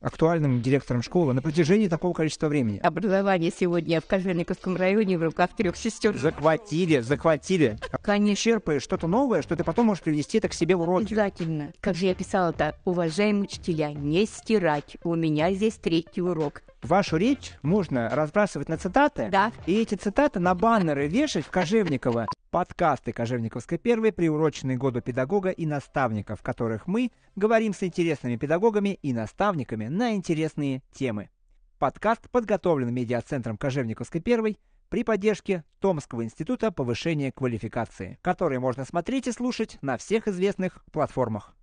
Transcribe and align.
актуальным 0.00 0.62
директором 0.62 1.02
школы 1.02 1.34
на 1.34 1.42
протяжении 1.42 1.88
такого 1.88 2.12
количества 2.12 2.48
времени. 2.48 2.78
Образование 2.78 3.52
сегодня 3.56 4.00
в 4.00 4.06
Кожевниковском 4.06 4.76
районе 4.76 5.18
в 5.18 5.22
руках 5.22 5.50
трех 5.56 5.76
сестер. 5.76 6.16
Захватили, 6.16 7.00
захватили. 7.00 7.78
Конечно. 8.02 8.40
Черпаешь 8.40 8.82
что-то 8.82 9.06
новое, 9.06 9.42
что 9.42 9.56
ты 9.56 9.64
потом 9.64 9.86
можешь 9.86 10.02
привнести 10.02 10.38
это 10.38 10.48
к 10.48 10.54
себе 10.54 10.76
в 10.76 10.82
уроки. 10.82 11.06
Обязательно. 11.06 11.72
Как 11.80 11.94
же 11.94 12.06
я 12.06 12.14
писала-то, 12.14 12.76
уважаемые 12.84 13.44
учителя, 13.44 13.92
не 13.92 14.24
стирать. 14.26 14.96
У 15.04 15.14
меня 15.14 15.52
здесь 15.52 15.74
третий 15.74 16.22
урок. 16.22 16.62
Вашу 16.82 17.18
речь 17.18 17.52
можно 17.62 18.08
разбрасывать 18.08 18.70
на 18.70 18.78
цитаты, 18.78 19.28
Да. 19.30 19.52
и 19.66 19.74
эти 19.82 19.96
цитаты 19.96 20.40
на 20.40 20.54
баннеры 20.54 21.08
вешать 21.08 21.44
в 21.44 21.50
Кожевниково. 21.50 22.26
Подкасты 22.50 23.12
Кожевниковской 23.12 23.76
первой, 23.76 24.12
приуроченные 24.12 24.78
году 24.78 25.02
педагога 25.02 25.50
и 25.50 25.66
наставника, 25.66 26.36
в 26.36 26.42
которых 26.42 26.86
мы 26.86 27.12
говорим 27.36 27.74
с 27.74 27.82
интересными 27.82 28.36
педагогами 28.36 28.98
и 29.02 29.12
наставниками 29.12 29.88
на 29.88 30.14
интересные 30.14 30.82
темы. 30.92 31.28
Подкаст 31.78 32.30
подготовлен 32.30 32.92
медиацентром 32.92 33.58
Кожевниковской 33.58 34.22
первой 34.22 34.58
при 34.88 35.04
поддержке 35.04 35.64
Томского 35.80 36.24
института 36.24 36.72
повышения 36.72 37.30
квалификации, 37.30 38.18
который 38.22 38.58
можно 38.58 38.84
смотреть 38.86 39.28
и 39.28 39.32
слушать 39.32 39.78
на 39.82 39.98
всех 39.98 40.26
известных 40.28 40.82
платформах. 40.92 41.54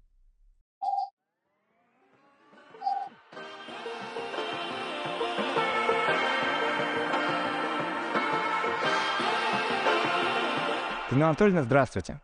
Людмила 11.18 11.30
Анатольевна, 11.30 11.64
здравствуйте. 11.64 12.22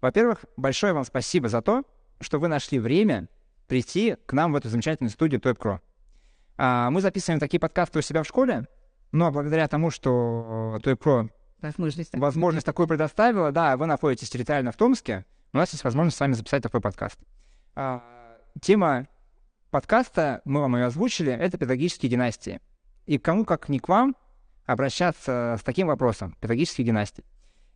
Во-первых, 0.00 0.44
большое 0.56 0.92
вам 0.92 1.04
спасибо 1.04 1.48
за 1.48 1.60
то, 1.60 1.82
что 2.20 2.38
вы 2.38 2.46
нашли 2.46 2.78
время 2.78 3.28
прийти 3.66 4.14
к 4.26 4.32
нам 4.32 4.52
в 4.52 4.56
эту 4.56 4.68
замечательную 4.68 5.10
студию 5.10 5.40
TopCro. 5.40 5.80
А, 6.56 6.88
мы 6.90 7.00
записываем 7.00 7.40
такие 7.40 7.58
подкасты 7.58 7.98
у 7.98 8.02
себя 8.02 8.22
в 8.22 8.26
школе, 8.28 8.68
но 9.10 9.32
благодаря 9.32 9.66
тому, 9.66 9.90
что 9.90 10.78
TopCro 10.84 11.30
Возможность. 11.60 12.16
возможность 12.16 12.64
такую 12.64 12.86
предоставила, 12.86 13.50
да, 13.50 13.76
вы 13.76 13.86
находитесь 13.86 14.30
территориально 14.30 14.70
в 14.70 14.76
Томске, 14.76 15.24
у 15.52 15.56
нас 15.56 15.72
есть 15.72 15.82
возможность 15.82 16.16
с 16.16 16.20
вами 16.20 16.34
записать 16.34 16.62
такой 16.62 16.80
подкаст. 16.80 17.18
А, 17.74 18.04
тема 18.60 19.08
подкаста, 19.72 20.42
мы 20.44 20.60
вам 20.60 20.76
ее 20.76 20.84
озвучили, 20.84 21.32
это 21.32 21.58
педагогические 21.58 22.08
династии. 22.08 22.60
И 23.06 23.18
кому, 23.18 23.44
как 23.44 23.68
не 23.68 23.80
к 23.80 23.88
вам, 23.88 24.14
обращаться 24.64 25.56
с 25.58 25.64
таким 25.64 25.88
вопросом, 25.88 26.36
педагогические 26.40 26.86
династии. 26.86 27.24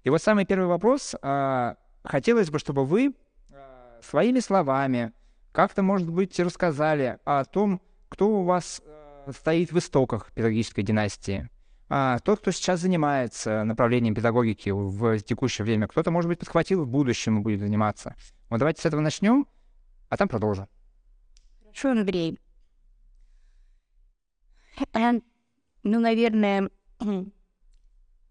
И 0.05 0.11
вот 0.11 0.23
самый 0.23 0.45
первый 0.45 0.67
вопрос. 0.67 1.15
а, 1.23 1.77
хотелось 2.05 2.51
бы, 2.51 2.59
чтобы 2.59 2.85
вы 2.85 3.15
а, 3.53 3.99
своими 4.03 4.41
словами 4.41 5.13
как-то, 5.53 5.83
может 5.83 6.11
быть, 6.11 6.39
рассказали 6.41 7.19
о 7.25 7.45
том, 7.45 7.83
кто 8.09 8.29
у 8.41 8.45
вас 8.45 8.81
а, 8.85 9.31
стоит 9.33 9.73
в 9.73 9.79
истоках 9.79 10.33
педагогической 10.33 10.85
династии. 10.85 11.49
А, 11.89 12.19
тот, 12.21 12.41
кто 12.41 12.51
сейчас 12.53 12.81
занимается 12.81 13.65
направлением 13.65 14.15
педагогики 14.15 14.71
в 14.71 15.19
текущее 15.21 15.65
время, 15.65 15.89
кто-то, 15.89 16.11
может 16.11 16.29
быть, 16.29 16.39
подхватил 16.39 16.85
в 16.85 16.89
будущем 16.89 17.39
и 17.39 17.43
будет 17.43 17.61
заниматься. 17.61 18.15
Вот 18.49 18.59
давайте 18.59 18.81
с 18.81 18.87
этого 18.87 19.01
начнем, 19.01 19.47
а 20.09 20.17
там 20.17 20.29
продолжим. 20.29 20.69
Хорошо, 21.63 21.91
Андрей. 21.91 22.39
Э, 24.93 25.21
Ну, 25.83 25.99
наверное, 26.01 26.71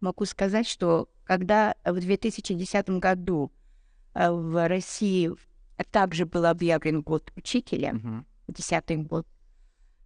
могу 0.02 0.26
сказать, 0.26 0.68
что 0.68 1.10
когда 1.24 1.76
в 1.86 2.00
2010 2.00 2.90
году 3.00 3.52
э, 4.14 4.32
в 4.32 4.68
России 4.68 5.32
также 5.92 6.26
был 6.26 6.46
объявлен 6.46 7.02
год 7.02 7.32
учителя, 7.36 7.96
десятый 8.48 8.98
год, 8.98 9.28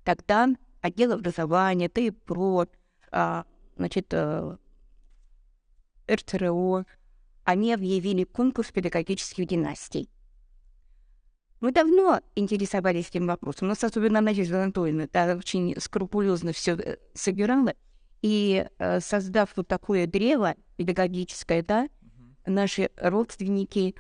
тогда 0.04 0.50
отдел 0.82 1.14
образования, 1.14 1.90
ТИПРО, 1.90 2.68
а, 3.12 3.46
значит, 3.78 4.08
э, 4.12 4.58
РТРО, 6.10 6.86
они 7.44 7.74
объявили 7.74 8.24
конкурс 8.24 8.72
педагогических 8.72 9.48
династий. 9.48 10.10
Мы 11.62 11.72
давно 11.72 12.20
интересовались 12.36 13.08
этим 13.08 13.28
вопросом. 13.28 13.68
У 13.68 13.70
нас 13.70 13.84
особенно 13.84 14.20
Надежда 14.20 14.64
Анатольевна 14.64 15.08
да, 15.14 15.36
очень 15.38 15.80
скрупулезно 15.80 16.52
все 16.52 16.98
собирала. 17.14 17.74
И 18.24 18.66
э, 18.80 19.00
создав 19.02 19.52
вот 19.58 19.68
такое 19.68 20.08
древо 20.08 20.56
педагогическое, 20.78 21.62
да, 21.62 21.90
наши 22.46 22.90
родственники 22.96 23.96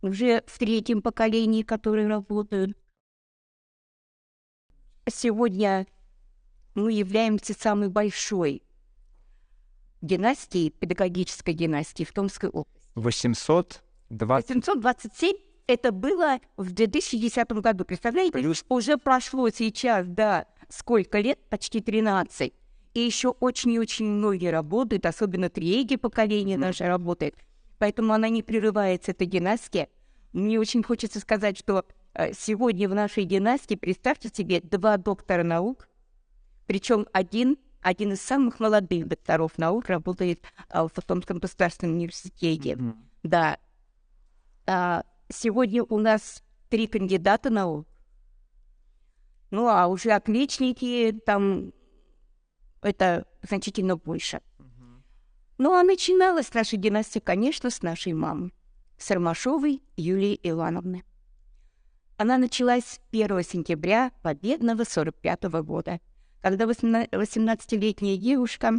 уже 0.00 0.42
в 0.46 0.58
третьем 0.58 1.02
поколении, 1.02 1.62
которые 1.62 2.08
работают. 2.08 2.76
Сегодня 5.06 5.86
мы 6.74 6.92
являемся 6.92 7.52
самой 7.52 7.90
большой 7.90 8.62
династией, 10.00 10.70
педагогической 10.70 11.52
династией 11.52 12.06
в 12.06 12.12
Томской 12.14 12.48
области. 12.48 12.90
820... 12.94 13.82
827 14.08 15.36
это 15.66 15.92
было 15.92 16.40
в 16.56 16.72
2010 16.72 17.50
году. 17.52 17.84
Представляете? 17.84 18.32
Плюс- 18.32 18.64
Уже 18.70 18.96
прошло 18.96 19.50
сейчас, 19.50 20.06
да, 20.06 20.46
сколько 20.70 21.20
лет? 21.20 21.38
Почти 21.50 21.80
13. 21.82 22.54
И 22.94 23.00
еще 23.00 23.30
очень 23.30 23.72
и 23.72 23.78
очень 23.78 24.06
многие 24.06 24.50
работают, 24.50 25.04
особенно 25.04 25.50
третье 25.50 25.98
поколение 25.98 26.56
наше 26.56 26.86
работает. 26.86 27.34
Поэтому 27.78 28.12
она 28.12 28.28
не 28.28 28.42
прерывается, 28.42 29.10
эта 29.10 29.26
династия. 29.26 29.88
Мне 30.32 30.60
очень 30.60 30.82
хочется 30.82 31.18
сказать, 31.18 31.58
что 31.58 31.84
э, 32.14 32.32
сегодня 32.32 32.88
в 32.88 32.94
нашей 32.94 33.24
династии, 33.24 33.74
представьте 33.74 34.30
себе, 34.32 34.60
два 34.60 34.96
доктора 34.96 35.42
наук, 35.42 35.88
причем 36.66 37.06
один, 37.12 37.58
один 37.82 38.12
из 38.12 38.20
самых 38.20 38.60
молодых 38.60 39.08
докторов 39.08 39.58
наук 39.58 39.88
работает 39.88 40.42
а, 40.68 40.86
в 40.86 40.92
Томском 41.06 41.38
государственном 41.38 41.96
университете. 41.96 42.78
Да. 43.22 43.58
А, 44.66 45.04
сегодня 45.28 45.82
у 45.82 45.98
нас 45.98 46.42
три 46.70 46.86
кандидата 46.86 47.50
наук. 47.50 47.86
Ну, 49.50 49.68
а 49.68 49.88
уже 49.88 50.12
отличники 50.12 51.20
там 51.26 51.72
это 52.84 53.26
значительно 53.42 53.96
больше. 53.96 54.40
Ну, 55.56 55.72
а 55.72 55.82
начиналась 55.82 56.52
наша 56.52 56.76
династия, 56.76 57.20
конечно, 57.20 57.70
с 57.70 57.82
нашей 57.82 58.12
мамы, 58.12 58.52
с 58.98 59.10
Ромашовой 59.10 59.82
Юлии 59.96 60.38
Ивановны. 60.42 61.04
Она 62.16 62.38
началась 62.38 63.00
1 63.12 63.42
сентября 63.42 64.12
победного 64.22 64.84
45 64.84 65.44
года, 65.62 66.00
когда 66.42 66.64
18-летняя 66.66 68.16
девушка, 68.16 68.74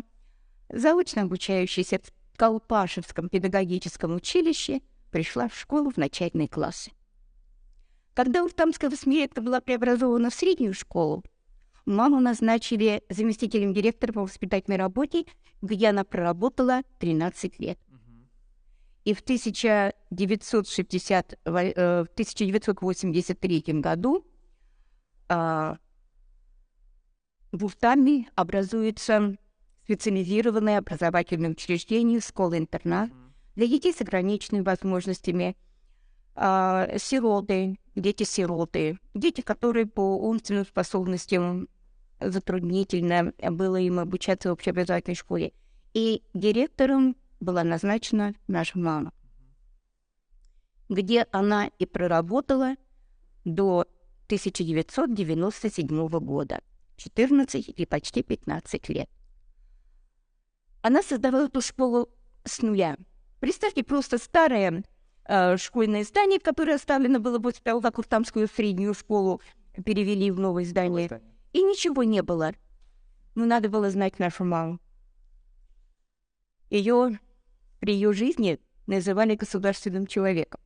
заочно 0.70 1.24
обучающаяся 1.24 2.00
в 2.00 2.38
Колпашевском 2.38 3.30
педагогическом 3.30 4.16
училище, 4.16 4.82
пришла 5.12 5.48
в 5.48 5.58
школу 5.58 5.92
в 5.92 5.98
начальные 5.98 6.48
классы. 6.48 6.92
Когда 8.14 8.44
Уртамская 8.44 8.90
восьмилетка 8.90 9.42
была 9.42 9.62
преобразована 9.62 10.30
в 10.30 10.34
среднюю 10.34 10.74
школу, 10.74 11.24
маму 11.86 12.20
назначили 12.20 13.04
заместителем 13.10 13.74
директора 13.74 14.14
по 14.14 14.22
воспитательной 14.22 14.78
работе, 14.78 15.26
где 15.62 15.90
она 15.90 16.04
проработала 16.04 16.82
13 17.00 17.60
лет. 17.60 17.80
И 19.04 19.14
в, 19.14 19.22
1960, 19.22 21.40
во- 21.46 21.64
э, 21.64 22.04
в 22.04 22.08
1983 22.14 23.64
году 23.80 24.26
а, 25.30 25.78
в 27.52 27.66
Уртаме 27.66 28.28
образуется 28.36 29.38
специализированное 29.84 30.80
образовательное 30.80 31.52
учреждение 31.52 32.20
«Школа-интернат» 32.20 33.12
для 33.56 33.68
детей 33.68 33.94
с 33.94 34.02
ограниченными 34.02 34.64
возможностями, 34.64 35.56
а, 36.34 36.98
сироты, 36.98 37.78
дети-сироты, 37.96 38.98
дети, 39.14 39.42
которые 39.42 39.86
по 39.86 40.18
умственным 40.28 40.66
способностям 40.66 41.70
затруднительно 42.20 43.34
было 43.52 43.78
им 43.78 44.00
обучаться 44.00 44.50
в 44.50 44.54
общеобразовательной 44.54 45.16
школе. 45.16 45.54
И 45.94 46.24
директором 46.34 47.16
была 47.40 47.64
назначена 47.64 48.34
наша 48.48 48.78
мама, 48.78 49.14
где 50.90 51.28
она 51.32 51.68
и 51.80 51.86
проработала 51.86 52.76
до 53.44 53.86
1997 54.26 56.10
года, 56.20 56.62
14 56.98 57.70
или 57.70 57.86
почти 57.86 58.24
15 58.24 58.90
лет. 58.90 59.10
Она 60.82 61.02
создавала 61.02 61.46
эту 61.46 61.62
школу 61.62 62.10
с 62.44 62.62
нуля. 62.62 62.98
Представьте, 63.40 63.84
просто 63.84 64.18
старое 64.18 64.84
э, 65.28 65.58
школьное 65.58 66.04
здание, 66.04 66.40
которое 66.40 66.76
оставлено 66.76 67.20
было 67.20 67.40
после 67.40 67.62
того, 67.64 67.82
как 67.82 67.98
Уртамскую 67.98 68.48
среднюю 68.48 68.94
школу 68.94 69.42
перевели 69.84 70.32
в 70.32 70.40
новое 70.40 70.66
здание. 70.66 71.22
И 71.56 71.64
ничего 71.64 72.04
не 72.04 72.22
было. 72.22 72.54
Но 73.34 73.46
надо 73.46 73.70
было 73.70 73.90
знать 73.90 74.20
нашу 74.20 74.44
маму. 74.44 74.78
Ее 76.70 77.18
при 77.80 77.94
ее 77.94 78.12
жизни 78.12 78.60
называли 78.88 79.36
государственным 79.36 80.06
человеком. 80.06 80.60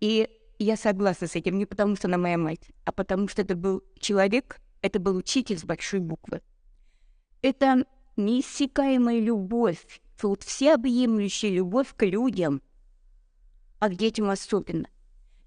И 0.00 0.28
я 0.58 0.76
согласна 0.76 1.28
с 1.28 1.36
этим 1.36 1.56
не 1.56 1.66
потому, 1.66 1.94
что 1.94 2.08
она 2.08 2.18
моя 2.18 2.36
мать, 2.36 2.72
а 2.84 2.90
потому 2.90 3.28
что 3.28 3.42
это 3.42 3.54
был 3.54 3.84
человек, 4.00 4.60
это 4.82 4.98
был 4.98 5.14
учитель 5.14 5.56
с 5.56 5.62
большой 5.62 6.00
буквы. 6.00 6.42
Это 7.40 7.86
неиссякаемая 8.16 9.20
любовь, 9.20 10.00
вот 10.20 10.42
всеобъемлющая 10.42 11.50
любовь 11.50 11.94
к 11.94 12.04
людям, 12.04 12.60
а 13.78 13.88
к 13.88 13.94
детям 13.94 14.30
особенно. 14.30 14.88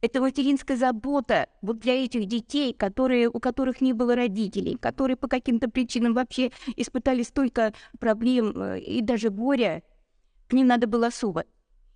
Это 0.04 0.20
материнская 0.20 0.76
забота 0.76 1.48
вот 1.62 1.80
для 1.80 2.04
этих 2.04 2.26
детей, 2.26 2.74
которые, 2.74 3.30
у 3.30 3.40
которых 3.40 3.80
не 3.80 3.94
было 3.94 4.18
родителей, 4.18 4.76
которые 4.76 5.16
по 5.16 5.30
каким-то 5.30 5.70
причинам 5.70 6.14
вообще 6.14 6.52
испытали 6.76 7.24
столько 7.24 7.74
проблем 8.02 8.52
э, 8.54 8.82
и 8.82 9.02
даже 9.02 9.30
горя, 9.30 9.82
к 10.50 10.52
ним 10.52 10.68
надо 10.68 10.88
было 10.88 11.08
особо. 11.08 11.46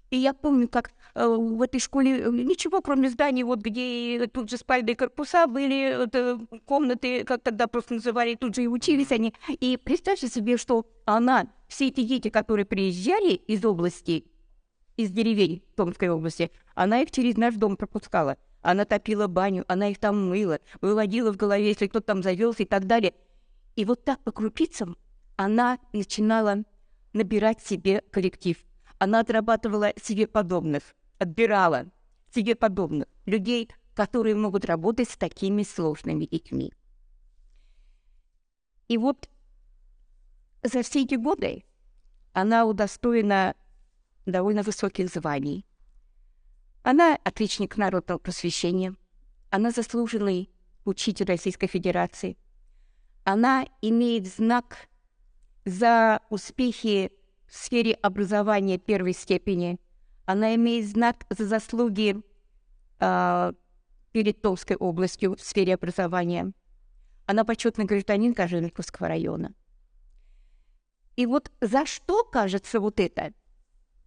И 0.09 0.15
я 0.15 0.33
помню, 0.33 0.69
как 0.69 0.91
э, 1.15 1.27
в 1.27 1.61
этой 1.61 1.81
школе 1.81 2.21
э, 2.21 2.29
ничего, 2.29 2.81
кроме 2.81 3.09
зданий, 3.09 3.43
вот 3.43 3.59
где 3.59 4.25
тут 4.27 4.49
же 4.49 4.55
спальные 4.55 4.95
корпуса 4.95 5.45
были, 5.45 6.05
это, 6.05 6.39
комнаты, 6.63 7.25
как 7.25 7.43
тогда 7.43 7.67
просто 7.67 7.95
называли, 7.95 8.35
тут 8.35 8.55
же 8.55 8.63
и 8.63 8.67
учились 8.67 9.11
они. 9.11 9.33
И 9.49 9.75
представьте 9.75 10.29
себе, 10.29 10.55
что 10.55 10.85
она, 11.03 11.47
все 11.67 11.87
эти 11.87 12.03
дети, 12.03 12.29
которые 12.29 12.65
приезжали 12.65 13.33
из 13.33 13.65
области, 13.65 14.23
из 14.97 15.11
деревень 15.11 15.63
Томской 15.75 16.09
области, 16.09 16.51
она 16.75 17.01
их 17.01 17.11
через 17.11 17.37
наш 17.37 17.55
дом 17.55 17.77
пропускала. 17.77 18.37
Она 18.61 18.83
топила 18.83 19.27
баню, 19.27 19.63
она 19.67 19.89
их 19.89 19.99
там 19.99 20.29
мыла, 20.29 20.59
выводила 20.81 21.31
в 21.31 21.37
голове, 21.37 21.67
если 21.69 21.87
кто-то 21.87 22.07
там 22.07 22.23
завелся 22.23 22.63
и 22.63 22.65
так 22.65 22.85
далее. 22.85 23.13
И 23.75 23.85
вот 23.85 24.03
так 24.03 24.19
по 24.23 24.31
крупицам 24.31 24.97
она 25.37 25.79
начинала 25.93 26.63
набирать 27.13 27.61
себе 27.61 28.01
коллектив. 28.11 28.57
Она 28.97 29.19
отрабатывала 29.19 29.93
себе 30.01 30.27
подобных, 30.27 30.83
отбирала 31.19 31.85
себе 32.33 32.55
подобных 32.55 33.07
людей, 33.25 33.69
которые 33.93 34.35
могут 34.35 34.65
работать 34.65 35.09
с 35.09 35.17
такими 35.17 35.63
сложными 35.63 36.25
детьми. 36.25 36.73
И 38.87 38.97
вот 38.97 39.29
за 40.63 40.81
все 40.81 41.03
эти 41.03 41.15
годы 41.15 41.65
она 42.33 42.65
удостоена 42.65 43.55
довольно 44.31 44.63
высоких 44.63 45.09
званий. 45.09 45.65
Она 46.83 47.17
отличник 47.23 47.77
народного 47.77 48.19
просвещения, 48.19 48.95
она 49.49 49.71
заслуженный 49.71 50.49
учитель 50.85 51.25
Российской 51.25 51.67
Федерации, 51.67 52.37
она 53.23 53.65
имеет 53.81 54.27
знак 54.27 54.87
за 55.65 56.21
успехи 56.29 57.11
в 57.47 57.55
сфере 57.55 57.93
образования 57.93 58.77
первой 58.77 59.13
степени, 59.13 59.79
она 60.25 60.55
имеет 60.55 60.87
знак 60.87 61.25
за 61.29 61.45
заслуги 61.45 62.21
э, 62.99 63.53
перед 64.11 64.41
Томской 64.41 64.75
областью 64.75 65.35
в 65.35 65.41
сфере 65.41 65.73
образования. 65.73 66.53
Она 67.25 67.43
почетный 67.43 67.85
гражданин 67.85 68.33
Кожевниковского 68.33 69.09
района. 69.09 69.53
И 71.17 71.25
вот 71.25 71.51
за 71.59 71.85
что, 71.85 72.23
кажется, 72.23 72.79
вот 72.79 72.99
это– 72.99 73.33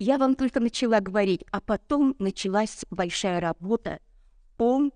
я 0.00 0.16
вам 0.16 0.34
только 0.34 0.60
начала 0.60 1.00
говорить, 1.00 1.44
а 1.52 1.60
потом 1.60 2.16
началась 2.18 2.84
большая 2.90 3.38
работа 3.38 4.00
по 4.56 4.90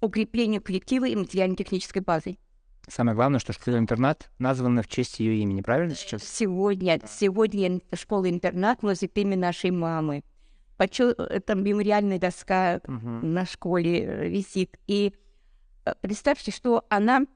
укреплению 0.00 0.62
коллектива 0.62 1.06
и 1.06 1.14
материально-технической 1.14 2.02
базы. 2.02 2.38
Самое 2.88 3.14
главное, 3.14 3.38
что 3.38 3.52
школа-интернат 3.52 4.30
названа 4.38 4.82
в 4.82 4.88
честь 4.88 5.20
ее 5.20 5.36
имени, 5.36 5.60
правильно 5.60 5.94
сейчас? 5.94 6.24
Сегодня, 6.24 7.00
сегодня 7.06 7.80
школа-интернат 7.92 8.82
носит 8.82 9.16
имя 9.18 9.36
нашей 9.36 9.70
мамы. 9.70 10.24
Почему 10.78 11.12
там 11.46 11.62
мемориальная 11.62 12.18
доска 12.18 12.80
угу. 12.84 13.08
на 13.24 13.44
школе 13.44 14.00
э, 14.00 14.28
висит. 14.28 14.78
И 14.86 15.12
э, 15.84 15.92
представьте, 16.00 16.50
что 16.50 16.84
она, 16.88 17.26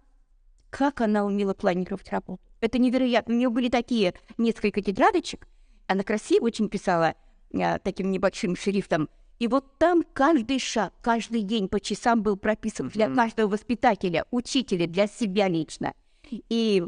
как 0.70 1.02
она 1.02 1.24
умела 1.24 1.52
планировать 1.52 2.10
работу. 2.10 2.40
Это 2.60 2.78
невероятно. 2.78 3.34
У 3.34 3.36
нее 3.36 3.50
были 3.50 3.68
такие 3.68 4.14
несколько 4.38 4.82
тетрадочек, 4.82 5.46
она 5.86 6.02
красиво 6.02 6.46
очень 6.46 6.68
писала 6.68 7.14
а, 7.54 7.78
таким 7.78 8.10
небольшим 8.10 8.56
шрифтом. 8.56 9.08
И 9.38 9.48
вот 9.48 9.78
там 9.78 10.02
каждый 10.14 10.58
шаг, 10.58 10.94
каждый 11.02 11.42
день 11.42 11.68
по 11.68 11.78
часам 11.78 12.22
был 12.22 12.36
прописан 12.36 12.88
для 12.88 13.14
каждого 13.14 13.50
воспитателя, 13.50 14.24
учителя, 14.30 14.86
для 14.86 15.06
себя 15.06 15.48
лично. 15.48 15.92
И 16.30 16.82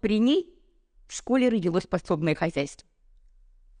при 0.00 0.18
ней 0.18 0.52
в 1.06 1.14
школе 1.14 1.48
родилось 1.48 1.86
подсобное 1.86 2.34
хозяйство. 2.34 2.88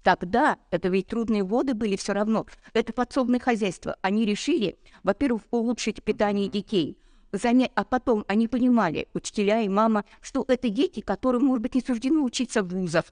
Тогда, 0.04 0.58
это 0.70 0.88
ведь 0.88 1.08
трудные 1.08 1.42
годы 1.44 1.74
были 1.74 1.96
все 1.96 2.12
равно, 2.12 2.46
это 2.74 2.92
подсобное 2.92 3.40
хозяйство. 3.40 3.96
Они 4.02 4.26
решили, 4.26 4.78
во-первых, 5.02 5.42
улучшить 5.50 6.02
питание 6.04 6.48
детей, 6.48 6.98
занять, 7.32 7.72
а 7.74 7.84
потом 7.84 8.24
они 8.28 8.46
понимали, 8.46 9.08
учителя 9.14 9.62
и 9.62 9.68
мама, 9.68 10.04
что 10.20 10.44
это 10.46 10.68
дети, 10.68 11.00
которым, 11.00 11.46
может 11.46 11.62
быть, 11.62 11.74
не 11.74 11.80
суждено 11.80 12.22
учиться 12.22 12.62
в 12.62 12.68
вузах, 12.68 13.06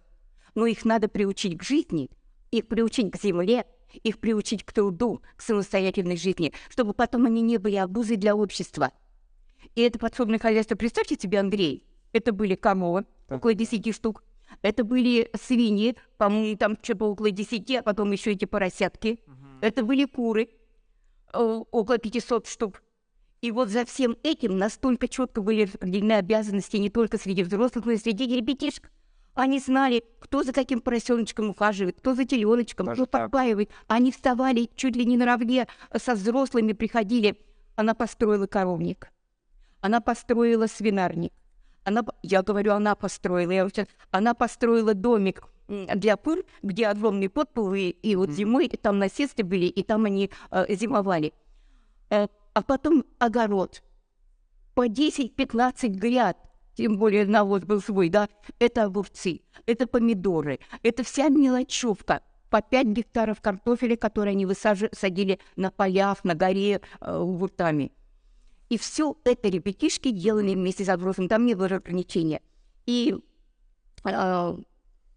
но 0.54 0.66
их 0.66 0.84
надо 0.84 1.08
приучить 1.08 1.58
к 1.58 1.62
жизни, 1.62 2.10
их 2.50 2.68
приучить 2.68 3.10
к 3.10 3.20
земле, 3.20 3.66
их 4.02 4.18
приучить 4.18 4.64
к 4.64 4.72
труду, 4.72 5.22
к 5.36 5.42
самостоятельной 5.42 6.16
жизни, 6.16 6.52
чтобы 6.68 6.94
потом 6.94 7.26
они 7.26 7.42
не 7.42 7.58
были 7.58 7.76
обузой 7.76 8.16
для 8.16 8.34
общества. 8.34 8.92
И 9.74 9.82
это 9.82 9.98
подсобное 9.98 10.38
хозяйство, 10.38 10.74
представьте 10.74 11.16
себе, 11.16 11.40
Андрей, 11.40 11.84
это 12.12 12.32
были 12.32 12.54
коровы, 12.54 13.06
около 13.28 13.54
10 13.54 13.94
штук, 13.94 14.24
это 14.60 14.84
были 14.84 15.30
свиньи, 15.40 15.96
по-моему, 16.18 16.56
там 16.56 16.76
что-то 16.82 17.06
около 17.06 17.30
10, 17.30 17.70
а 17.76 17.82
потом 17.82 18.12
еще 18.12 18.32
эти 18.32 18.44
поросятки, 18.44 19.20
угу. 19.26 19.36
это 19.62 19.82
были 19.82 20.04
куры, 20.04 20.50
э, 21.32 21.62
около 21.70 21.98
500 21.98 22.46
штук. 22.46 22.82
И 23.40 23.50
вот 23.50 23.70
за 23.70 23.84
всем 23.84 24.16
этим 24.22 24.56
настолько 24.56 25.08
четко 25.08 25.40
были 25.40 25.64
распределены 25.64 26.12
обязанности 26.12 26.76
не 26.76 26.90
только 26.90 27.18
среди 27.18 27.42
взрослых, 27.42 27.84
но 27.86 27.92
и 27.92 27.96
среди 27.96 28.26
ребятишек. 28.26 28.92
Они 29.34 29.58
знали, 29.60 30.04
кто 30.18 30.42
за 30.42 30.52
таким 30.52 30.80
поросеночком 30.80 31.50
ухаживает, 31.50 31.98
кто 31.98 32.14
за 32.14 32.24
теленочком, 32.24 32.86
Даже 32.86 33.06
кто 33.06 33.18
подпаивает. 33.18 33.70
Они 33.86 34.12
вставали 34.12 34.68
чуть 34.76 34.94
ли 34.94 35.06
не 35.06 35.16
наравне 35.16 35.68
со 35.96 36.14
взрослыми 36.14 36.72
приходили. 36.72 37.38
Она 37.74 37.94
построила 37.94 38.46
коровник. 38.46 39.10
Она 39.80 40.00
построила 40.00 40.66
свинарник. 40.66 41.32
Она, 41.84 42.04
я 42.22 42.42
говорю, 42.42 42.72
она 42.72 42.94
построила. 42.94 43.50
Я, 43.50 43.68
она 44.10 44.34
построила 44.34 44.94
домик 44.94 45.44
для 45.68 46.16
пыр, 46.16 46.44
где 46.62 46.86
огромный 46.86 47.28
подпол, 47.28 47.72
и, 47.74 48.16
вот 48.16 48.30
зимой 48.30 48.68
там 48.68 48.98
насесты 48.98 49.42
были, 49.42 49.66
и 49.66 49.82
там 49.82 50.04
они 50.04 50.30
э, 50.50 50.74
зимовали. 50.74 51.32
Э, 52.10 52.26
а 52.52 52.62
потом 52.62 53.04
огород. 53.18 53.82
По 54.74 54.86
10-15 54.86 55.88
гряд 55.88 56.36
тем 56.74 56.98
более 56.98 57.26
навоз 57.26 57.62
был 57.62 57.80
свой, 57.80 58.08
да, 58.08 58.28
это 58.58 58.84
огурцы, 58.84 59.40
это 59.66 59.86
помидоры, 59.86 60.58
это 60.82 61.02
вся 61.02 61.28
мелочевка, 61.28 62.22
по 62.50 62.60
5 62.60 62.86
гектаров 62.88 63.40
картофеля, 63.40 63.96
которые 63.96 64.32
они 64.32 64.44
высадили 64.44 65.38
на 65.56 65.70
полях, 65.70 66.22
на 66.22 66.34
горе, 66.34 66.82
э, 67.00 67.18
вуртами. 67.18 67.92
И 68.68 68.76
все 68.76 69.16
это 69.24 69.48
ребятишки 69.48 70.10
делали 70.10 70.54
вместе 70.54 70.84
с 70.84 70.94
взрослыми, 70.94 71.28
там 71.28 71.46
не 71.46 71.54
было 71.54 71.66
ограничения. 71.76 72.42
И 72.84 73.16
э, 74.04 74.56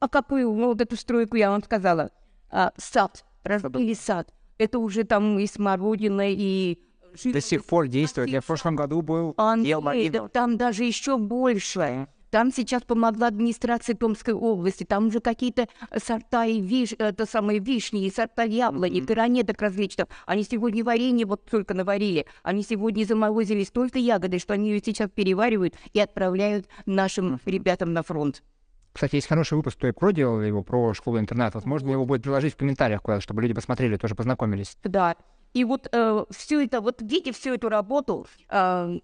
а 0.06 0.08
какую 0.10 0.54
вот 0.54 0.80
эту 0.80 0.96
стройку 0.96 1.36
я 1.36 1.50
вам 1.50 1.64
сказала? 1.64 2.12
А, 2.50 2.72
сад, 2.78 3.26
разбили 3.44 3.94
сад. 3.94 4.34
Это 4.58 4.80
уже 4.80 5.04
там 5.04 5.38
и 5.40 5.48
смородина, 5.48 6.32
и 6.32 6.80
до 7.24 7.42
сих 7.42 7.66
пор 7.66 7.88
действует. 7.88 8.30
Я 8.30 8.42
в 8.42 8.46
прошлом 8.46 8.76
году 8.76 9.02
был, 9.02 9.34
Андрей, 9.38 10.10
да 10.10 10.28
там 10.28 10.58
даже 10.58 10.84
еще 10.84 11.18
больше. 11.18 12.08
Там 12.36 12.52
сейчас 12.52 12.84
помогла 12.84 13.28
администрация 13.28 13.96
Томской 13.96 14.34
области, 14.34 14.84
там 14.84 15.08
уже 15.08 15.22
какие-то 15.22 15.70
сорта 16.04 16.46
и 16.46 16.60
виш, 16.60 16.94
это 16.98 17.26
самые 17.26 17.60
вишни, 17.60 18.06
и 18.06 18.12
сорта 18.12 18.44
яблони, 18.44 19.00
mm-hmm. 19.00 19.06
пиранеток 19.06 19.62
различных. 19.62 20.08
Они 20.26 20.44
сегодня 20.44 20.84
варенье 20.84 21.26
вот 21.26 21.46
только 21.50 21.74
наварили. 21.74 22.26
Они 22.44 22.62
сегодня 22.64 23.06
заморозили 23.06 23.64
столько 23.64 24.00
ягоды, 24.00 24.40
что 24.40 24.54
они 24.54 24.72
ее 24.72 24.82
сейчас 24.84 25.10
переваривают 25.10 25.76
и 25.94 26.00
отправляют 26.02 26.68
нашим 26.86 27.36
mm-hmm. 27.36 27.40
ребятам 27.46 27.94
на 27.94 28.04
фронт. 28.04 28.44
Кстати, 28.92 29.16
есть 29.16 29.28
хороший 29.28 29.54
выпуск, 29.56 29.78
кто 29.78 29.88
и 29.88 29.92
про 29.92 30.12
делал 30.12 30.42
его, 30.42 30.64
про 30.64 30.94
школу-интернат. 30.94 31.54
Вот 31.56 31.66
можно 31.66 31.92
его 31.92 32.06
будет 32.06 32.24
приложить 32.24 32.54
в 32.54 32.58
комментариях 32.58 33.02
куда 33.02 33.22
чтобы 33.22 33.42
люди 33.42 33.54
посмотрели, 33.54 33.98
тоже 33.98 34.16
познакомились. 34.16 34.78
Да. 34.84 35.16
И 35.56 35.64
вот 35.64 35.88
э, 35.90 36.26
все 36.32 36.66
это, 36.66 36.82
вот 36.82 37.02
видите 37.02 37.32
всю 37.32 37.54
эту 37.54 37.70
работу, 37.70 38.28
э, 38.50 39.00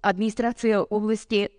администрация 0.00 0.80
области 0.80 1.50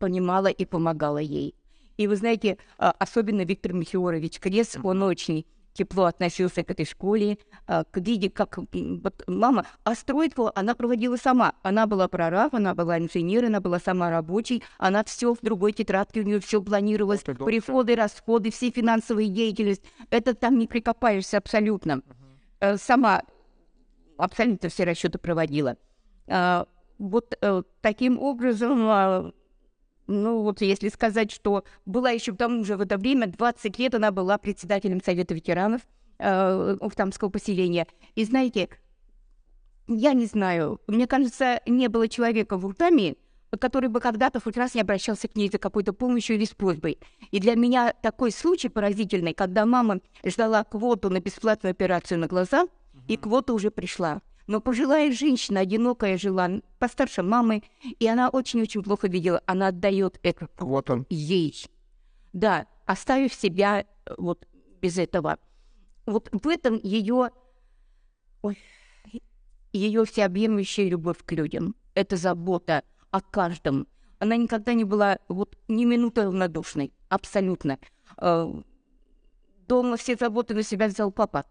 понимала 0.00 0.48
и 0.48 0.64
помогала 0.64 1.18
ей. 1.18 1.54
И 1.96 2.08
вы 2.08 2.16
знаете, 2.16 2.58
э, 2.78 2.92
особенно 2.98 3.44
Виктор 3.44 3.72
Михеорович 3.72 4.40
Крес, 4.40 4.76
он 4.82 5.04
очень 5.04 5.46
тепло 5.74 6.06
относился 6.06 6.64
к 6.64 6.72
этой 6.72 6.84
школе, 6.84 7.38
э, 7.68 7.84
к 7.88 7.98
виде, 7.98 8.30
как 8.30 8.58
вот, 8.58 9.22
мама, 9.28 9.64
а 9.84 9.94
стройку 9.94 10.50
она 10.56 10.74
проводила 10.74 11.16
сама. 11.16 11.54
Она 11.62 11.86
была 11.86 12.08
прораб, 12.08 12.56
она 12.56 12.74
была 12.74 12.98
инженер, 12.98 13.44
она 13.44 13.60
была 13.60 13.78
сама 13.78 14.10
рабочей, 14.10 14.64
она 14.78 15.04
все 15.04 15.34
в 15.34 15.38
другой 15.40 15.72
тетрадке, 15.72 16.22
у 16.22 16.24
нее 16.24 16.40
все 16.40 16.60
планировалось, 16.60 17.20
приходы, 17.20 17.94
расходы, 17.94 18.50
все 18.50 18.70
финансовые 18.70 19.28
деятельности. 19.28 19.88
Это 20.10 20.34
там 20.34 20.58
не 20.58 20.66
прикопаешься 20.66 21.38
абсолютно. 21.38 22.02
Uh-huh. 22.60 22.76
Сама 22.76 23.22
абсолютно 24.16 24.68
все 24.68 24.84
расчеты 24.84 25.18
проводила. 25.18 25.76
А, 26.28 26.66
вот 26.98 27.36
э, 27.40 27.62
таким 27.80 28.18
образом, 28.18 28.86
а, 28.88 29.32
ну 30.06 30.42
вот 30.42 30.60
если 30.60 30.88
сказать, 30.88 31.30
что 31.30 31.64
была 31.86 32.10
еще 32.10 32.32
к 32.32 32.36
тому 32.36 32.64
же 32.64 32.76
в 32.76 32.80
это 32.80 32.98
время, 32.98 33.26
20 33.26 33.78
лет 33.78 33.94
она 33.94 34.10
была 34.12 34.38
председателем 34.38 35.02
Совета 35.02 35.34
ветеранов 35.34 35.82
э, 36.18 36.76
Уфтамского 36.80 37.28
поселения. 37.28 37.86
И 38.14 38.24
знаете, 38.24 38.68
я 39.88 40.12
не 40.12 40.26
знаю, 40.26 40.80
мне 40.86 41.06
кажется, 41.06 41.60
не 41.66 41.88
было 41.88 42.08
человека 42.08 42.56
в 42.56 42.66
Уртаме, 42.66 43.16
который 43.58 43.88
бы 43.88 44.00
когда-то 44.00 44.40
хоть 44.40 44.56
раз 44.56 44.74
не 44.74 44.80
обращался 44.80 45.28
к 45.28 45.36
ней 45.36 45.50
за 45.50 45.58
какой-то 45.58 45.92
помощью 45.92 46.36
или 46.36 46.44
с 46.44 46.50
просьбой. 46.50 46.98
И 47.30 47.40
для 47.40 47.54
меня 47.54 47.92
такой 47.92 48.30
случай 48.30 48.68
поразительный, 48.68 49.34
когда 49.34 49.66
мама 49.66 50.00
ждала 50.24 50.64
квоту 50.64 51.10
на 51.10 51.20
бесплатную 51.20 51.72
операцию 51.72 52.18
на 52.18 52.28
глаза, 52.28 52.66
и 53.08 53.16
квота 53.16 53.52
уже 53.52 53.70
пришла. 53.70 54.22
Но 54.46 54.60
пожилая 54.60 55.12
женщина, 55.12 55.60
одинокая 55.60 56.18
жила, 56.18 56.50
постарше 56.78 57.22
мамы, 57.22 57.62
и 57.98 58.06
она 58.06 58.28
очень-очень 58.28 58.82
плохо 58.82 59.08
видела. 59.08 59.42
Она 59.46 59.68
отдает 59.68 60.18
эту 60.22 60.48
Вот 60.58 60.90
он. 60.90 61.06
ей. 61.08 61.64
Да, 62.32 62.66
оставив 62.86 63.32
себя 63.34 63.80
э, 63.80 64.14
вот 64.18 64.46
без 64.80 64.98
этого. 64.98 65.38
Вот 66.06 66.28
в 66.32 66.48
этом 66.48 66.80
ее 66.82 67.30
ее 69.72 70.04
всеобъемлющая 70.04 70.88
любовь 70.88 71.18
к 71.24 71.32
людям. 71.32 71.74
Это 71.94 72.16
забота 72.16 72.82
о 73.10 73.20
каждом. 73.20 73.86
Она 74.18 74.36
никогда 74.36 74.74
не 74.74 74.84
была 74.84 75.18
вот 75.28 75.56
ни 75.68 75.84
минуты 75.84 76.24
равнодушной. 76.24 76.92
Абсолютно. 77.08 77.78
Э, 78.18 78.52
дома 79.66 79.96
все 79.96 80.16
заботы 80.16 80.54
на 80.54 80.62
себя 80.62 80.88
взял 80.88 81.10
папа. 81.10 81.44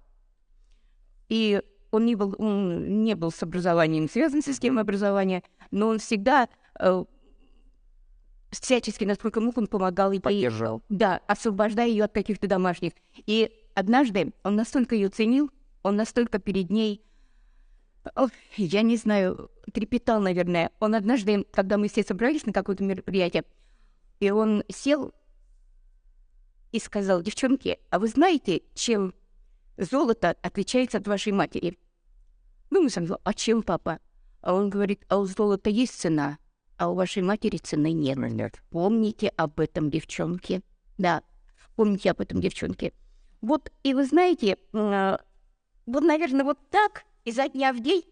И 1.31 1.61
он 1.91 2.05
не 2.05 2.15
был, 2.15 2.35
он 2.39 3.03
не 3.05 3.15
был 3.15 3.31
с 3.31 3.41
образованием 3.41 4.09
связан 4.09 4.41
с 4.41 4.45
системой 4.45 4.81
образования, 4.81 5.43
но 5.71 5.87
он 5.87 5.99
всегда 5.99 6.49
э, 6.77 7.05
всячески, 8.49 9.05
насколько 9.05 9.39
мог, 9.39 9.57
он 9.57 9.67
помогал 9.67 10.11
и 10.11 10.19
Поддерживал. 10.19 10.81
Да, 10.89 11.21
освобождая 11.27 11.87
ее 11.87 12.03
от 12.03 12.11
каких-то 12.11 12.49
домашних. 12.49 12.91
И 13.25 13.49
однажды 13.75 14.33
он 14.43 14.57
настолько 14.57 14.93
ее 14.93 15.07
ценил, 15.07 15.49
он 15.83 15.95
настолько 15.95 16.37
перед 16.37 16.69
ней, 16.69 17.01
ох, 18.13 18.31
я 18.57 18.81
не 18.81 18.97
знаю, 18.97 19.49
трепетал, 19.71 20.19
наверное. 20.19 20.69
Он 20.81 20.95
однажды, 20.95 21.45
когда 21.53 21.77
мы 21.77 21.87
все 21.87 22.03
собрались 22.03 22.45
на 22.45 22.51
какое-то 22.51 22.83
мероприятие, 22.83 23.45
и 24.19 24.31
он 24.31 24.65
сел 24.67 25.13
и 26.73 26.79
сказал, 26.79 27.21
девчонки, 27.21 27.79
а 27.89 27.99
вы 27.99 28.09
знаете, 28.09 28.63
чем 28.73 29.13
золото 29.77 30.35
отличается 30.41 30.97
от 30.97 31.07
вашей 31.07 31.31
матери? 31.31 31.77
Ну, 32.69 32.81
мы 32.83 32.89
сами, 32.89 33.09
а 33.23 33.33
чем, 33.33 33.63
папа? 33.63 33.99
А 34.41 34.53
он 34.53 34.69
говорит, 34.69 35.03
а 35.09 35.17
у 35.17 35.25
золота 35.25 35.69
есть 35.69 35.99
цена, 35.99 36.37
а 36.77 36.89
у 36.89 36.95
вашей 36.95 37.21
матери 37.21 37.57
цены 37.57 37.91
нет. 37.91 38.17
Нет. 38.17 38.61
Помните 38.69 39.29
об 39.37 39.59
этом, 39.59 39.89
девчонки. 39.89 40.61
Да, 40.97 41.23
помните 41.75 42.11
об 42.11 42.21
этом, 42.21 42.41
девчонки. 42.41 42.93
Вот, 43.41 43.71
и 43.83 43.93
вы 43.93 44.05
знаете, 44.05 44.57
э, 44.73 45.17
вот, 45.85 46.03
наверное, 46.03 46.43
вот 46.43 46.57
так 46.69 47.03
изо 47.25 47.47
дня 47.49 47.73
в 47.73 47.81
день 47.81 48.03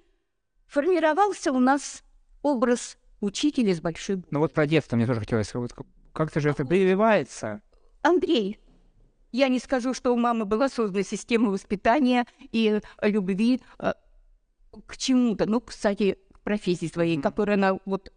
формировался 0.67 1.51
у 1.51 1.59
нас 1.59 2.03
образ 2.41 2.97
учителя 3.21 3.73
с 3.73 3.81
большой. 3.81 4.23
Ну 4.31 4.39
вот 4.39 4.53
про 4.53 4.65
детство 4.67 4.95
мне 4.95 5.05
тоже 5.07 5.19
хотелось. 5.19 5.53
Вот 5.53 5.73
к- 5.73 5.85
как-то 6.13 6.39
же 6.39 6.49
это 6.49 6.65
прививается. 6.65 7.61
Андрей, 8.01 8.59
я 9.31 9.47
не 9.47 9.59
скажу, 9.59 9.93
что 9.93 10.13
у 10.13 10.17
мамы 10.17 10.45
была 10.45 10.69
создана 10.69 11.03
система 11.03 11.49
воспитания 11.49 12.25
и 12.51 12.79
э, 13.01 13.09
любви 13.09 13.61
э, 13.79 13.93
к 14.85 14.97
чему-то. 14.97 15.45
Ну, 15.45 15.61
кстати, 15.61 16.17
к 16.33 16.39
профессии 16.41 16.87
своей, 16.87 17.15
Мгм. 17.17 17.23
которой 17.23 17.55
она 17.55 17.77
вот 17.85 18.11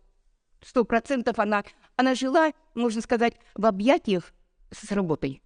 сто 0.62 0.84
процентов 0.84 1.38
она, 1.38 1.64
она 1.96 2.14
жила, 2.14 2.52
можно 2.74 3.00
сказать, 3.02 3.34
в 3.54 3.66
объятиях 3.66 4.32
с 4.70 4.90
работой. 4.92 5.42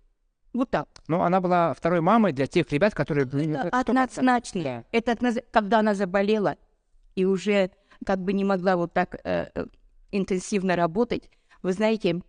Вот 0.52 0.70
так. 0.70 0.88
Ну, 1.08 1.20
она 1.22 1.40
была 1.40 1.74
второй 1.74 2.00
мамой 2.00 2.32
для 2.32 2.46
тех 2.46 2.70
ребят, 2.72 2.94
которые... 2.94 3.26
были- 3.26 3.50
Это 3.50 3.68
процентов. 3.70 3.88
однозначно. 3.90 4.62
Да. 4.62 4.84
Это 4.92 5.12
одноз- 5.12 5.44
когда 5.50 5.80
она 5.80 5.94
заболела 5.94 6.56
и 7.14 7.24
уже 7.24 7.70
как 8.06 8.20
бы 8.20 8.32
не 8.32 8.44
могла 8.44 8.76
вот 8.76 8.92
так 8.92 9.16
э, 9.24 9.48
э, 9.54 9.66
интенсивно 10.12 10.76
работать. 10.76 11.30
Вы 11.62 11.72
знаете, 11.72 12.22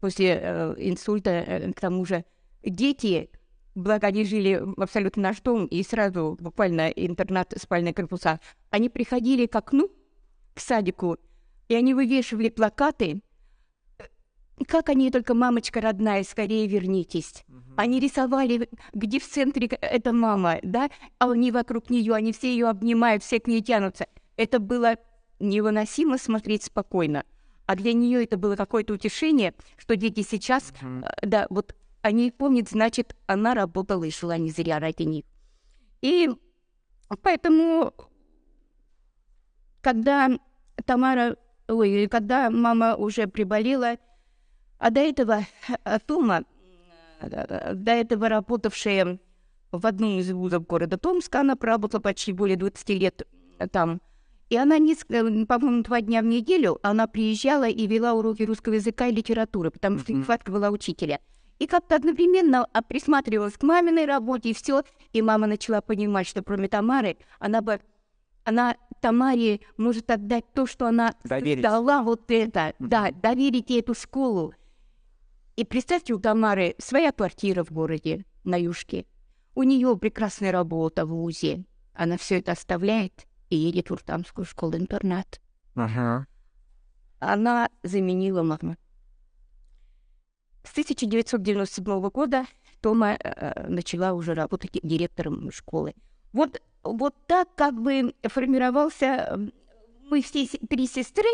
после 0.00 0.38
э, 0.40 0.74
инсульта, 0.78 1.30
э, 1.30 1.72
к 1.72 1.80
тому 1.80 2.04
же, 2.04 2.24
дети, 2.64 3.30
благо 3.74 4.06
они 4.06 4.24
жили 4.24 4.60
в 4.62 4.80
абсолютно 4.80 5.22
наш 5.22 5.40
дом, 5.40 5.66
и 5.66 5.82
сразу 5.82 6.36
буквально 6.40 6.88
интернат, 6.88 7.54
спальные 7.56 7.94
корпуса, 7.94 8.40
они 8.70 8.88
приходили 8.88 9.46
к 9.46 9.56
окну, 9.56 9.90
к 10.54 10.60
садику, 10.60 11.18
и 11.68 11.74
они 11.74 11.94
вывешивали 11.94 12.48
плакаты, 12.48 13.20
как 14.68 14.88
они 14.88 15.10
только, 15.10 15.34
мамочка 15.34 15.80
родная, 15.80 16.22
скорее 16.22 16.66
вернитесь. 16.66 17.44
Они 17.76 17.98
рисовали, 17.98 18.68
где 18.92 19.18
в 19.18 19.28
центре 19.28 19.66
эта 19.66 20.12
мама, 20.12 20.58
да, 20.62 20.90
а 21.18 21.32
они 21.32 21.50
вокруг 21.50 21.90
нее, 21.90 22.14
они 22.14 22.32
все 22.32 22.52
ее 22.52 22.68
обнимают, 22.68 23.24
все 23.24 23.40
к 23.40 23.48
ней 23.48 23.62
тянутся. 23.62 24.06
Это 24.36 24.60
было 24.60 24.96
невыносимо 25.40 26.18
смотреть 26.18 26.64
спокойно. 26.64 27.24
А 27.66 27.76
для 27.76 27.92
нее 27.92 28.22
это 28.22 28.36
было 28.36 28.56
какое-то 28.56 28.92
утешение, 28.92 29.54
что 29.76 29.96
дети 29.96 30.22
сейчас, 30.22 30.72
э, 30.82 31.26
да, 31.26 31.46
вот 31.50 31.74
они 32.04 32.30
помнят, 32.30 32.68
значит, 32.68 33.16
она 33.26 33.54
работала 33.54 34.04
и 34.04 34.10
шла 34.10 34.36
не 34.36 34.50
зря 34.50 34.78
ради 34.78 35.04
них. 35.04 35.24
И 36.02 36.28
поэтому, 37.22 37.94
когда 39.80 40.28
Тамара, 40.84 41.38
ой, 41.66 42.06
когда 42.08 42.50
мама 42.50 42.94
уже 42.94 43.26
приболела, 43.26 43.96
а 44.76 44.90
до 44.90 45.00
этого 45.00 45.46
э, 45.84 45.98
Тома, 46.06 46.44
э, 47.20 47.72
до 47.72 47.92
этого 47.92 48.28
работавшая 48.28 49.18
в 49.72 49.86
одном 49.86 50.18
из 50.18 50.30
вузов 50.30 50.66
города 50.66 50.98
Томска, 50.98 51.40
она 51.40 51.56
проработала 51.56 52.02
почти 52.02 52.34
более 52.34 52.58
20 52.58 52.88
лет 52.90 53.26
э, 53.58 53.66
там. 53.66 54.02
И 54.50 54.56
она, 54.58 54.76
по-моему, 55.48 55.82
два 55.82 56.02
дня 56.02 56.20
в 56.20 56.26
неделю, 56.26 56.78
она 56.82 57.06
приезжала 57.06 57.66
и 57.66 57.86
вела 57.86 58.12
уроки 58.12 58.42
русского 58.42 58.74
языка 58.74 59.06
и 59.06 59.14
литературы, 59.14 59.70
потому 59.70 60.00
что 60.00 60.12
нехватка 60.12 60.52
была 60.52 60.68
учителя. 60.68 61.18
И 61.64 61.66
как-то 61.66 61.96
одновременно 61.96 62.68
а, 62.74 62.82
присматривалась 62.82 63.54
к 63.54 63.62
маминой 63.62 64.04
работе, 64.04 64.50
и 64.50 64.52
все. 64.52 64.82
И 65.14 65.22
мама 65.22 65.46
начала 65.46 65.80
понимать, 65.80 66.26
что 66.26 66.42
кроме 66.42 66.68
Тамары, 66.68 67.16
она 67.38 67.62
бы 67.62 67.80
она 68.44 68.76
Тамаре 69.00 69.60
может 69.78 70.10
отдать 70.10 70.44
то, 70.52 70.66
что 70.66 70.86
она 70.86 71.14
Доверить. 71.24 71.62
дала 71.62 72.02
вот 72.02 72.30
это, 72.30 72.74
да, 72.78 73.12
доверить 73.12 73.70
ей 73.70 73.80
эту 73.80 73.94
школу. 73.94 74.52
И 75.56 75.64
представьте, 75.64 76.12
у 76.12 76.18
Тамары 76.18 76.74
своя 76.76 77.12
квартира 77.12 77.64
в 77.64 77.72
городе, 77.72 78.26
на 78.44 78.60
Юшке. 78.60 79.06
У 79.54 79.62
нее 79.62 79.96
прекрасная 79.96 80.52
работа 80.52 81.06
в 81.06 81.12
ВУЗе. 81.12 81.64
Она 81.94 82.18
все 82.18 82.40
это 82.40 82.52
оставляет 82.52 83.24
и 83.48 83.56
едет 83.56 83.88
в 83.88 83.94
Уртамскую 83.94 84.44
школу-интернат. 84.44 85.40
Ага. 85.76 86.26
Она 87.20 87.70
заменила 87.82 88.42
маму. 88.42 88.76
С 90.64 90.72
1997 90.72 92.08
года 92.10 92.46
Тома 92.80 93.16
э, 93.22 93.68
начала 93.68 94.12
уже 94.14 94.34
работать 94.34 94.72
директором 94.82 95.50
школы. 95.52 95.94
Вот, 96.32 96.60
вот 96.82 97.14
так 97.26 97.48
как 97.54 97.80
бы 97.80 98.14
формировался... 98.24 99.38
Мы 100.10 100.20
все 100.20 100.46
три 100.68 100.86
сестры, 100.86 101.28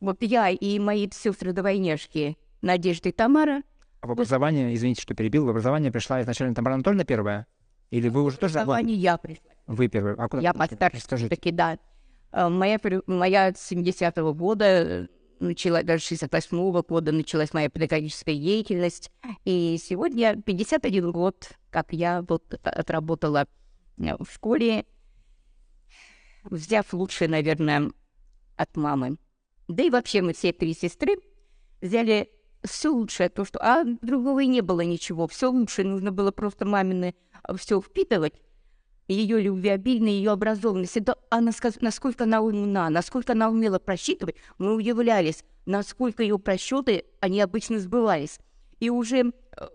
вот 0.00 0.22
я 0.22 0.50
и 0.50 0.78
мои 0.78 1.08
сестры-двойняшки 1.10 2.36
Надежда 2.60 3.08
и 3.08 3.12
Тамара, 3.12 3.62
А 4.02 4.06
в 4.06 4.10
образование, 4.10 4.74
извините, 4.74 5.00
что 5.00 5.14
перебил, 5.14 5.46
в 5.46 5.48
образование 5.48 5.90
пришла 5.90 6.20
изначально 6.20 6.54
Тамара 6.54 6.74
Анатольевна 6.74 7.04
первая? 7.04 7.46
Или 7.90 8.08
вы 8.08 8.22
уже 8.22 8.36
тоже... 8.36 8.58
образование 8.58 8.96
я 8.96 9.16
пришла. 9.16 9.50
Вы 9.66 9.88
первый. 9.88 10.14
А 10.14 10.28
куда? 10.28 10.42
Я 10.42 10.52
постарше 10.52 11.00
Скажите. 11.00 11.28
все-таки, 11.28 11.50
да. 11.52 11.78
Э, 12.32 12.48
Моя, 12.48 12.78
моя 13.06 13.52
с 13.54 13.72
70-го 13.72 14.34
года, 14.34 14.64
э, 14.64 15.06
начала, 15.40 15.82
даже 15.82 16.04
68-го 16.04 16.82
года 16.82 17.12
началась 17.12 17.52
моя 17.52 17.68
педагогическая 17.68 18.34
деятельность. 18.34 19.10
И 19.44 19.78
сегодня 19.82 20.40
51 20.40 21.10
год, 21.12 21.52
как 21.70 21.92
я 21.92 22.22
вот 22.28 22.52
от- 22.54 22.66
отработала 22.66 23.46
э, 23.98 24.16
в 24.18 24.30
школе, 24.32 24.84
взяв 26.44 26.92
лучшее, 26.92 27.28
наверное, 27.28 27.90
от 28.56 28.76
мамы. 28.76 29.16
Да 29.68 29.82
и 29.82 29.90
вообще 29.90 30.22
мы 30.22 30.32
все 30.32 30.52
три 30.52 30.74
сестры 30.74 31.16
взяли 31.80 32.30
все 32.62 32.90
лучшее, 32.90 33.28
то, 33.30 33.44
что... 33.44 33.58
А 33.62 33.84
другого 33.84 34.40
и 34.40 34.46
не 34.46 34.60
было 34.60 34.82
ничего. 34.82 35.26
Все 35.26 35.50
лучшее 35.50 35.86
нужно 35.86 36.12
было 36.12 36.30
просто 36.30 36.66
мамины 36.66 37.14
все 37.56 37.80
впитывать 37.80 38.34
ее 39.12 39.40
любвеобильной, 39.40 40.12
ее 40.12 40.30
образованность. 40.32 40.96
Это 40.96 41.16
она, 41.30 41.52
сказ- 41.52 41.80
насколько 41.80 42.24
она 42.24 42.40
умна, 42.42 42.90
насколько 42.90 43.32
она 43.32 43.50
умела 43.50 43.78
просчитывать, 43.78 44.36
мы 44.58 44.74
удивлялись, 44.74 45.44
насколько 45.66 46.22
ее 46.22 46.38
просчеты, 46.38 47.04
они 47.20 47.40
обычно 47.40 47.78
сбывались. 47.78 48.38
И 48.80 48.90
уже 48.90 49.32
э, 49.56 49.68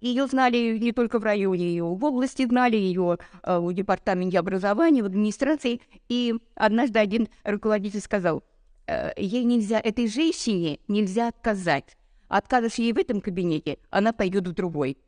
Ее 0.00 0.26
знали 0.26 0.78
не 0.78 0.92
только 0.92 1.20
в 1.20 1.24
районе, 1.24 1.64
ее 1.66 1.84
в 1.84 2.04
области 2.04 2.44
знали, 2.46 2.76
ее 2.76 3.18
э, 3.44 3.58
в 3.58 3.72
департаменте 3.72 4.38
образования, 4.40 5.02
в 5.02 5.06
администрации. 5.06 5.80
И 6.08 6.34
однажды 6.56 6.98
один 6.98 7.28
руководитель 7.44 8.00
сказал, 8.00 8.42
э, 8.88 9.12
ей 9.16 9.44
нельзя, 9.44 9.78
этой 9.80 10.08
женщине 10.08 10.80
нельзя 10.88 11.28
отказать. 11.28 11.96
Откажешь 12.28 12.74
ей 12.76 12.92
в 12.92 12.98
этом 12.98 13.20
кабинете, 13.20 13.78
она 13.90 14.12
пойдет 14.12 14.48
в 14.48 14.52
другой. 14.54 14.98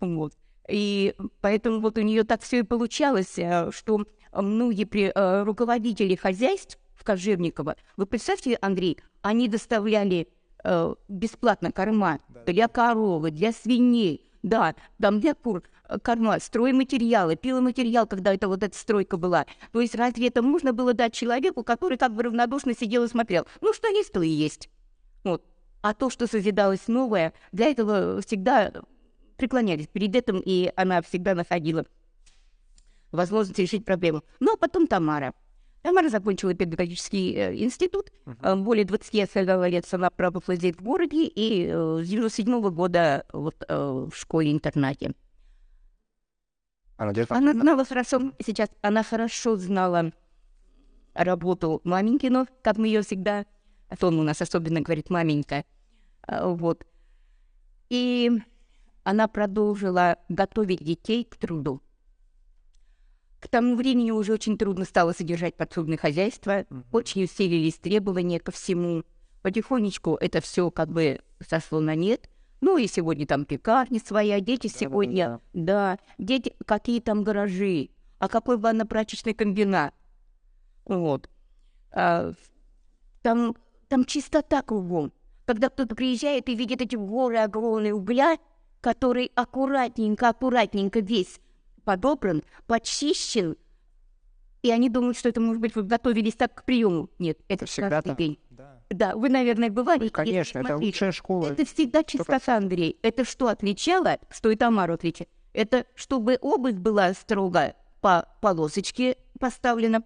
Вот. 0.00 0.32
И 0.68 1.14
поэтому 1.40 1.80
вот 1.80 1.98
у 1.98 2.02
нее 2.02 2.24
так 2.24 2.42
все 2.42 2.58
и 2.58 2.62
получалось, 2.62 3.38
э, 3.38 3.70
что 3.72 4.04
многие 4.32 4.84
при, 4.84 5.10
э, 5.14 5.42
руководители 5.42 6.14
хозяйств 6.14 6.78
в 6.94 7.04
Кожевниково, 7.04 7.76
вы 7.96 8.06
представьте, 8.06 8.58
Андрей, 8.60 8.98
они 9.22 9.48
доставляли 9.48 10.28
э, 10.64 10.94
бесплатно 11.08 11.72
корма 11.72 12.18
для 12.46 12.68
коровы, 12.68 13.30
для 13.30 13.52
свиней, 13.52 14.28
да, 14.42 14.74
там 15.00 15.20
для 15.20 15.34
кур 15.34 15.62
э, 15.88 15.98
корма, 16.00 16.38
стройматериалы, 16.38 17.36
пиломатериал, 17.36 18.06
когда 18.06 18.34
это 18.34 18.48
вот 18.48 18.62
эта 18.62 18.76
стройка 18.76 19.16
была. 19.16 19.46
То 19.72 19.80
есть 19.80 19.94
разве 19.94 20.28
это 20.28 20.42
можно 20.42 20.72
было 20.72 20.92
дать 20.92 21.14
человеку, 21.14 21.62
который 21.64 21.96
как 21.98 22.14
бы 22.14 22.24
равнодушно 22.24 22.74
сидел 22.74 23.04
и 23.04 23.08
смотрел? 23.08 23.46
Ну, 23.60 23.72
что 23.72 23.88
есть, 23.88 24.12
то 24.12 24.22
и 24.22 24.28
есть. 24.28 24.68
Вот. 25.24 25.44
А 25.80 25.94
то, 25.94 26.10
что 26.10 26.26
созидалось 26.26 26.88
новое, 26.88 27.32
для 27.52 27.66
этого 27.66 28.20
всегда 28.20 28.72
преклонялись 29.38 29.86
перед 29.86 30.14
этим, 30.14 30.42
и 30.44 30.70
она 30.76 31.00
всегда 31.00 31.34
находила 31.34 31.86
возможность 33.10 33.58
решить 33.58 33.84
проблему. 33.84 34.22
Ну, 34.40 34.54
а 34.54 34.56
потом 34.58 34.86
Тамара. 34.86 35.32
Тамара 35.82 36.08
закончила 36.08 36.52
педагогический 36.54 37.34
э, 37.34 37.54
институт. 37.56 38.10
Uh-huh. 38.26 38.56
Более 38.62 38.84
20 38.84 39.14
лет 39.14 39.30
она 39.92 40.10
проработала 40.10 40.56
здесь 40.56 40.74
в 40.74 40.82
городе, 40.82 41.24
и 41.24 41.66
э, 41.72 42.02
с 42.02 42.08
97 42.08 42.54
-го 42.54 42.70
года 42.70 43.24
вот, 43.32 43.64
э, 43.66 43.74
в 44.10 44.12
школе-интернате. 44.14 45.14
Она, 46.96 47.12
она 47.28 47.52
знала 47.52 47.84
хорошо, 47.84 48.32
сейчас 48.44 48.68
она 48.82 49.04
хорошо 49.04 49.56
знала 49.56 50.12
работу 51.14 51.80
маменькину, 51.84 52.48
как 52.62 52.76
мы 52.76 52.88
ее 52.88 53.02
всегда, 53.02 53.46
а 53.88 53.96
то 53.96 54.08
он 54.08 54.18
у 54.18 54.24
нас 54.24 54.42
особенно 54.42 54.80
говорит 54.80 55.08
маменька, 55.08 55.64
вот. 56.26 56.84
И 57.88 58.32
она 59.08 59.26
продолжила 59.26 60.18
готовить 60.28 60.84
детей 60.84 61.24
к 61.24 61.36
труду. 61.36 61.80
К 63.40 63.48
тому 63.48 63.74
времени 63.74 64.10
уже 64.10 64.34
очень 64.34 64.58
трудно 64.58 64.84
стало 64.84 65.12
содержать 65.12 65.56
подсобное 65.56 65.96
хозяйство, 65.96 66.66
очень 66.92 67.24
усилились 67.24 67.76
требования 67.76 68.38
ко 68.38 68.52
всему. 68.52 69.04
Потихонечку 69.40 70.16
это 70.16 70.42
все 70.42 70.70
как 70.70 70.90
бы 70.90 71.22
сошло 71.40 71.80
на 71.80 71.94
нет. 71.94 72.28
Ну 72.60 72.76
и 72.76 72.86
сегодня 72.86 73.26
там 73.26 73.46
пекарня 73.46 73.98
своя, 73.98 74.40
дети 74.40 74.66
сегодня, 74.66 75.40
да, 75.54 75.98
дети, 76.18 76.54
какие 76.66 77.00
там 77.00 77.24
гаражи, 77.24 77.88
а 78.18 78.28
какой 78.28 78.58
ванно-прачечный 78.58 79.32
комбинат. 79.32 79.94
Вот. 80.84 81.30
А, 81.92 82.34
там, 83.22 83.56
там 83.88 84.04
чистота 84.04 84.60
кругом. 84.60 85.14
Когда 85.46 85.70
кто-то 85.70 85.94
приезжает 85.94 86.50
и 86.50 86.54
видит 86.54 86.82
эти 86.82 86.96
горы 86.96 87.38
огромные 87.38 87.94
угля, 87.94 88.36
который 88.80 89.30
аккуратненько, 89.34 90.28
аккуратненько 90.28 91.00
весь 91.00 91.40
подобран, 91.84 92.42
почищен, 92.66 93.56
и 94.62 94.70
они 94.70 94.90
думают, 94.90 95.16
что 95.16 95.28
это, 95.28 95.40
может 95.40 95.60
быть, 95.60 95.74
вы 95.74 95.82
готовились 95.84 96.34
так 96.34 96.54
к 96.54 96.64
приему. 96.64 97.08
Нет, 97.18 97.38
это 97.48 97.66
всегда 97.66 98.02
каждый 98.02 98.16
день. 98.16 98.38
Да. 98.50 98.80
да, 98.90 99.16
вы, 99.16 99.28
наверное, 99.28 99.70
бывали. 99.70 100.04
Ну, 100.04 100.10
конечно, 100.10 100.58
это 100.58 100.76
лучшая 100.76 101.12
школа. 101.12 101.46
Это 101.46 101.64
всегда 101.64 102.02
чистота. 102.02 102.56
Андрей. 102.56 102.98
Это 103.02 103.24
что 103.24 103.48
отличало, 103.48 104.18
что 104.30 104.50
и 104.50 104.56
Тамару 104.56 104.94
отличает? 104.94 105.30
Это 105.52 105.86
чтобы 105.94 106.38
обувь 106.40 106.74
была 106.74 107.14
строго 107.14 107.74
по 108.00 108.28
полосочке 108.40 109.16
поставлена. 109.38 110.02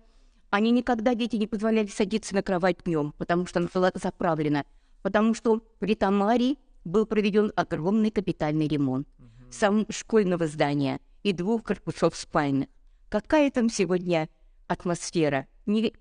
Они 0.51 0.71
никогда, 0.71 1.15
дети, 1.15 1.37
не 1.37 1.47
позволяли 1.47 1.87
садиться 1.87 2.35
на 2.35 2.43
кровать 2.43 2.85
днем, 2.85 3.15
потому 3.17 3.47
что 3.47 3.61
она 3.61 3.69
была 3.73 3.91
заправлена. 3.95 4.65
Потому 5.03 5.35
что 5.35 5.63
при 5.79 5.95
Тамаре 5.95 6.57
был 6.85 7.07
проведен 7.07 7.53
огромный 7.57 8.11
капитальный 8.11 8.69
ремонт 8.69 9.09
сам 9.51 9.87
школьного 9.91 10.47
здания– 10.47 11.01
и 11.23 11.33
двух 11.33 11.63
корпусов 11.63 12.17
спальных. 12.17 12.69
Какая 13.09 13.51
там 13.51 13.69
сегодня 13.69 14.29
атмосфера? 14.67 15.47
Не, 15.67 15.93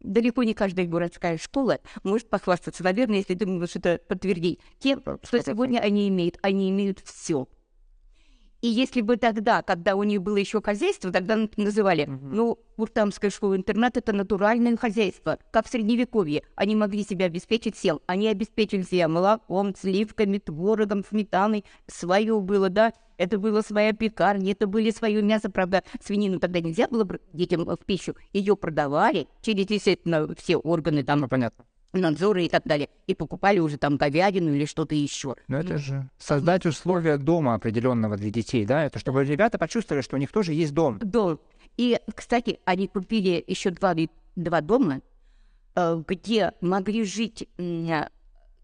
далеко 0.00 0.42
не 0.42 0.54
каждая 0.54 0.86
городская 0.86 1.38
школа 1.38 1.78
может 2.02 2.28
похвастаться, 2.28 2.82
наверное, 2.82 3.18
если 3.18 3.34
ты 3.34 3.46
можешь 3.46 3.76
это 3.76 4.00
подтвердить, 4.08 4.60
тем, 4.78 5.02
что 5.22 5.42
сегодня 5.42 5.78
они 5.78 6.08
имеют. 6.08 6.38
Они 6.42 6.70
имеют 6.70 7.00
все. 7.00 7.48
И 8.66 8.68
если 8.68 9.00
бы 9.00 9.16
тогда, 9.16 9.62
когда 9.62 9.94
у 9.94 10.02
них 10.02 10.22
было 10.22 10.38
еще 10.38 10.60
хозяйство, 10.60 11.12
тогда 11.12 11.38
называли, 11.56 12.02
угу. 12.02 12.26
ну, 12.26 12.58
Буртамская 12.76 13.30
школа-интернат– 13.30 13.96
это 13.98 14.12
натуральное 14.12 14.76
хозяйство, 14.76 15.38
как 15.52 15.66
в 15.66 15.70
Средневековье. 15.70 16.42
Они 16.56 16.74
могли 16.74 17.04
себя 17.04 17.26
обеспечить 17.26 17.76
всем. 17.76 18.00
Они 18.06 18.26
обеспечили 18.26 18.82
себя 18.82 19.06
молоком, 19.06 19.72
сливками, 19.76 20.38
творогом, 20.38 21.04
сметаной. 21.08 21.64
Свое 21.86 22.40
было, 22.40 22.68
да, 22.68 22.92
это 23.18 23.38
была 23.38 23.62
своя 23.62 23.92
пекарня, 23.92 24.50
это 24.50 24.66
были 24.66 24.90
свое 24.90 25.22
мясо, 25.22 25.48
правда, 25.48 25.84
свинину 26.04 26.40
тогда 26.40 26.58
нельзя 26.58 26.88
было 26.88 27.08
детям 27.32 27.66
в 27.66 27.78
пищу. 27.86 28.16
Ее 28.32 28.56
продавали 28.56 29.28
через, 29.42 29.70
естественно, 29.70 30.34
все 30.36 30.56
органы 30.56 31.04
там. 31.04 31.20
Ну, 31.20 31.28
понятно 31.28 31.64
надзоры 31.96 32.44
и 32.44 32.48
так 32.48 32.64
далее, 32.64 32.88
и 33.06 33.14
покупали 33.14 33.58
уже 33.58 33.78
там 33.78 33.96
говядину 33.96 34.54
или 34.54 34.64
что-то 34.64 34.94
еще. 34.94 35.36
Но 35.48 35.58
это 35.58 35.78
же 35.78 36.08
создать 36.18 36.66
условия 36.66 37.16
дома 37.18 37.54
определенного 37.54 38.16
для 38.16 38.30
детей, 38.30 38.64
да? 38.64 38.84
Это 38.84 38.98
чтобы 38.98 39.24
ребята 39.24 39.58
почувствовали, 39.58 40.02
что 40.02 40.16
у 40.16 40.18
них 40.18 40.32
тоже 40.32 40.52
есть 40.52 40.74
дом. 40.74 40.98
Дом. 40.98 41.40
И, 41.76 41.98
кстати, 42.14 42.60
они 42.64 42.88
купили 42.88 43.42
еще 43.46 43.70
два, 43.70 43.94
два 44.34 44.60
дома, 44.60 45.00
э, 45.74 46.02
где 46.06 46.52
могли 46.60 47.04
жить 47.04 47.48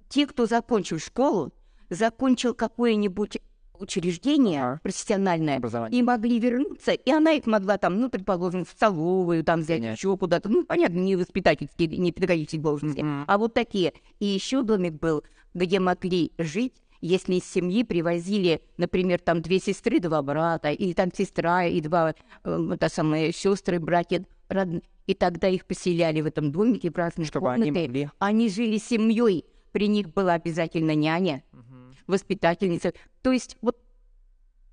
те, 0.09 0.27
кто 0.27 0.47
закончил 0.47 0.99
школу, 0.99 1.53
закончил 1.91 2.55
какое-нибудь 2.55 3.39
учреждение 3.83 4.63
ага. 4.63 4.81
профессиональное 4.83 5.57
Образование. 5.57 5.99
и 5.99 6.03
могли 6.03 6.39
вернуться, 6.39 6.93
и 6.93 7.11
она 7.11 7.33
их 7.33 7.47
могла 7.47 7.77
там, 7.77 8.01
ну, 8.01 8.09
предположим, 8.09 8.65
в 8.65 8.71
столовую 8.71 9.45
там 9.45 9.61
взять, 9.61 9.81
Нет. 9.81 9.97
еще 9.97 10.17
куда-то, 10.17 10.49
ну, 10.49 10.65
понятно, 10.65 10.99
не 10.99 11.17
воспитательские, 11.17 11.89
не 11.89 12.13
педагогические 12.13 12.61
должности, 12.61 13.01
mm-hmm. 13.01 13.25
а 13.27 13.39
вот 13.39 13.55
такие. 13.55 13.93
И 14.21 14.27
еще 14.27 14.63
домик 14.63 14.95
был, 14.95 15.25
где 15.55 15.81
могли 15.81 16.33
жить 16.39 16.75
если 17.05 17.35
из 17.35 17.45
семьи 17.45 17.83
привозили, 17.83 18.63
например, 18.77 19.19
там 19.19 19.43
две 19.43 19.59
сестры, 19.59 19.99
два 19.99 20.23
брата, 20.23 20.71
или 20.71 20.93
там 20.93 21.13
сестра 21.13 21.65
и 21.65 21.81
два, 21.81 22.15
э, 22.45 22.77
та 22.79 22.89
самая 22.89 23.33
сестры, 23.33 23.81
братья, 23.81 24.25
родные, 24.49 24.83
и 25.09 25.15
тогда 25.15 25.49
их 25.49 25.67
поселяли 25.67 26.21
в 26.21 26.27
этом 26.27 26.53
домике 26.53 26.93
в 26.93 26.97
разные 26.97 27.27
Чтобы 27.27 27.47
комнаты. 27.47 27.71
Они, 27.71 27.89
могли... 27.89 28.11
они 28.21 28.49
жили 28.49 28.79
семьей, 28.79 29.45
при 29.73 29.89
них 29.89 30.13
была 30.15 30.35
обязательно 30.35 30.95
няня, 30.95 31.43
угу 31.53 31.73
воспитательница. 32.07 32.93
То 33.23 33.33
есть 33.33 33.57
вот, 33.63 33.79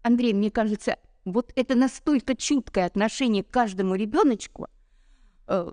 Андрей, 0.01 0.33
мне 0.33 0.51
кажется, 0.51 0.97
вот 1.25 1.51
это 1.55 1.75
настолько 1.75 2.35
чуткое 2.35 2.85
отношение 2.85 3.43
к 3.43 3.49
каждому 3.49 3.95
ребеночку, 3.95 4.67
э, 5.47 5.71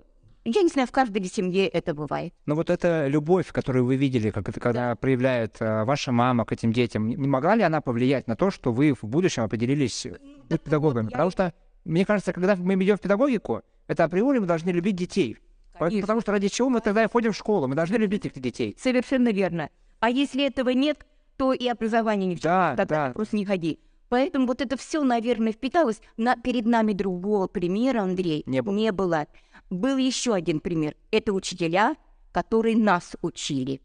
я 0.49 0.61
не 0.61 0.69
знаю, 0.69 0.87
в 0.87 0.91
каждой 0.91 1.23
семье 1.25 1.67
это 1.67 1.93
бывает. 1.93 2.33
Но 2.45 2.55
вот 2.55 2.69
эта 2.69 3.07
любовь, 3.07 3.51
которую 3.51 3.85
вы 3.85 3.97
видели, 3.97 4.29
как 4.29 4.47
это, 4.47 4.59
когда 4.59 4.89
да. 4.89 4.95
проявляет 4.95 5.57
э, 5.59 5.83
ваша 5.83 6.13
мама 6.13 6.45
к 6.45 6.53
этим 6.53 6.71
детям, 6.71 7.09
не 7.09 7.27
могла 7.27 7.55
ли 7.55 7.63
она 7.63 7.81
повлиять 7.81 8.27
на 8.27 8.37
то, 8.37 8.49
что 8.49 8.71
вы 8.71 8.93
в 8.93 9.03
будущем 9.03 9.43
определились 9.43 10.05
ну, 10.05 10.43
быть 10.49 10.61
педагогами? 10.61 11.05
Вот 11.05 11.11
Потому 11.11 11.31
что, 11.31 11.53
мне 11.83 12.05
кажется, 12.05 12.31
когда 12.31 12.55
мы 12.55 12.75
идем 12.75 12.95
в 12.95 13.01
педагогику, 13.01 13.61
это 13.87 14.05
априори 14.05 14.39
мы 14.39 14.45
должны 14.45 14.69
любить 14.69 14.95
детей. 14.95 15.37
Конечно. 15.77 16.01
Потому 16.01 16.21
что 16.21 16.31
ради 16.31 16.47
чего 16.47 16.69
мы 16.69 16.79
тогда 16.79 17.03
и 17.03 17.09
ходим 17.09 17.33
в 17.33 17.37
школу? 17.37 17.67
Мы 17.67 17.75
должны 17.75 17.97
любить 17.97 18.25
этих 18.25 18.41
детей. 18.41 18.75
Совершенно 18.79 19.29
верно. 19.29 19.69
А 19.99 20.09
если 20.09 20.45
этого 20.45 20.69
нет, 20.69 21.05
то 21.37 21.53
и 21.53 21.67
образование 21.67 22.27
не 22.27 22.35
в 22.35 22.41
да, 22.41 22.75
тогда 22.75 23.07
да. 23.07 23.13
просто 23.13 23.35
не 23.35 23.45
ходи. 23.45 23.79
Поэтому 24.09 24.47
вот 24.47 24.61
это 24.61 24.77
все, 24.77 25.03
наверное, 25.03 25.51
впиталось. 25.51 26.01
На, 26.15 26.35
перед 26.35 26.65
нами 26.65 26.93
другого 26.93 27.47
примера, 27.47 28.01
Андрей, 28.01 28.43
не 28.45 28.61
было. 28.61 28.73
не 28.73 28.91
было. 28.91 29.27
Был 29.69 29.97
еще 29.97 30.33
один 30.33 30.59
пример. 30.59 30.95
Это 31.11 31.33
учителя, 31.33 31.95
которые 32.31 32.77
нас 32.77 33.15
учили. 33.21 33.81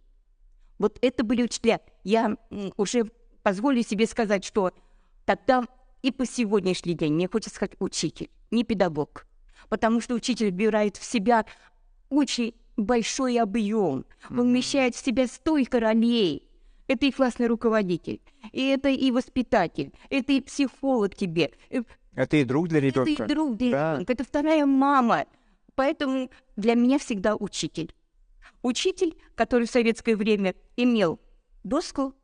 Вот 0.79 0.99
это 1.03 1.25
были 1.25 1.43
учителя. 1.43 1.81
Я 2.05 2.37
уже 2.77 3.11
позволю 3.43 3.83
себе 3.83 4.07
сказать, 4.07 4.45
что 4.45 4.73
тогда 5.25 5.65
и 6.03 6.11
по 6.13 6.27
сегодняшний 6.27 6.95
день 6.95 7.15
мне 7.15 7.29
хочется 7.29 7.55
сказать 7.55 7.77
учитель, 7.79 8.31
не 8.51 8.65
педагог. 8.65 9.27
Потому 9.69 10.01
что 10.01 10.15
учитель 10.15 10.51
вбирает 10.51 10.97
в 10.97 11.05
себя 11.05 11.47
очень 12.11 12.55
большой 12.77 13.39
объем. 13.39 14.05
Он 14.31 14.49
вмещает 14.51 14.95
в 14.95 15.05
себя 15.05 15.27
столько 15.27 15.81
ролей, 15.81 16.49
это 16.93 17.07
и 17.07 17.11
классный 17.11 17.47
руководитель, 17.47 18.21
и 18.53 18.67
это 18.67 18.89
и 18.89 19.11
воспитатель, 19.11 19.93
это 20.11 20.33
и 20.33 20.41
психолог 20.41 21.15
тебе. 21.15 21.53
Э, 21.71 21.83
это 22.15 22.37
и 22.37 22.45
друг 22.45 22.69
для 22.69 22.81
ребенка. 22.81 23.11
Это 23.11 23.25
и 23.25 23.27
друг 23.27 23.57
для 23.57 23.71
да. 23.71 23.93
ребенка, 23.95 24.13
это 24.13 24.25
вторая 24.25 24.67
мама. 24.67 25.27
Поэтому 25.75 26.31
для 26.57 26.75
меня 26.75 26.99
всегда 26.99 27.35
учитель. 27.35 27.95
Учитель, 28.63 29.17
который 29.35 29.67
в 29.67 29.71
советское 29.71 30.17
время 30.17 30.55
имел 30.77 31.19
доску, 31.65 32.15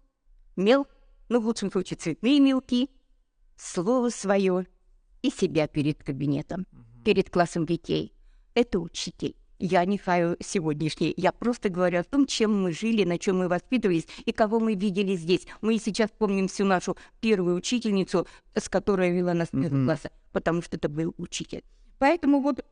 мел 0.56 0.86
ну, 1.28 1.40
в 1.40 1.46
лучшем 1.46 1.70
случае, 1.70 1.96
цветные 1.96 2.40
мелки, 2.40 2.90
слово 3.56 4.10
свое 4.10 4.66
и 5.22 5.30
себя 5.30 5.66
перед 5.66 6.02
кабинетом, 6.02 6.66
перед 7.04 7.30
классом 7.30 7.66
детей. 7.66 8.14
Это 8.54 8.78
учитель. 8.78 9.36
Я 9.58 9.84
не 9.84 9.98
хаю 9.98 10.36
сегодняшний. 10.40 11.12
Я 11.16 11.32
просто 11.32 11.68
говорю 11.68 12.00
о 12.00 12.04
том, 12.04 12.26
чем 12.26 12.62
мы 12.62 12.72
жили, 12.72 13.04
на 13.04 13.18
чем 13.18 13.38
мы 13.38 13.48
воспитывались 13.48 14.06
и 14.24 14.32
кого 14.32 14.60
мы 14.60 14.74
видели 14.74 15.16
здесь. 15.16 15.46
Мы 15.60 15.78
сейчас 15.78 16.10
помним 16.16 16.46
всю 16.46 16.64
нашу 16.64 16.96
первую 17.20 17.56
учительницу, 17.56 18.26
с 18.54 18.68
которой 18.68 19.10
вела 19.10 19.34
нас 19.34 19.48
mm-hmm. 19.48 19.84
класса, 19.84 20.10
потому 20.32 20.62
что 20.62 20.76
это 20.76 20.88
был 20.88 21.12
учитель. 21.18 21.64
Поэтому 21.98 22.40
вот 22.40 22.64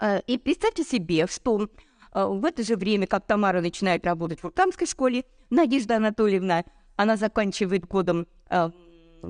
э, 0.00 0.20
и 0.26 0.38
представьте 0.38 0.82
себе, 0.82 1.28
что 1.28 1.68
э, 2.12 2.24
в 2.24 2.44
это 2.44 2.64
же 2.64 2.74
время, 2.74 3.06
как 3.06 3.24
Тамара 3.24 3.60
начинает 3.60 4.04
работать 4.04 4.40
в 4.42 4.46
Уртамской 4.46 4.88
школе, 4.88 5.24
Надежда 5.50 5.96
Анатольевна, 5.96 6.64
она 6.96 7.16
заканчивает 7.16 7.86
годом 7.86 8.26
э, 8.50 8.70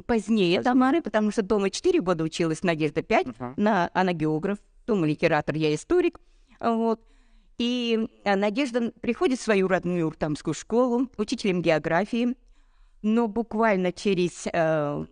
позднее 0.06 0.62
Тамары, 0.62 1.02
потому 1.02 1.32
что 1.32 1.42
дома 1.42 1.68
4 1.68 2.00
года 2.00 2.24
училась, 2.24 2.62
Надежда 2.62 3.02
5, 3.02 3.26
uh-huh. 3.26 3.54
на, 3.58 3.90
она 3.92 4.14
географ, 4.14 4.58
дома 4.86 5.06
литератор, 5.06 5.54
я 5.54 5.74
историк. 5.74 6.18
Вот. 6.60 7.00
И 7.58 8.08
э, 8.24 8.36
Надежда 8.36 8.92
приходит 9.00 9.38
в 9.38 9.42
свою 9.42 9.68
родную 9.68 10.06
Уртамскую 10.06 10.54
школу 10.54 11.08
учителем 11.16 11.62
географии, 11.62 12.36
но 13.02 13.28
буквально 13.28 13.92
через 13.92 14.46
э, 14.52 15.06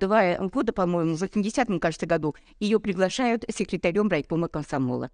два 0.00 0.36
года, 0.48 0.72
по-моему, 0.72 1.14
в 1.14 1.22
80-м, 1.22 1.78
кажется, 1.78 2.06
году, 2.06 2.34
ее 2.58 2.80
приглашают 2.80 3.44
секретарем 3.48 4.08
райкома 4.08 4.48
комсомола. 4.48 5.10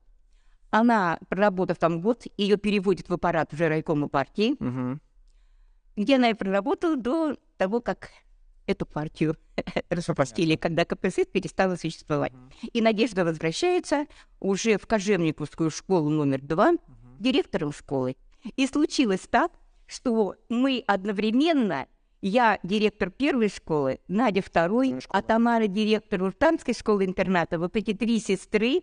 Она, 0.70 1.18
проработав 1.28 1.78
там 1.78 2.00
год, 2.00 2.24
ее 2.36 2.56
переводят 2.56 3.08
в 3.08 3.12
аппарат 3.12 3.52
уже 3.52 3.68
райкома 3.68 4.08
партии, 4.08 4.52
угу. 4.58 4.98
где 5.96 6.16
она 6.16 6.30
и 6.30 6.34
проработала 6.34 6.96
до 6.96 7.36
того, 7.56 7.80
как 7.80 8.10
эту 8.66 8.86
партию 8.86 9.36
распустили, 9.90 10.56
когда 10.56 10.84
КПСС 10.84 11.26
перестала 11.26 11.76
существовать. 11.76 12.32
Uh-huh. 12.32 12.70
И 12.72 12.80
Надежда 12.80 13.24
возвращается 13.24 14.06
уже 14.40 14.78
в 14.78 14.86
Кожевниковскую 14.86 15.70
школу 15.70 16.10
номер 16.10 16.40
два 16.42 16.72
uh-huh. 16.72 16.78
директором 17.18 17.72
школы. 17.72 18.16
И 18.56 18.66
случилось 18.66 19.26
так, 19.30 19.52
что 19.86 20.34
мы 20.48 20.82
одновременно, 20.86 21.86
я 22.20 22.58
директор 22.62 23.10
первой 23.10 23.48
школы, 23.48 24.00
Надя 24.08 24.42
второй, 24.42 24.96
а 25.08 25.22
Тамара 25.22 25.66
директор 25.66 26.22
Уртанской 26.22 26.74
школы-интерната, 26.74 27.58
вот 27.58 27.76
эти 27.76 27.92
три 27.92 28.18
сестры 28.18 28.82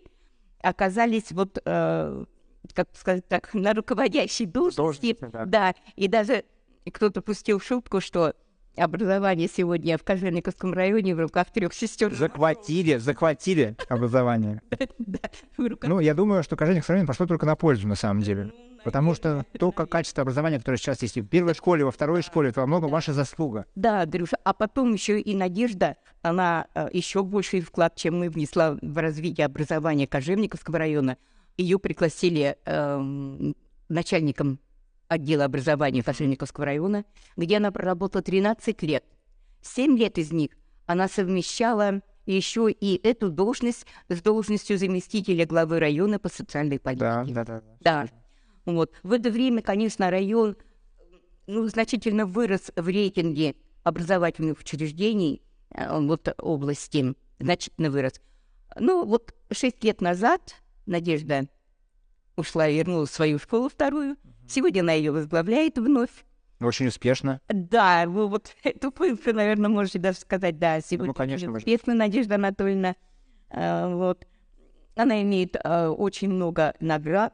оказались 0.62 1.32
вот, 1.32 1.60
э, 1.66 2.26
как 2.74 2.90
сказать 2.94 3.28
так, 3.28 3.54
на 3.54 3.74
руководящей 3.74 4.46
должности. 4.46 5.18
да. 5.20 5.46
да, 5.46 5.76
и 5.96 6.08
даже 6.08 6.46
кто-то 6.92 7.22
пустил 7.22 7.60
шутку, 7.60 8.02
что 8.02 8.34
образование 8.76 9.48
сегодня 9.54 9.98
в 9.98 10.04
Кожевниковском 10.04 10.74
районе 10.74 11.16
в 11.16 11.20
руках 11.20 11.48
трех 11.52 11.74
сестер. 11.74 12.14
Захватили, 12.14 12.98
захватили 12.98 13.76
образование. 13.90 14.62
Ну, 15.58 16.00
я 16.00 16.14
думаю, 16.14 16.44
что 16.44 16.56
Кожевниковский 16.56 16.94
район 16.94 17.08
пошло 17.08 17.26
только 17.26 17.46
на 17.46 17.56
пользу, 17.56 17.88
на 17.88 17.96
самом 17.96 18.22
деле. 18.22 18.46
Ну, 18.46 18.80
Потому 18.84 19.14
что 19.14 19.46
то 19.58 19.72
как 19.72 19.90
качество 19.90 20.22
образования, 20.22 20.60
которое 20.60 20.78
сейчас 20.78 21.02
есть 21.02 21.18
в 21.18 21.26
первой 21.26 21.54
школе, 21.54 21.86
во 21.86 21.92
второй 21.92 22.22
школе, 22.22 22.50
это 22.50 22.62
во 22.62 22.68
многом 22.68 22.90
ваша 22.90 23.14
заслуга. 23.14 23.66
Да, 23.76 24.06
Дрюша, 24.06 24.38
а 24.44 24.54
потом 24.54 24.94
еще 24.94 25.20
и 25.20 25.36
Надежда, 25.36 25.98
она 26.22 26.68
э, 26.76 26.90
еще 26.92 27.24
больший 27.24 27.62
вклад, 27.62 27.96
чем 27.96 28.20
мы 28.20 28.30
внесла 28.30 28.78
в 28.82 28.98
развитие 28.98 29.46
образования 29.46 30.08
Кожевниковского 30.08 30.80
района. 30.80 31.18
Ее 31.58 31.80
пригласили 31.80 32.58
э, 32.66 33.54
начальником 33.90 34.60
отдела 35.08 35.46
образования 35.46 36.04
Кожевниковского 36.04 36.66
района, 36.66 37.06
где 37.38 37.58
она 37.58 37.72
проработала 37.72 38.22
13 38.22 38.82
лет. 38.84 39.04
Семь 39.62 39.98
лет 39.98 40.18
из 40.18 40.32
них 40.32 40.52
она 40.86 41.08
совмещала 41.08 42.02
еще 42.26 42.72
и 42.72 43.00
эту 43.06 43.30
должность 43.30 43.86
с 44.10 44.22
должностью 44.22 44.78
заместителя 44.78 45.46
главы 45.46 45.80
района 45.80 46.20
по 46.20 46.30
социальной 46.30 46.80
политике. 46.80 47.34
Да, 47.34 47.44
да, 47.44 47.44
да. 47.44 47.62
Да. 47.82 48.08
Вот. 48.66 48.94
В 49.04 49.12
это 49.12 49.30
время, 49.30 49.62
конечно, 49.62 50.10
район 50.10 50.56
ну, 51.48 51.68
значительно 51.68 52.26
вырос 52.26 52.72
в 52.76 52.88
рейтинге 52.88 53.56
образовательных 53.84 54.60
учреждений 54.60 55.42
э, 55.72 56.00
вот, 56.00 56.34
области, 56.38 57.16
значительно 57.40 57.92
вырос. 57.92 58.22
Ну, 58.80 59.06
вот 59.06 59.34
шесть 59.52 59.84
лет 59.84 60.02
назад 60.02 60.56
Надежда 60.86 61.48
ушла 62.36 62.68
и 62.68 62.78
вернулась 62.78 63.10
в 63.10 63.14
свою 63.14 63.40
школу 63.40 63.70
вторую, 63.70 64.16
Сегодня 64.48 64.82
она 64.82 64.94
ее 64.94 65.12
возглавляет 65.12 65.78
вновь. 65.78 66.26
Очень 66.60 66.88
успешно. 66.88 67.42
Да, 67.50 68.06
вы 68.08 68.28
вот 68.28 68.56
эту 68.64 68.92
пыльку, 68.92 69.34
наверное, 69.34 69.70
можете 69.70 70.00
даже 70.00 70.20
сказать, 70.20 70.60
да, 70.60 70.82
сегодня 70.82 71.08
ну, 71.08 71.14
конечно, 71.14 71.52
успешно, 71.52 71.94
Надежда 71.94 72.36
Анатольевна. 72.36 72.96
Э, 73.50 73.94
вот. 73.94 74.26
Она 74.96 75.22
имеет 75.24 75.56
э, 75.56 75.88
очень 75.88 76.30
много 76.30 76.76
наград. 76.80 77.34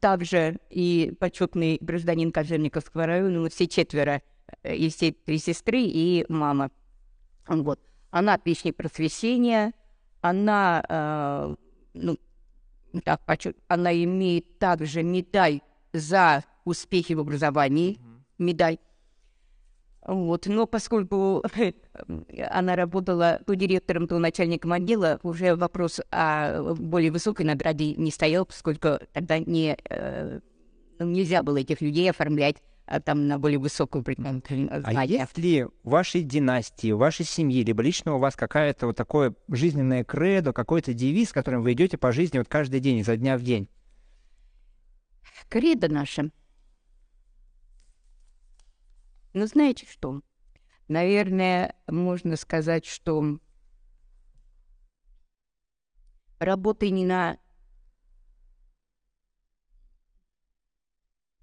Также 0.00 0.58
и 0.68 1.14
почетный 1.20 1.78
гражданин 1.80 2.32
Кожевниковского 2.32 3.06
района, 3.06 3.40
мы 3.40 3.50
все 3.50 3.68
четверо, 3.68 4.22
э, 4.62 4.74
и 4.74 4.88
все 4.88 5.12
три 5.12 5.38
сестры, 5.38 5.80
и 5.82 6.26
мама. 6.28 6.70
Вот. 7.46 7.80
Она 8.10 8.34
отличник 8.34 8.76
просвещения, 8.76 9.72
она, 10.22 10.82
э, 10.88 11.54
ну, 11.94 12.18
так, 13.04 13.24
почет, 13.26 13.56
она 13.68 13.92
имеет 13.94 14.58
также 14.58 15.02
медаль 15.02 15.60
за 15.98 16.44
успехи 16.64 17.12
в 17.14 17.20
образовании, 17.20 17.98
медаль. 18.38 18.78
Вот. 20.06 20.46
Но 20.46 20.66
поскольку 20.66 21.42
она 22.50 22.76
работала 22.76 23.40
то 23.44 23.54
директором, 23.54 24.06
то 24.06 24.18
начальником 24.18 24.72
отдела, 24.72 25.18
уже 25.22 25.56
вопрос 25.56 26.00
о 26.10 26.74
более 26.74 27.10
высокой 27.10 27.44
награде 27.44 27.94
не 27.94 28.10
стоял, 28.10 28.46
поскольку 28.46 29.00
тогда 29.12 29.38
не, 29.38 29.76
э, 29.88 30.40
нельзя 31.00 31.42
было 31.42 31.56
этих 31.58 31.80
людей 31.80 32.08
оформлять 32.08 32.56
а 32.86 33.00
там 33.00 33.26
на 33.26 33.38
более 33.38 33.58
высокую 33.58 34.04
знание. 34.04 34.84
А 34.84 35.04
есть 35.04 35.38
ли 35.38 35.64
в 35.64 35.90
вашей 35.90 36.22
династии, 36.22 36.92
в 36.92 36.98
вашей 36.98 37.26
семье, 37.26 37.64
либо 37.64 37.82
лично 37.82 38.14
у 38.14 38.18
вас 38.20 38.36
какая-то 38.36 38.86
вот 38.86 38.96
такое 38.96 39.34
жизненное 39.48 40.04
кредо, 40.04 40.52
какой-то 40.52 40.94
девиз, 40.94 41.32
которым 41.32 41.62
вы 41.62 41.72
идете 41.72 41.98
по 41.98 42.12
жизни 42.12 42.38
вот 42.38 42.46
каждый 42.48 42.78
день, 42.78 42.98
изо 42.98 43.16
дня 43.16 43.36
в 43.36 43.42
день? 43.42 43.68
Кредо 45.48 45.88
наше. 45.88 46.32
Ну, 49.32 49.46
знаете 49.46 49.86
что? 49.86 50.22
Наверное, 50.88 51.74
можно 51.86 52.36
сказать, 52.36 52.86
что 52.86 53.38
работай 56.38 56.90
не 56.90 57.04
на 57.04 57.38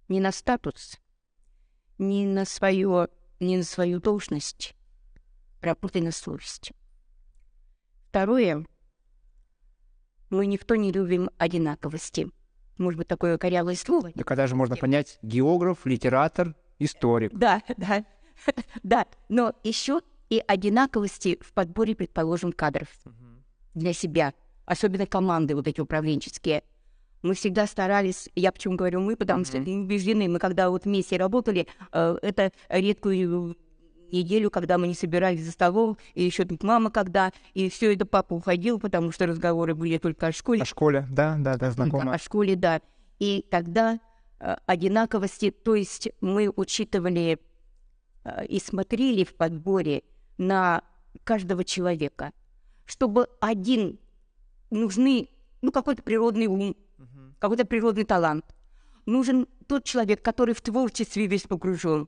не 0.08 0.20
на 0.20 0.32
статус, 0.32 1.00
не 1.98 2.26
на 2.26 2.46
свою, 2.46 3.08
не 3.40 3.58
на 3.58 3.64
свою 3.64 4.00
должность, 4.00 4.76
работай 5.62 6.02
на 6.02 6.12
совесть. 6.12 6.72
Второе, 8.10 8.66
мы 10.30 10.46
никто 10.46 10.76
не 10.76 10.92
любим 10.92 11.30
одинаковости 11.38 12.30
может 12.78 12.98
быть, 12.98 13.08
такое 13.08 13.38
корявое 13.38 13.76
слово. 13.76 14.12
Да 14.16 14.24
когда 14.24 14.48
же 14.48 14.56
можно 14.56 14.76
понять 14.76 15.20
географ, 15.22 15.86
литератор, 15.86 16.56
историк. 16.80 17.34
Да, 17.34 17.62
да, 17.78 18.06
да. 18.84 19.06
Но 19.30 19.54
еще 19.64 20.02
и 20.30 20.44
одинаковости 20.46 21.40
в 21.42 21.54
подборе, 21.54 21.96
предположим, 21.96 22.52
кадров 22.52 22.88
для 23.74 23.94
себя, 23.94 24.34
особенно 24.66 25.06
команды 25.06 25.56
вот 25.56 25.68
эти 25.68 25.82
управленческие. 25.82 26.64
Мы 27.22 27.36
всегда 27.36 27.68
старались, 27.68 28.30
я 28.36 28.52
почему 28.52 28.76
говорю 28.76 29.00
мы, 29.00 29.16
потому 29.16 29.46
что 29.46 29.58
убеждены, 29.58 30.28
мы 30.28 30.40
когда 30.40 30.70
вот 30.70 30.84
вместе 30.84 31.16
работали, 31.16 31.68
э, 31.94 32.18
это 32.22 32.52
редкую 32.68 33.56
неделю, 34.14 34.50
когда 34.50 34.78
мы 34.78 34.88
не 34.88 34.94
собирались 34.94 35.44
за 35.44 35.52
столом, 35.52 35.98
и 36.14 36.24
еще 36.24 36.46
тут 36.46 36.64
мама 36.64 36.92
когда, 36.92 37.32
и 37.54 37.70
все 37.70 37.94
это 37.94 38.06
папа 38.06 38.34
уходил, 38.34 38.80
потому 38.80 39.12
что 39.12 39.28
разговоры 39.28 39.76
были 39.76 39.98
только 39.98 40.28
о 40.28 40.32
школе. 40.32 40.62
О 40.62 40.66
школе, 40.66 41.06
да, 41.10 41.36
да, 41.40 41.58
да, 41.58 41.72
знакомо. 41.72 42.14
О 42.14 42.18
школе, 42.18 42.56
да. 42.56 42.80
И 43.20 43.46
тогда 43.50 44.00
э, 44.40 44.56
одинаковости, 44.66 45.52
то 45.52 45.76
есть 45.76 46.10
мы 46.22 46.52
учитывали 46.56 47.40
э, 48.24 48.46
и 48.46 48.60
смотрели 48.60 49.24
в 49.24 49.34
подборе 49.36 50.04
на 50.38 50.84
каждого 51.24 51.64
человека, 51.64 52.32
чтобы 52.86 53.28
один 53.40 54.00
нужны, 54.70 55.30
ну, 55.62 55.72
какой-то 55.72 56.02
природный 56.04 56.48
ум, 56.48 56.76
какой-то 57.40 57.66
природный 57.66 58.06
талант. 58.06 58.46
Нужен 59.06 59.48
тот 59.68 59.84
человек, 59.84 60.22
который 60.22 60.54
в 60.54 60.62
творчестве 60.62 61.28
весь 61.28 61.44
погружен, 61.44 62.08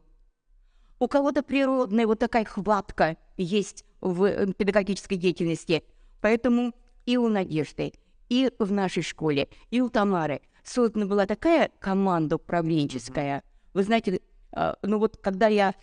у 1.00 1.08
кого-то 1.08 1.44
природная 1.44 2.08
вот 2.08 2.20
такая 2.20 2.46
хватка 2.46 3.18
есть 3.38 3.86
в 4.02 4.24
э, 4.24 4.54
педагогической 4.54 5.18
деятельности. 5.18 5.84
Поэтому 6.22 6.74
и 7.06 7.18
у 7.18 7.28
Надежды, 7.28 7.94
и 8.30 8.52
в 8.60 8.72
нашей 8.72 9.04
школе, 9.04 9.50
и 9.70 9.82
у 9.82 9.90
Тамары 9.90 10.42
создана 10.64 11.06
была 11.06 11.26
такая 11.26 11.72
команда 11.80 12.38
управленческая. 12.38 13.44
Вы 13.74 13.84
знаете, 13.84 14.22
а, 14.52 14.78
ну 14.82 15.00
вот 15.00 15.18
когда 15.18 15.48
я 15.48 15.76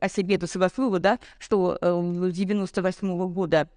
о 0.00 0.08
себе 0.08 0.36
до 0.36 0.46
своего 0.46 0.68
слова, 0.68 0.98
да, 0.98 1.18
что 1.38 1.78
э, 1.80 2.30
с 2.30 2.32
98 2.32 3.32
года 3.32 3.68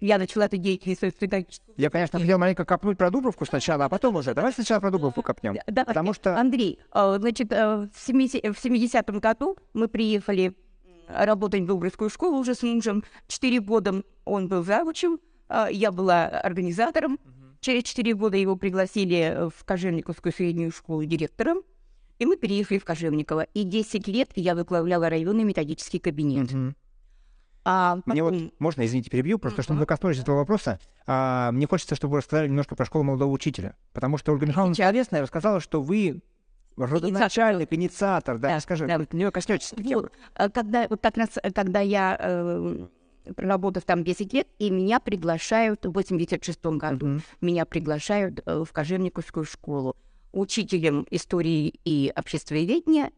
я 0.00 0.18
начала 0.18 0.44
эту 0.44 0.56
деятельность 0.56 1.02
в 1.02 1.10
педагогическом 1.12 1.74
Я, 1.76 1.90
конечно, 1.90 2.18
хотел 2.18 2.38
маленько 2.38 2.64
копнуть 2.64 2.98
про 2.98 3.10
Дубровку 3.10 3.46
сначала, 3.46 3.86
а 3.86 3.88
потом 3.88 4.16
уже. 4.16 4.34
Давай 4.34 4.52
сначала 4.52 4.80
про 4.80 4.90
Дубровку 4.90 5.22
копнем. 5.22 5.56
Да, 5.66 5.84
Потому 5.84 6.12
что... 6.12 6.38
Андрей, 6.38 6.78
э, 6.92 7.16
значит, 7.18 7.52
э, 7.52 7.88
в 7.92 7.98
70 7.98 8.56
в 8.56 8.64
70-м 8.64 9.20
году 9.20 9.56
мы 9.74 9.88
приехали 9.88 10.54
э, 11.08 11.24
работать 11.24 11.62
в 11.62 11.66
Дубровскую 11.66 12.10
школу 12.10 12.38
уже 12.38 12.54
с 12.54 12.62
мужем. 12.62 13.04
Четыре 13.26 13.60
года 13.60 14.02
он 14.24 14.48
был 14.48 14.62
завучем, 14.62 15.18
я 15.70 15.92
была 15.92 16.26
организатором. 16.26 17.18
Через 17.60 17.84
четыре 17.84 18.14
года 18.14 18.36
его 18.36 18.56
пригласили 18.56 19.48
в 19.54 19.64
Кожевниковскую 19.64 20.32
среднюю 20.32 20.72
школу 20.72 21.04
директором. 21.04 21.62
И 22.18 22.26
мы 22.26 22.36
переехали 22.36 22.78
в 22.78 22.84
Кожевниково. 22.84 23.46
И 23.54 23.62
10 23.62 24.08
лет 24.08 24.30
я 24.34 24.54
возглавляла 24.54 25.08
районный 25.08 25.44
методический 25.44 26.00
кабинет. 26.00 26.50
Мгм. 26.52 26.74
А 27.68 27.98
Мне 28.06 28.22
вот, 28.22 28.32
можно, 28.60 28.86
извините, 28.86 29.10
перебью, 29.10 29.40
просто 29.40 29.62
чтобы 29.62 29.80
мы 29.80 29.86
коснулись 29.86 30.20
этого 30.20 30.36
вопроса, 30.36 30.78
а, 31.04 31.50
мне 31.50 31.66
хочется, 31.66 31.96
чтобы 31.96 32.12
вы 32.12 32.18
рассказали 32.18 32.46
немножко 32.46 32.76
про 32.76 32.84
школу 32.84 33.02
молодого 33.02 33.32
учителя, 33.32 33.74
потому 33.92 34.18
что 34.18 34.30
Ольга 34.32 34.46
Михайловна 34.46 34.72
Интересная 34.72 35.20
рассказала, 35.22 35.58
что 35.58 35.82
вы 35.82 36.22
родоначальник, 36.76 37.72
инициатор, 37.72 38.38
да, 38.38 38.50
Да, 38.50 38.60
скажи, 38.60 38.86
да. 38.86 38.98
вы 38.98 39.08
нее 39.10 39.32
коснетесь. 39.32 39.74
Вот, 39.76 40.12
а 40.34 40.48
когда, 40.48 40.86
вот 40.88 41.00
как 41.02 41.16
раз, 41.16 41.30
э, 41.42 41.50
когда 41.50 41.80
я, 41.80 42.16
э, 42.20 42.86
проработав 43.34 43.82
там 43.82 44.04
10 44.04 44.32
лет, 44.32 44.46
и 44.60 44.70
меня 44.70 45.00
приглашают 45.00 45.84
в 45.86 45.90
86 45.92 46.78
году, 46.78 47.06
Мгм. 47.06 47.22
меня 47.40 47.64
приглашают 47.66 48.42
э, 48.46 48.62
в 48.64 48.72
Кожевниковскую 48.72 49.44
школу 49.44 49.96
учителем 50.30 51.04
истории 51.10 51.74
и 51.84 52.12
обществоведения 52.14 53.10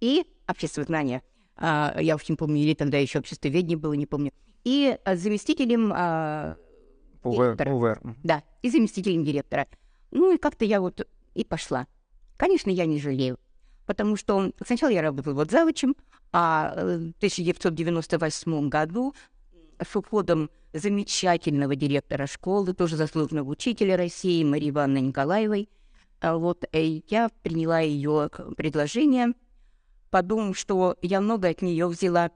и 0.00 0.24
обществознания. 0.48 1.20
А, 1.60 1.94
я 2.00 2.16
уж 2.16 2.28
не 2.28 2.36
помню, 2.36 2.62
или 2.62 2.74
тогда 2.74 2.98
еще 2.98 3.18
обществоведение 3.18 3.76
было, 3.76 3.92
не 3.92 4.06
помню. 4.06 4.32
И 4.64 4.98
э, 5.04 5.16
заместителем 5.16 5.92
а, 5.94 6.56
УВР, 7.22 7.54
директор. 7.56 7.72
УВР. 7.72 8.00
Да, 8.24 8.42
и 8.62 8.70
заместителем 8.70 9.24
директора. 9.24 9.66
Ну 10.10 10.34
и 10.34 10.38
как-то 10.38 10.64
я 10.64 10.80
вот 10.80 11.06
и 11.34 11.44
пошла. 11.44 11.86
Конечно, 12.36 12.70
я 12.70 12.86
не 12.86 12.98
жалею, 12.98 13.38
потому 13.86 14.16
что 14.16 14.52
сначала 14.66 14.90
я 14.90 15.02
работала 15.02 15.34
вот 15.34 15.50
завучем, 15.50 15.94
а 16.32 16.72
э, 16.74 16.96
в 16.96 17.16
1998 17.18 18.68
году 18.68 19.14
с 19.78 19.94
уходом 19.94 20.50
замечательного 20.72 21.76
директора 21.76 22.26
школы, 22.26 22.72
тоже 22.72 22.96
заслуженного 22.96 23.50
учителя 23.50 23.96
России 23.96 24.44
Марии 24.44 24.70
Ивановны 24.70 25.08
Николаевой, 25.08 25.68
а 26.20 26.36
вот 26.36 26.64
э, 26.72 27.00
я 27.08 27.30
приняла 27.42 27.80
ее 27.80 28.30
предложение, 28.56 29.34
подумав, 30.10 30.58
что 30.58 30.96
я 31.02 31.20
много 31.20 31.48
от 31.48 31.62
нее 31.62 31.86
взяла. 31.86 32.30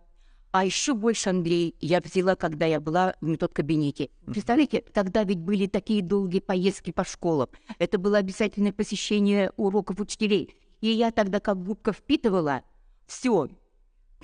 А 0.52 0.64
еще 0.64 0.94
больше, 0.94 1.30
Андрей, 1.30 1.74
я 1.80 2.00
взяла, 2.00 2.36
когда 2.36 2.64
я 2.64 2.80
была 2.80 3.16
в 3.20 3.26
метод-кабинете. 3.26 4.10
Представляете, 4.24 4.84
тогда 4.92 5.24
ведь 5.24 5.40
были 5.40 5.66
такие 5.66 6.00
долгие 6.00 6.38
поездки 6.38 6.92
по 6.92 7.04
школам. 7.04 7.48
Это 7.80 7.98
было 7.98 8.18
обязательное 8.18 8.72
посещение 8.72 9.50
уроков 9.56 9.98
учителей. 9.98 10.54
И 10.80 10.88
я 10.88 11.10
тогда 11.10 11.40
как 11.40 11.60
губка 11.64 11.92
впитывала 11.92 12.62
все. 13.06 13.48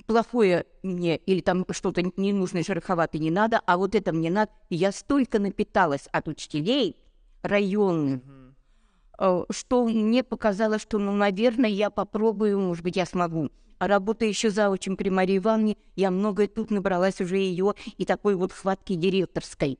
Плохое 0.05 0.65
мне 0.83 1.17
или 1.17 1.41
там 1.41 1.65
что-то 1.69 2.01
ненужное, 2.15 2.63
шероховатое 2.63 3.21
не 3.21 3.29
надо, 3.29 3.61
а 3.65 3.77
вот 3.77 3.93
это 3.93 4.13
мне 4.13 4.31
надо. 4.31 4.51
Я 4.69 4.93
столько 4.93 5.37
напиталась 5.37 6.07
от 6.13 6.27
учителей 6.29 6.95
районных, 7.41 8.21
э, 8.25 8.50
что 9.51 9.87
мне 9.87 10.23
показалось, 10.23 10.81
что, 10.81 10.97
ну, 10.97 11.11
наверное, 11.11 11.69
я 11.69 11.89
попробую, 11.89 12.59
может 12.59 12.83
быть, 12.83 12.95
я 12.95 13.05
смогу. 13.05 13.51
А 13.77 13.87
работая 13.87 14.29
еще 14.29 14.49
заучим 14.49 14.95
при 14.95 15.09
Марии 15.09 15.37
Ивановне, 15.37 15.77
я 15.95 16.11
многое 16.11 16.47
тут 16.47 16.71
набралась 16.71 17.19
уже 17.19 17.37
ее 17.37 17.73
и 17.97 18.05
такой 18.05 18.35
вот 18.35 18.51
хватки 18.51 18.95
директорской. 18.95 19.79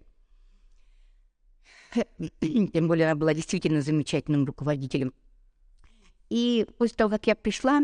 Тем 2.39 2.87
более 2.87 3.07
она 3.07 3.15
была 3.15 3.33
действительно 3.33 3.81
замечательным 3.81 4.45
руководителем. 4.45 5.13
И 6.29 6.65
после 6.77 6.95
того, 6.95 7.09
как 7.11 7.27
я 7.27 7.35
пришла, 7.35 7.81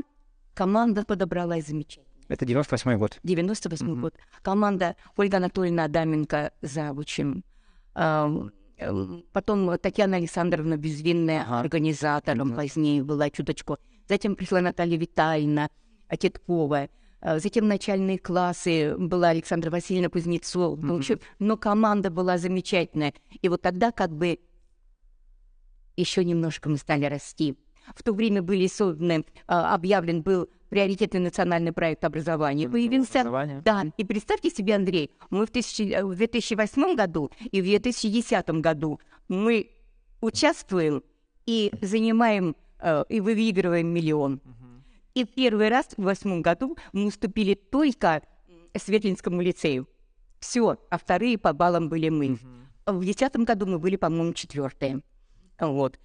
команда 0.53 1.03
подобралась 1.03 1.67
замечательно. 1.67 2.07
Это 2.29 2.45
98 2.45 2.97
год. 2.97 3.19
98 3.23 4.01
год. 4.01 4.15
Команда 4.41 4.95
Ольга 5.15 5.37
Анатольевна 5.37 5.85
Адаменко 5.85 6.51
завучем. 6.61 7.43
Эм, 7.95 8.51
Потом 9.33 9.77
Татьяна 9.79 10.17
Александровна 10.17 10.77
Безвинная 10.77 11.41
Ага. 11.43 11.59
организатором 11.61 12.49
Мгм. 12.49 12.55
позднее 12.57 13.03
была 13.03 13.29
чуточку. 13.29 13.77
Затем 14.07 14.35
пришла 14.35 14.61
Наталья 14.61 14.97
Витальевна 14.97 15.69
Титкова. 16.17 16.89
А 17.19 17.39
Затем 17.39 17.67
начальные 17.67 18.19
классы 18.19 18.95
была 18.97 19.29
Александра 19.29 19.71
Васильевна 19.71 20.09
Кузнецова. 20.09 20.95
Общем, 20.95 21.19
Но 21.39 21.57
команда 21.57 22.11
была 22.11 22.37
замечательная. 22.37 23.13
И 23.41 23.49
вот 23.49 23.61
тогда 23.63 23.91
как 23.91 24.11
бы 24.11 24.39
еще 25.95 26.23
немножко 26.23 26.69
мы 26.69 26.77
стали 26.77 27.05
расти. 27.05 27.57
В 27.95 28.03
то 28.03 28.13
время 28.13 28.41
были 28.41 28.67
созданы, 28.67 29.25
а, 29.47 29.73
объявлен 29.73 30.21
был 30.21 30.49
приоритетный 30.69 31.19
национальный 31.19 31.71
проект 31.71 32.03
образования. 32.03 32.69
Появился 32.69 33.21
Образование. 33.21 33.61
да, 33.63 33.85
и 33.97 34.03
представьте 34.03 34.49
себе, 34.49 34.75
Андрей, 34.75 35.11
мы 35.29 35.45
в, 35.45 35.49
тысячи- 35.51 35.91
э, 35.93 36.03
в 36.03 36.15
2008 36.15 36.95
году 36.95 37.31
и 37.51 37.61
в 37.61 37.65
2010 37.65 38.49
году 38.61 38.99
мы 39.27 39.69
участвуем 40.21 41.03
и 41.45 41.71
занимаем, 41.81 42.55
э, 42.79 43.03
и 43.09 43.19
выигрываем 43.21 43.87
миллион. 43.87 44.41
И 45.13 45.23
первый 45.25 45.69
раз 45.69 45.87
в 45.97 46.03
восьмом 46.03 46.41
году 46.43 46.77
мы 46.93 47.05
уступили 47.07 47.55
только 47.55 48.21
Светлинскому 48.75 49.41
лицею. 49.41 49.87
Все, 50.39 50.77
а 50.91 50.97
вторые 50.99 51.37
по 51.39 51.53
баллам 51.53 51.89
были 51.89 52.09
мы. 52.09 52.37
В 52.85 53.03
десятом 53.03 53.43
году 53.43 53.65
мы 53.65 53.79
были, 53.79 53.95
по-моему, 53.95 54.33
четвертые. 54.33 55.01
Вот. 55.59 55.99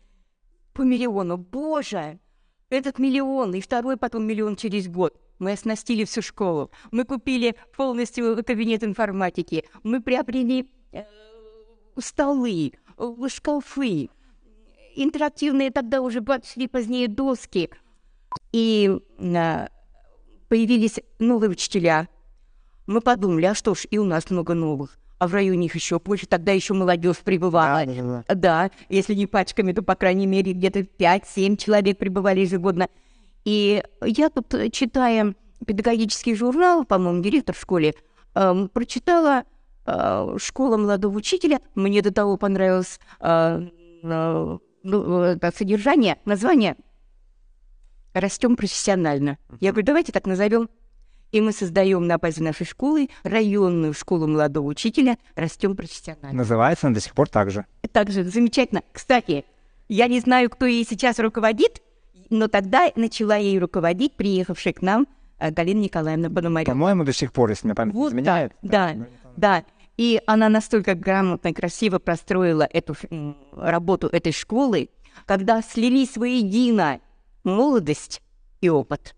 По 0.72 0.82
миллиону. 0.82 1.36
Боже! 1.36 2.18
Этот 2.72 2.98
миллион, 2.98 3.52
и 3.52 3.60
второй 3.60 3.98
потом 3.98 4.26
миллион 4.26 4.56
через 4.56 4.88
год. 4.88 5.14
Мы 5.38 5.52
оснастили 5.52 6.04
всю 6.04 6.22
школу. 6.22 6.70
Мы 6.90 7.04
купили 7.04 7.54
полностью 7.76 8.42
кабинет 8.42 8.82
информатики. 8.82 9.66
Мы 9.82 10.00
приобрели 10.00 10.70
э, 10.92 11.02
столы, 11.98 12.72
э, 12.96 13.28
шкафы, 13.28 14.08
интерактивные 14.96 15.70
тогда 15.70 16.00
уже 16.00 16.22
пошли 16.22 16.66
позднее 16.66 17.08
доски. 17.08 17.68
И 18.52 18.90
э, 19.18 19.66
появились 20.48 20.98
новые 21.18 21.50
учителя. 21.50 22.08
Мы 22.86 23.02
подумали, 23.02 23.44
а 23.44 23.54
что 23.54 23.74
ж, 23.74 23.86
и 23.90 23.98
у 23.98 24.04
нас 24.04 24.30
много 24.30 24.54
новых. 24.54 24.96
А 25.22 25.28
в 25.28 25.34
районе 25.34 25.66
их 25.66 25.76
еще 25.76 26.00
больше. 26.00 26.26
Тогда 26.26 26.50
еще 26.50 26.74
молодежь 26.74 27.18
прибывала. 27.18 27.86
Да, 27.86 28.24
да, 28.26 28.34
Да, 28.34 28.70
если 28.88 29.14
не 29.14 29.28
пачками, 29.28 29.70
то, 29.70 29.80
по 29.80 29.94
крайней 29.94 30.26
мере, 30.26 30.52
где-то 30.52 30.80
5-7 30.80 31.56
человек 31.58 31.96
пребывали 31.98 32.40
ежегодно. 32.40 32.88
И 33.44 33.84
я 34.04 34.30
тут, 34.30 34.52
читая 34.72 35.36
педагогический 35.64 36.34
журнал, 36.34 36.84
по-моему, 36.84 37.22
директор 37.22 37.54
в 37.54 37.60
школе, 37.60 37.94
эм, 38.34 38.68
прочитала 38.68 39.44
э, 39.86 40.36
«Школа 40.38 40.76
молодого 40.76 41.16
учителя». 41.16 41.60
Мне 41.76 42.02
до 42.02 42.12
того 42.12 42.36
понравилось 42.36 42.98
э, 43.20 43.68
э, 44.02 44.58
ну, 44.82 45.38
содержание, 45.54 46.18
название 46.24 46.74
«Растем 48.12 48.56
профессионально». 48.56 49.38
Я 49.60 49.70
говорю, 49.70 49.86
давайте 49.86 50.10
так 50.10 50.26
назовем. 50.26 50.68
И 51.32 51.40
мы 51.40 51.52
создаем 51.52 52.06
на 52.06 52.18
базе 52.18 52.42
нашей 52.42 52.66
школы 52.66 53.08
районную 53.24 53.94
школу 53.94 54.26
молодого 54.26 54.66
учителя 54.66 55.16
«Растем 55.34 55.74
профессионально». 55.74 56.36
Называется 56.36 56.86
она 56.86 56.94
до 56.94 57.00
сих 57.00 57.14
пор 57.14 57.28
так 57.28 57.50
же. 57.50 57.64
Также 57.90 58.22
замечательно. 58.24 58.82
Кстати, 58.92 59.46
я 59.88 60.08
не 60.08 60.20
знаю, 60.20 60.50
кто 60.50 60.66
ей 60.66 60.84
сейчас 60.84 61.18
руководит, 61.18 61.82
но 62.28 62.48
тогда 62.48 62.90
начала 62.96 63.36
ей 63.36 63.58
руководить 63.58 64.14
приехавшая 64.14 64.74
к 64.74 64.82
нам 64.82 65.06
э, 65.38 65.50
Галина 65.50 65.80
Николаевна 65.80 66.28
Пономарева. 66.28 66.70
По-моему, 66.70 67.04
до 67.04 67.14
сих 67.14 67.32
пор, 67.32 67.48
если 67.50 67.66
мне 67.66 67.74
память 67.74 67.94
Вот 67.94 68.10
изменяет. 68.10 68.52
Да, 68.60 68.94
да. 69.36 69.64
И 69.96 70.20
она 70.26 70.50
настолько 70.50 70.94
грамотно 70.94 71.48
и 71.48 71.52
красиво 71.54 71.98
простроила 71.98 72.68
эту 72.70 72.94
м, 73.10 73.36
работу 73.52 74.06
этой 74.08 74.32
школы, 74.32 74.90
когда 75.24 75.62
слились 75.62 76.16
воедино 76.16 77.00
молодость 77.42 78.20
и 78.60 78.68
опыт. 78.68 79.14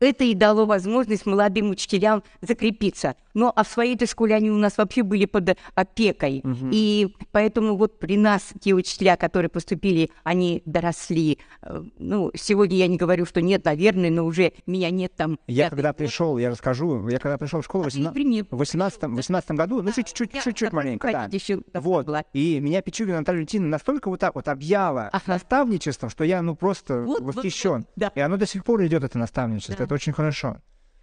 Это 0.00 0.24
и 0.24 0.34
дало 0.34 0.66
возможность 0.66 1.26
молодым 1.26 1.70
учителям 1.70 2.22
закрепиться. 2.42 3.14
Но 3.34 3.52
а 3.54 3.64
в 3.64 3.68
своей-то 3.68 4.06
школе 4.06 4.34
они 4.34 4.50
у 4.50 4.56
нас 4.56 4.78
вообще 4.78 5.02
были 5.02 5.26
под 5.26 5.56
опекой. 5.74 6.42
И 6.72 7.14
поэтому 7.32 7.76
вот 7.76 7.98
при 7.98 8.16
нас 8.16 8.50
те 8.60 8.72
учителя, 8.74 9.16
которые 9.16 9.48
поступили, 9.50 10.10
они 10.24 10.62
доросли. 10.64 11.38
Э, 11.62 11.82
Ну, 11.98 12.30
сегодня 12.34 12.76
я 12.78 12.86
не 12.88 12.96
говорю, 12.96 13.26
что 13.26 13.42
нет, 13.42 13.64
наверное, 13.64 14.10
но 14.10 14.24
уже 14.24 14.52
меня 14.66 14.90
нет 14.90 15.12
там. 15.16 15.38
Я 15.46 15.68
когда 15.70 15.90
год. 15.90 15.98
пришел, 15.98 16.38
я 16.38 16.50
расскажу, 16.50 17.08
я 17.08 17.18
когда 17.18 17.36
пришел 17.38 17.60
в 17.60 17.64
школу 17.64 17.84
в 17.84 17.86
А 17.88 17.90
ты 17.90 17.96
18 17.98 18.14
при 18.14 18.24
мне 18.24 18.44
в 18.44 18.56
18 18.56 19.02
18 19.02 19.50
году, 19.52 19.82
ну 19.82 19.92
чуть-чуть, 19.92 20.32
чуть-чуть 20.42 20.72
маленько, 20.72 21.10
да. 21.12 21.28
давно 21.28 21.90
Вот. 21.90 22.06
была. 22.06 22.24
И 22.32 22.58
меня 22.60 22.80
Пичугина 22.82 23.18
Наталья 23.18 23.36
Валентиновна 23.38 23.70
настолько 23.70 24.08
вот 24.08 24.20
так 24.20 24.34
вот 24.34 24.48
объяла 24.48 25.08
Ага. 25.12 25.22
наставничеством, 25.26 26.10
что 26.10 26.24
я, 26.24 26.42
ну, 26.42 26.54
просто 26.56 27.02
Вот, 27.02 27.20
вот, 27.20 27.34
восхищен. 27.36 27.78
вот, 27.80 27.86
да. 27.96 28.12
И 28.14 28.20
оно 28.20 28.36
до 28.36 28.46
сих 28.46 28.64
пор 28.64 28.84
идет, 28.86 29.04
это 29.04 29.18
наставничество. 29.18 29.76
Да. 29.85 29.85
Это 29.86 29.94
очень 29.94 30.12
хорошо. 30.12 30.58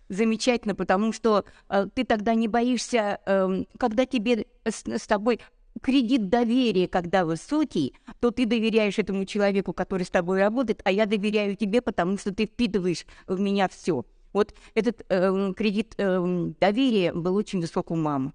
Замечательно, 0.10 0.76
потому 0.76 1.14
что 1.14 1.46
э, 1.70 1.88
ты 1.94 2.04
тогда 2.04 2.36
не 2.36 2.48
боишься, 2.48 3.20
эм, 3.26 3.66
когда 3.78 4.06
тебе 4.06 4.46
с, 4.66 4.84
с 4.86 5.08
тобой 5.08 5.40
кредит 5.82 6.30
доверия, 6.30 6.88
когда 6.88 7.26
высокий, 7.26 7.94
то 8.20 8.32
ты 8.32 8.46
доверяешь 8.46 9.00
этому 9.00 9.26
человеку, 9.26 9.74
который 9.74 10.04
с 10.04 10.10
тобой 10.10 10.40
работает, 10.40 10.82
а 10.84 10.92
я 10.92 11.06
доверяю 11.06 11.56
тебе, 11.56 11.82
потому 11.82 12.18
что 12.18 12.34
ты 12.34 12.46
впитываешь 12.46 13.06
в 13.28 13.40
меня 13.40 13.68
все. 13.70 14.06
Вот 14.34 14.54
этот 14.74 15.06
э, 15.10 15.54
кредит 15.56 15.96
э, 15.98 16.52
доверия 16.60 17.14
был 17.14 17.36
очень 17.36 17.62
высок 17.62 17.92
у 17.92 17.96
мамы. 17.96 18.34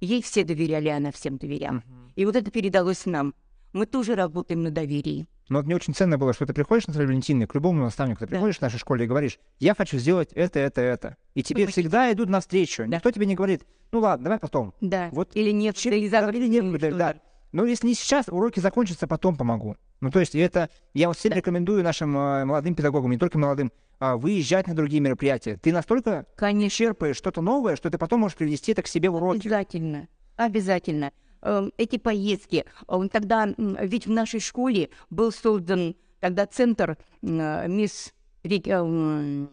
Ей 0.00 0.22
все 0.22 0.44
доверяли, 0.44 0.88
она 0.88 1.10
всем 1.10 1.38
доверяла. 1.38 1.82
Мгм. 1.86 2.12
И 2.16 2.24
вот 2.24 2.36
это 2.36 2.50
передалось 2.50 3.06
нам. 3.06 3.34
Мы 3.72 3.86
тоже 3.86 4.14
работаем 4.14 4.62
на 4.62 4.70
доверии. 4.70 5.26
Но 5.48 5.58
вот 5.58 5.66
мне 5.66 5.76
очень 5.76 5.94
ценно 5.94 6.18
было, 6.18 6.32
что 6.32 6.44
ты 6.44 6.52
приходишь, 6.52 6.86
Наталья 6.88 7.06
Валентиновна, 7.06 7.46
к 7.46 7.54
любому 7.54 7.82
наставнику, 7.82 8.20
ты 8.20 8.26
Да. 8.26 8.30
приходишь 8.32 8.58
в 8.58 8.62
нашей 8.62 8.78
школе 8.78 9.04
и 9.04 9.08
говоришь, 9.08 9.38
я 9.60 9.74
хочу 9.74 9.96
сделать 9.98 10.32
это, 10.32 10.58
это, 10.58 10.80
это. 10.80 11.16
И 11.34 11.42
тебе 11.42 11.62
Помогите. 11.62 11.80
всегда 11.80 12.12
идут 12.12 12.28
навстречу. 12.28 12.84
Да. 12.88 12.96
Никто 12.96 13.10
тебе 13.12 13.26
не 13.26 13.34
говорит, 13.36 13.62
ну 13.92 14.00
ладно, 14.00 14.24
давай 14.24 14.38
потом. 14.40 14.74
Да. 14.80 15.08
Вот 15.12 15.30
Или 15.34 15.50
нет, 15.52 15.76
Чем- 15.76 15.92
или 15.92 16.08
да, 16.08 16.20
завтра, 16.22 16.36
или 16.38 16.48
нет, 16.48 16.80
да, 16.80 16.90
да. 16.90 17.14
Но 17.52 17.64
если 17.64 17.86
не 17.86 17.94
сейчас, 17.94 18.28
уроки 18.28 18.58
закончатся, 18.60 19.06
потом 19.06 19.36
помогу. 19.36 19.76
Ну, 20.00 20.10
то 20.10 20.20
есть 20.20 20.34
это... 20.34 20.68
Я 20.94 21.08
вот 21.08 21.16
всем 21.16 21.32
рекомендую 21.32 21.82
нашим 21.84 22.14
э, 22.18 22.44
молодым 22.44 22.74
педагогам, 22.74 23.10
не 23.12 23.16
только 23.18 23.38
молодым, 23.38 23.72
а, 23.98 24.16
выезжать 24.16 24.66
на 24.66 24.74
другие 24.74 25.00
мероприятия. 25.00 25.56
Ты 25.56 25.72
настолько 25.72 26.26
Конечно. 26.36 26.76
черпаешь 26.76 27.16
что-то 27.16 27.40
новое, 27.40 27.76
что 27.76 27.88
ты 27.88 27.96
потом 27.96 28.20
можешь 28.20 28.36
привнести 28.36 28.72
это 28.72 28.82
к 28.82 28.88
себе 28.88 29.08
в 29.08 29.14
уроки. 29.14 29.38
Обязательно, 29.38 30.08
обязательно. 30.36 31.12
Эм, 31.42 31.72
Эти 31.76 31.98
поездки, 31.98 32.64
эм, 32.88 33.08
тогда, 33.08 33.46
ведь 33.56 34.06
в 34.06 34.10
нашей 34.10 34.40
школе 34.40 34.90
был 35.10 35.32
создан 35.32 35.94
тогда 36.20 36.46
центр 36.46 36.98
м, 37.22 37.72
мисс... 37.72 38.12
Эм, 38.44 39.50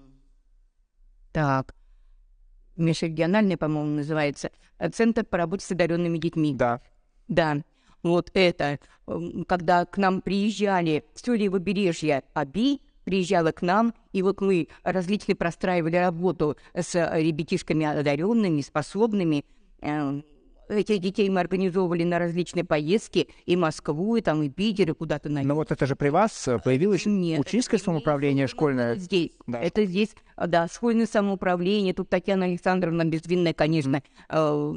Так, 1.32 1.76
межрегиональный, 2.78 3.58
по-моему, 3.58 3.96
называется, 3.98 4.52
э, 4.80 4.90
центр 4.90 5.24
по 5.26 5.38
работе 5.38 5.66
с 5.66 5.72
одаренными 5.72 6.18
детьми. 6.18 6.54
Да. 6.54 6.82
Да, 7.28 7.58
вот 8.04 8.32
это, 8.34 8.80
м, 9.08 9.46
когда 9.46 9.86
к 9.86 9.98
нам 9.98 10.22
приезжали 10.22 11.06
все 11.16 11.34
левобережье 11.36 12.24
АБИ, 12.34 12.82
приезжала 13.04 13.52
к 13.52 13.62
нам, 13.62 13.94
и 14.12 14.22
вот 14.22 14.42
мы 14.42 14.68
различно 14.84 15.36
простраивали 15.36 15.98
работу 15.98 16.56
с 16.74 16.96
э, 16.96 17.22
ребятишками 17.22 17.86
одаренными, 17.86 18.62
способными. 18.62 19.46
Э, 20.70 20.80
Этих 20.80 21.00
детей 21.00 21.30
мы 21.30 21.40
организовывали 21.40 22.04
на 22.04 22.20
различные 22.20 22.64
поездки, 22.64 23.28
и 23.46 23.56
Москву, 23.56 24.16
и 24.16 24.22
там, 24.22 24.44
и 24.44 24.50
Питер, 24.50 24.92
и 24.92 24.94
куда-то 24.94 25.30
на 25.30 25.44
Но 25.44 25.56
вот 25.56 25.72
это 25.72 25.86
же 25.86 25.96
при 25.96 26.10
вас 26.10 26.48
э, 26.48 26.60
появилось 26.60 27.06
Нет, 27.06 27.40
учительское 27.40 27.80
самоуправление 27.80 28.48
школьное. 28.48 28.96
Здесь. 28.96 29.32
Да. 29.48 29.60
Это 29.60 29.86
здесь, 29.86 30.16
а, 30.36 30.48
да, 30.48 30.68
школьное 30.68 31.06
самоуправление. 31.06 31.94
Тут 31.94 32.10
Татьяна 32.10 32.46
Александровна 32.46 33.06
Безвинная, 33.06 33.54
конечно, 33.54 34.02
э, 34.30 34.74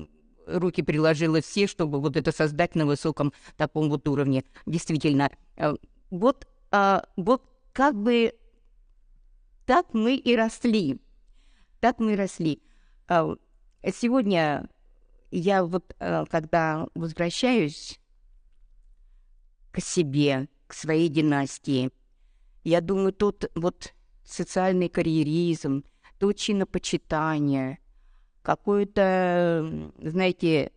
руки 0.46 0.82
приложила 0.82 1.40
все, 1.40 1.66
чтобы 1.66 2.00
вот 2.00 2.16
это 2.16 2.32
создать 2.32 2.74
на 2.74 2.86
высоком 2.86 3.32
таком 3.56 3.88
вот 3.88 4.06
уровне. 4.08 4.44
Действительно. 4.66 5.30
Э, 5.56 5.74
Вот, 6.10 6.46
а, 6.70 7.04
вот 7.16 7.42
как 7.72 7.94
бы 7.94 8.32
так 9.66 9.86
мы 9.92 10.14
и 10.14 10.36
росли. 10.36 11.00
Так 11.80 11.98
мы 11.98 12.12
и 12.12 12.16
росли. 12.16 12.62
А, 13.08 13.34
Сегодня 13.94 14.68
я 15.30 15.64
вот, 15.64 15.94
э, 15.98 16.24
когда 16.30 16.86
возвращаюсь 16.94 18.00
к 19.72 19.80
себе, 19.80 20.48
к 20.66 20.74
своей 20.74 21.08
династии, 21.08 21.90
я 22.64 22.80
думаю, 22.80 23.12
тот 23.12 23.50
вот 23.54 23.94
социальный 24.24 24.88
карьеризм, 24.88 25.84
то 26.18 26.32
чинопочитание, 26.32 27.78
какое-то, 28.42 29.92
знаете, 29.98 30.72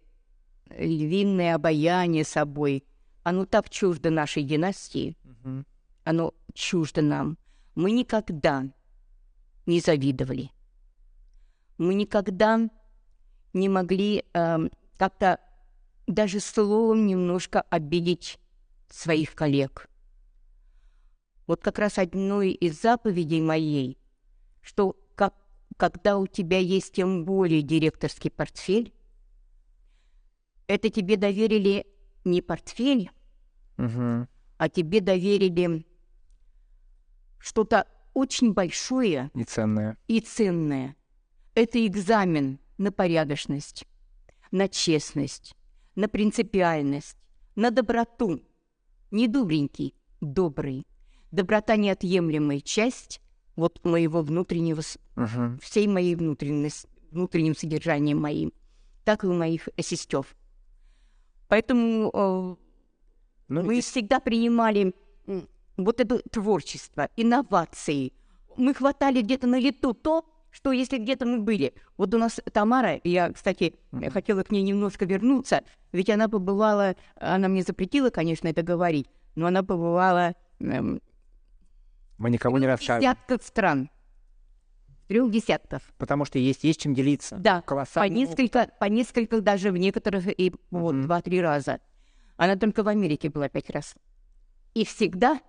львиное 0.70 1.56
обаяние 1.56 2.24
собой, 2.24 2.84
оно 3.24 3.46
так 3.46 3.70
чуждо 3.70 4.10
нашей 4.10 4.44
династии, 4.44 5.18
оно 6.04 6.34
чуждо 6.54 7.02
нам. 7.02 7.38
Мы 7.76 7.92
никогда 7.92 8.66
не 9.66 9.80
завидовали. 9.80 10.52
Мы 11.78 11.94
никогда 11.94 12.70
не 13.54 13.70
могли 13.70 14.26
эм, 14.34 14.72
как-то 14.98 15.40
даже 16.08 16.40
словом 16.40 17.06
немножко 17.08 17.62
обидеть 17.70 18.40
своих 18.90 19.36
коллег. 19.36 19.88
Вот 21.48 21.62
как 21.62 21.80
раз 21.80 21.98
одной 21.98 22.52
из 22.52 22.80
заповедей 22.82 23.42
моей, 23.42 23.98
что 24.62 24.96
как, 25.16 25.34
когда 25.78 26.18
у 26.18 26.28
тебя 26.28 26.60
есть 26.60 26.94
тем 26.94 27.26
более 27.26 27.62
директорский 27.62 28.30
портфель, 28.30 28.94
это 30.68 30.90
тебе 30.90 31.18
доверили 31.18 31.88
не 32.26 32.42
портфель, 32.42 33.10
Мгм. 33.78 34.28
а 34.58 34.70
тебе 34.70 35.02
доверили 35.02 35.86
что-то 37.40 37.88
очень 38.14 38.54
большое 38.54 39.32
И 39.34 39.44
ценное. 39.44 39.98
и 40.08 40.20
ценное. 40.20 40.96
Это 41.56 41.86
экзамен 41.86 42.60
на 42.80 42.92
порядочность, 42.92 43.86
на 44.52 44.68
честность, 44.68 45.56
на 45.96 46.08
принципиальность, 46.08 47.18
на 47.56 47.70
доброту. 47.70 48.42
Не 49.12 49.28
добренький, 49.28 49.94
добрый. 50.22 50.88
Доброта— 51.32 51.76
неотъемлемая 51.78 52.62
часть 52.62 53.22
вот 53.56 53.84
моего 53.86 54.22
внутреннего, 54.24 54.82
Мгм. 55.16 55.60
всей 55.60 55.88
моей 55.88 56.16
внутренности, 56.16 56.88
внутренним 57.12 57.56
содержанием 57.56 58.20
моим, 58.20 58.54
так 59.04 59.24
и 59.24 59.28
у 59.28 59.34
моих 59.34 59.68
сестер. 59.78 60.26
Поэтому 61.48 62.10
э, 62.14 62.56
Ну, 63.50 63.64
мы 63.64 63.78
и- 63.80 63.82
всегда 63.82 64.20
принимали 64.20 64.94
вот 65.78 66.00
это 66.00 66.20
творчество, 66.30 67.10
инновации. 67.18 68.14
Мы 68.58 68.74
хватали 68.74 69.22
где-то 69.22 69.48
на 69.48 69.60
лету 69.60 69.94
то, 69.94 70.26
что 70.52 70.72
если 70.72 70.98
где-то 70.98 71.26
мы 71.26 71.40
были. 71.40 71.74
Вот 71.98 72.14
у 72.14 72.18
нас 72.18 72.40
Тамара, 72.54 73.00
я, 73.04 73.32
кстати, 73.32 73.76
хотела 74.12 74.44
к 74.44 74.52
ней 74.52 74.64
немножко 74.64 75.06
вернуться, 75.06 75.64
ведь 75.92 76.10
она 76.10 76.28
побывала, 76.30 76.96
она 77.16 77.48
мне 77.48 77.64
запретила, 77.64 78.10
конечно, 78.10 78.48
это 78.48 78.64
говорить, 78.64 79.08
но 79.36 79.48
она 79.48 79.64
побывала 79.64 80.36
эм, 80.60 81.02
мы 82.18 82.30
никого 82.30 82.60
не 82.60 82.68
расшарим. 82.68 83.02
десятков 83.02 83.44
стран. 83.44 83.90
Трех 85.08 85.32
десятков. 85.32 85.82
Потому 85.98 86.26
что 86.26 86.38
есть, 86.38 86.64
есть 86.64 86.82
чем 86.82 86.94
делиться. 86.94 87.38
Да, 87.38 87.62
по 87.62 87.68
Колоссальный 87.70 88.26
опыт. 88.26 88.38
несколько, 88.38 88.70
по 88.80 88.86
несколько 88.86 89.42
даже 89.42 89.72
в 89.72 89.78
некоторых 89.78 90.28
и 90.28 90.54
вот 90.70 90.94
Мгм. 90.94 91.04
два-три 91.04 91.42
раза. 91.42 91.80
Она 92.38 92.56
только 92.58 92.84
в 92.84 92.88
Америке 92.88 93.30
была 93.30 93.50
пять 93.50 93.70
раз. 93.70 93.96
И 94.76 94.86
всегда 94.86 95.40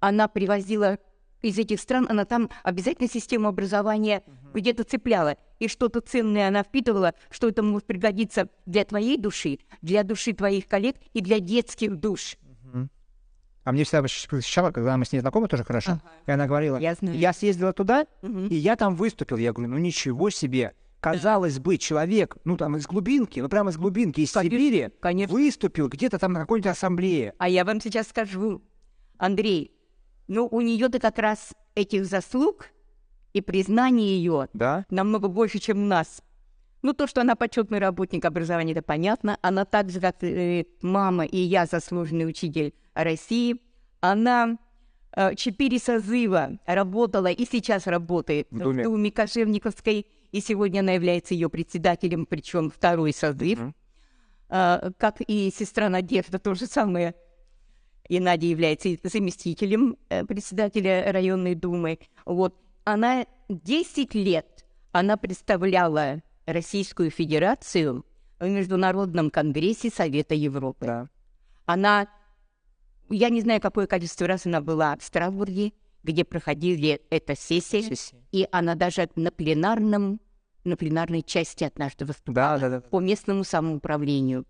она 0.00 0.28
привозила 0.28 0.98
из 1.42 1.58
этих 1.58 1.80
стран, 1.80 2.06
она 2.08 2.24
там 2.24 2.50
обязательно 2.62 3.08
систему 3.08 3.48
образования 3.48 4.22
где-то 4.54 4.84
цепляла. 4.84 5.36
И 5.58 5.68
что-то 5.68 6.00
ценное 6.00 6.48
она 6.48 6.62
впитывала, 6.62 7.14
что 7.30 7.48
это 7.48 7.62
может 7.62 7.86
пригодиться 7.86 8.48
для 8.66 8.84
твоей 8.84 9.16
души, 9.18 9.58
для 9.82 10.02
души 10.04 10.32
твоих 10.32 10.66
коллег 10.66 10.96
и 11.12 11.20
для 11.20 11.40
детских 11.40 11.96
душ. 11.96 12.36
А 13.64 13.72
мне 13.72 13.84
всегда 13.84 14.00
восхищало, 14.02 14.70
когда 14.70 14.96
мы 14.96 15.04
с 15.04 15.12
ней 15.12 15.20
знакомы 15.20 15.46
тоже 15.46 15.62
хорошо, 15.62 15.92
Ага. 15.92 16.02
и 16.26 16.30
она 16.30 16.46
говорила, 16.46 16.78
Я 16.78 16.94
знаю. 16.94 17.18
я 17.18 17.34
съездила 17.34 17.74
туда, 17.74 18.06
Мгм. 18.22 18.46
и 18.48 18.54
я 18.54 18.76
там 18.76 18.96
выступил. 18.96 19.36
Я 19.36 19.52
говорю, 19.52 19.70
ну 19.72 19.76
ничего 19.78 20.30
себе. 20.30 20.72
Казалось 21.00 21.58
бы, 21.58 21.76
человек, 21.76 22.38
ну 22.44 22.56
там 22.56 22.76
из 22.76 22.86
глубинки, 22.86 23.40
ну 23.40 23.48
прямо 23.50 23.70
из 23.70 23.76
глубинки, 23.76 24.20
из 24.22 24.32
Конечно, 24.32 24.58
Сибири, 24.58 24.88
конечно. 25.00 25.34
выступил 25.34 25.88
где-то 25.88 26.18
там 26.18 26.32
на 26.32 26.40
какой-нибудь 26.40 26.70
ассамблее. 26.70 27.34
А 27.38 27.48
я 27.48 27.64
вам 27.66 27.80
сейчас 27.82 28.08
скажу, 28.08 28.62
Андрей, 29.18 29.70
ну 30.28 30.46
у 30.50 30.60
нее-то 30.60 30.98
как 30.98 31.18
раз 31.18 31.54
этих 31.74 32.04
заслуг 32.04 32.66
и 33.32 33.40
признание 33.40 34.16
ее 34.16 34.48
Да? 34.52 34.84
намного 34.90 35.28
больше, 35.28 35.58
чем 35.58 35.82
у 35.82 35.86
нас. 35.86 36.22
Ну, 36.82 36.92
то, 36.92 37.06
что 37.08 37.22
она 37.22 37.34
почетный 37.34 37.80
работник 37.80 38.24
образования, 38.24 38.72
это 38.72 38.82
понятно. 38.82 39.36
Она 39.42 39.64
так 39.64 39.90
же, 39.90 40.00
как 40.00 40.22
э, 40.22 40.64
мама 40.80 41.24
и 41.24 41.36
я, 41.38 41.66
заслуженный 41.66 42.28
учитель 42.28 42.72
России. 42.94 43.60
Она 44.00 44.58
э, 45.16 45.34
четыре 45.34 45.80
созыва 45.80 46.58
работала 46.66 47.26
и 47.26 47.44
сейчас 47.44 47.88
работает 47.88 48.46
В 48.52 48.58
Думе. 48.58 48.82
в 48.84 48.86
Думе 48.86 49.10
Кожевниковской. 49.10 50.06
И 50.30 50.40
сегодня 50.40 50.80
она 50.80 50.92
является 50.92 51.34
ее 51.34 51.48
председателем, 51.48 52.26
причем 52.26 52.70
второй 52.70 53.12
созыв. 53.12 53.58
Мгм. 53.58 53.74
А, 54.50 54.90
как 54.98 55.16
и 55.20 55.50
сестра 55.50 55.88
Надежда, 55.88 56.38
то 56.38 56.54
же 56.54 56.66
самое. 56.66 57.14
И 58.08 58.20
Надя 58.20 58.46
является 58.46 58.88
заместителем 59.04 59.96
э, 60.08 60.24
председателя 60.24 61.12
районной 61.12 61.54
думы. 61.54 61.98
Вот. 62.24 62.54
Она 62.84 63.26
10 63.48 64.14
лет 64.14 64.64
она 64.92 65.16
представляла 65.16 66.22
Российскую 66.46 67.10
Федерацию 67.10 68.04
в 68.40 68.48
Международном 68.48 69.30
конгрессе 69.30 69.90
Совета 69.90 70.34
Европы. 70.34 70.86
Да. 70.86 71.08
Она, 71.66 72.08
я 73.10 73.28
не 73.28 73.40
знаю, 73.42 73.60
какое 73.60 73.86
количество 73.86 74.26
раз 74.26 74.46
она 74.46 74.60
была 74.60 74.96
в 74.96 75.02
Страсбурге, 75.02 75.72
где 76.02 76.24
проходили 76.24 77.02
эта 77.10 77.36
сессия, 77.36 77.82
Сессия. 77.82 78.18
и 78.32 78.48
она 78.50 78.74
даже 78.74 79.08
на 79.14 79.30
пленарном, 79.30 80.20
на 80.64 80.76
пленарной 80.76 81.22
части 81.22 81.64
однажды 81.64 82.04
выступала 82.06 82.58
Да, 82.58 82.68
да, 82.68 82.80
да. 82.80 82.88
по 82.88 83.00
местному 83.00 83.44
самоуправлению. 83.44 84.46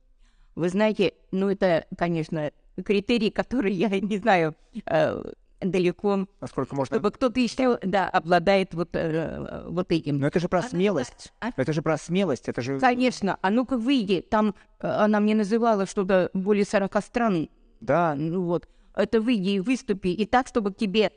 Вы 0.54 0.68
знаете, 0.68 1.14
ну 1.32 1.48
это, 1.50 1.86
конечно, 1.96 2.52
критерий, 2.84 3.30
который 3.30 3.72
я 3.72 3.88
не 3.88 4.18
знаю 4.18 4.54
э, 4.86 5.22
далеко, 5.60 6.26
Насколько 6.40 6.74
можно... 6.74 6.96
чтобы 6.96 7.10
кто-то 7.10 7.40
еще, 7.40 7.78
да, 7.82 8.08
обладает 8.08 8.74
вот, 8.74 8.90
э, 8.92 9.64
вот 9.68 9.90
этим. 9.92 10.18
Но 10.18 10.26
это 10.26 10.40
же 10.40 10.48
про 10.48 10.62
смелость. 10.62 11.32
А? 11.40 11.50
Это 11.56 11.72
же 11.72 11.82
про 11.82 11.96
смелость. 11.98 12.48
Это 12.48 12.60
же... 12.60 12.78
Конечно, 12.78 13.38
а 13.40 13.50
ну-ка 13.50 13.76
выйди, 13.76 14.20
там 14.20 14.54
э, 14.80 14.86
она 14.86 15.20
мне 15.20 15.34
называла 15.34 15.86
что-то 15.86 16.30
более 16.32 16.64
40 16.64 17.04
стран, 17.04 17.48
Да, 17.80 18.14
ну 18.14 18.42
вот, 18.42 18.68
это 18.94 19.20
выйди 19.20 19.50
и 19.50 19.60
выступи, 19.60 20.08
и 20.08 20.26
так, 20.26 20.46
чтобы 20.46 20.72
к 20.72 20.76
тебе 20.76 21.12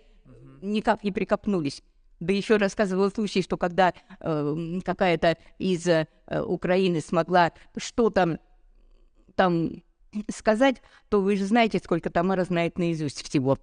никак 0.61 1.03
не 1.03 1.11
прикопнулись. 1.11 1.83
Да 2.19 2.33
еще 2.33 2.57
рассказывала 2.57 3.09
случай, 3.09 3.41
что 3.41 3.57
когда 3.57 3.93
э, 4.19 4.79
какая-то 4.85 5.37
из 5.57 5.87
э, 5.87 6.07
Украины 6.27 7.01
смогла 7.01 7.51
что-то 7.77 8.39
там 9.35 9.81
сказать, 10.33 10.81
то 11.09 11.21
вы 11.21 11.35
же 11.35 11.45
знаете, 11.45 11.79
сколько 11.83 12.09
Тамара 12.09 12.43
знает 12.43 12.77
наизусть 12.77 13.25
всего. 13.27 13.57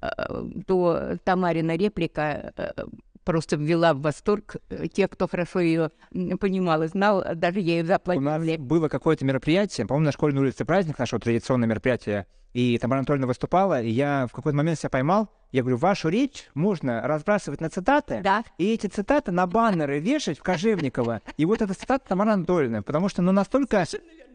Э, 0.00 0.42
то 0.66 1.16
Тамарина 1.24 1.76
реплика 1.76 2.52
э, 2.56 2.72
просто 3.24 3.56
ввела 3.56 3.94
в 3.94 4.00
восторг 4.00 4.56
э, 4.70 4.86
тех, 4.88 5.10
кто 5.10 5.28
хорошо 5.28 5.60
ее 5.60 5.90
понимал 6.40 6.82
и 6.82 6.88
знал, 6.88 7.24
даже 7.34 7.60
ею 7.60 7.84
У 7.84 7.88
нас 7.88 7.96
заплатили. 7.96 8.56
было 8.56 8.88
какое-то 8.88 9.24
мероприятие, 9.24 9.86
по-моему, 9.86 10.06
на 10.06 10.12
школьной 10.12 10.42
улице 10.42 10.64
праздник, 10.64 10.98
наше 10.98 11.16
вот 11.16 11.24
традиционное 11.24 11.68
мероприятие, 11.68 12.26
и 12.54 12.78
Тамара 12.78 13.00
Анатольевна 13.00 13.26
выступала, 13.26 13.82
и 13.82 13.90
я 13.90 14.26
в 14.26 14.32
какой-то 14.32 14.56
момент 14.56 14.78
себя 14.78 14.88
поймал, 14.88 15.28
я 15.52 15.62
говорю, 15.62 15.76
вашу 15.76 16.08
речь 16.08 16.46
можно 16.54 17.02
разбрасывать 17.06 17.60
на 17.60 17.70
цитаты, 17.70 18.20
Да. 18.22 18.42
и 18.58 18.72
эти 18.72 18.86
цитаты 18.86 19.32
на 19.32 19.46
баннеры 19.46 19.98
вешать 19.98 20.38
в 20.38 20.42
Кожевниково. 20.42 21.20
И 21.36 21.44
вот 21.44 21.62
эта 21.62 21.74
цитата 21.74 22.06
Тамара 22.08 22.32
Анатольевна, 22.32 22.82
потому 22.82 23.08
что 23.08 23.22
ну 23.22 23.32
настолько 23.32 23.84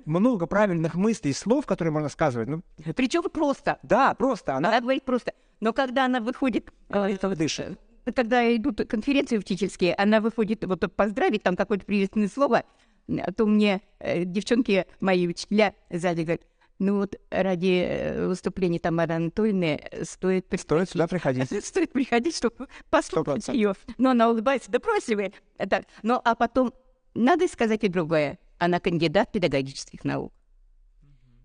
много 0.06 0.46
правильных 0.48 0.96
мыслей 0.96 1.32
и 1.32 1.34
слов, 1.34 1.66
которые 1.66 1.92
можно 1.92 2.10
сказывать. 2.10 2.48
Ну, 2.50 2.62
Причем 2.96 3.24
просто. 3.24 3.78
да, 3.84 4.14
просто 4.14 4.56
она 4.56 4.70
Она 4.70 4.82
говорит 4.82 5.04
просто. 5.06 5.34
Но 5.60 5.74
когда 5.74 6.06
она 6.06 6.20
выходит, 6.20 6.70
э, 6.90 7.18
дышит. 7.36 7.80
э, 8.06 8.12
когда 8.12 8.56
идут 8.56 8.82
конференции 8.88 9.38
учительские, 9.38 9.96
она 9.96 10.20
выходит 10.22 10.64
вот 10.66 10.94
поздравить, 10.96 11.44
там 11.44 11.56
какое-то 11.56 11.86
приветственное 11.86 12.28
слово, 12.28 12.64
э, 13.08 13.32
то 13.32 13.46
мне 13.46 13.82
э, 14.00 14.26
девчонки, 14.26 14.86
мои 15.00 15.28
учителя 15.28 15.74
сзади 15.90 16.22
говорят, 16.22 16.42
ну 16.80 16.98
вот 16.98 17.16
ради 17.30 17.86
э, 17.88 18.28
выступления 18.28 18.80
Тамары 18.80 19.14
Анатольевны 19.14 19.80
э, 19.92 20.04
стоит... 20.04 20.48
при- 20.50 20.58
Стоит 20.58 20.90
сюда 20.90 21.08
приходить. 21.08 21.50
Стоит 21.66 21.92
приходить, 21.94 22.36
чтобы 22.36 22.68
послушать 22.90 23.48
100%. 23.48 23.54
ее. 23.56 23.74
Но 23.98 24.10
она 24.10 24.30
улыбается, 24.30 24.70
да 24.72 24.80
вы. 25.16 25.32
Э, 25.58 25.68
Так. 25.68 25.86
Ну, 26.02 26.20
а 26.24 26.36
потом, 26.36 26.74
надо 27.14 27.48
сказать 27.48 27.84
и 27.84 27.88
другое. 27.88 28.38
Она 28.64 28.80
кандидат 28.80 29.30
педагогических 29.30 30.06
наук, 30.06 30.32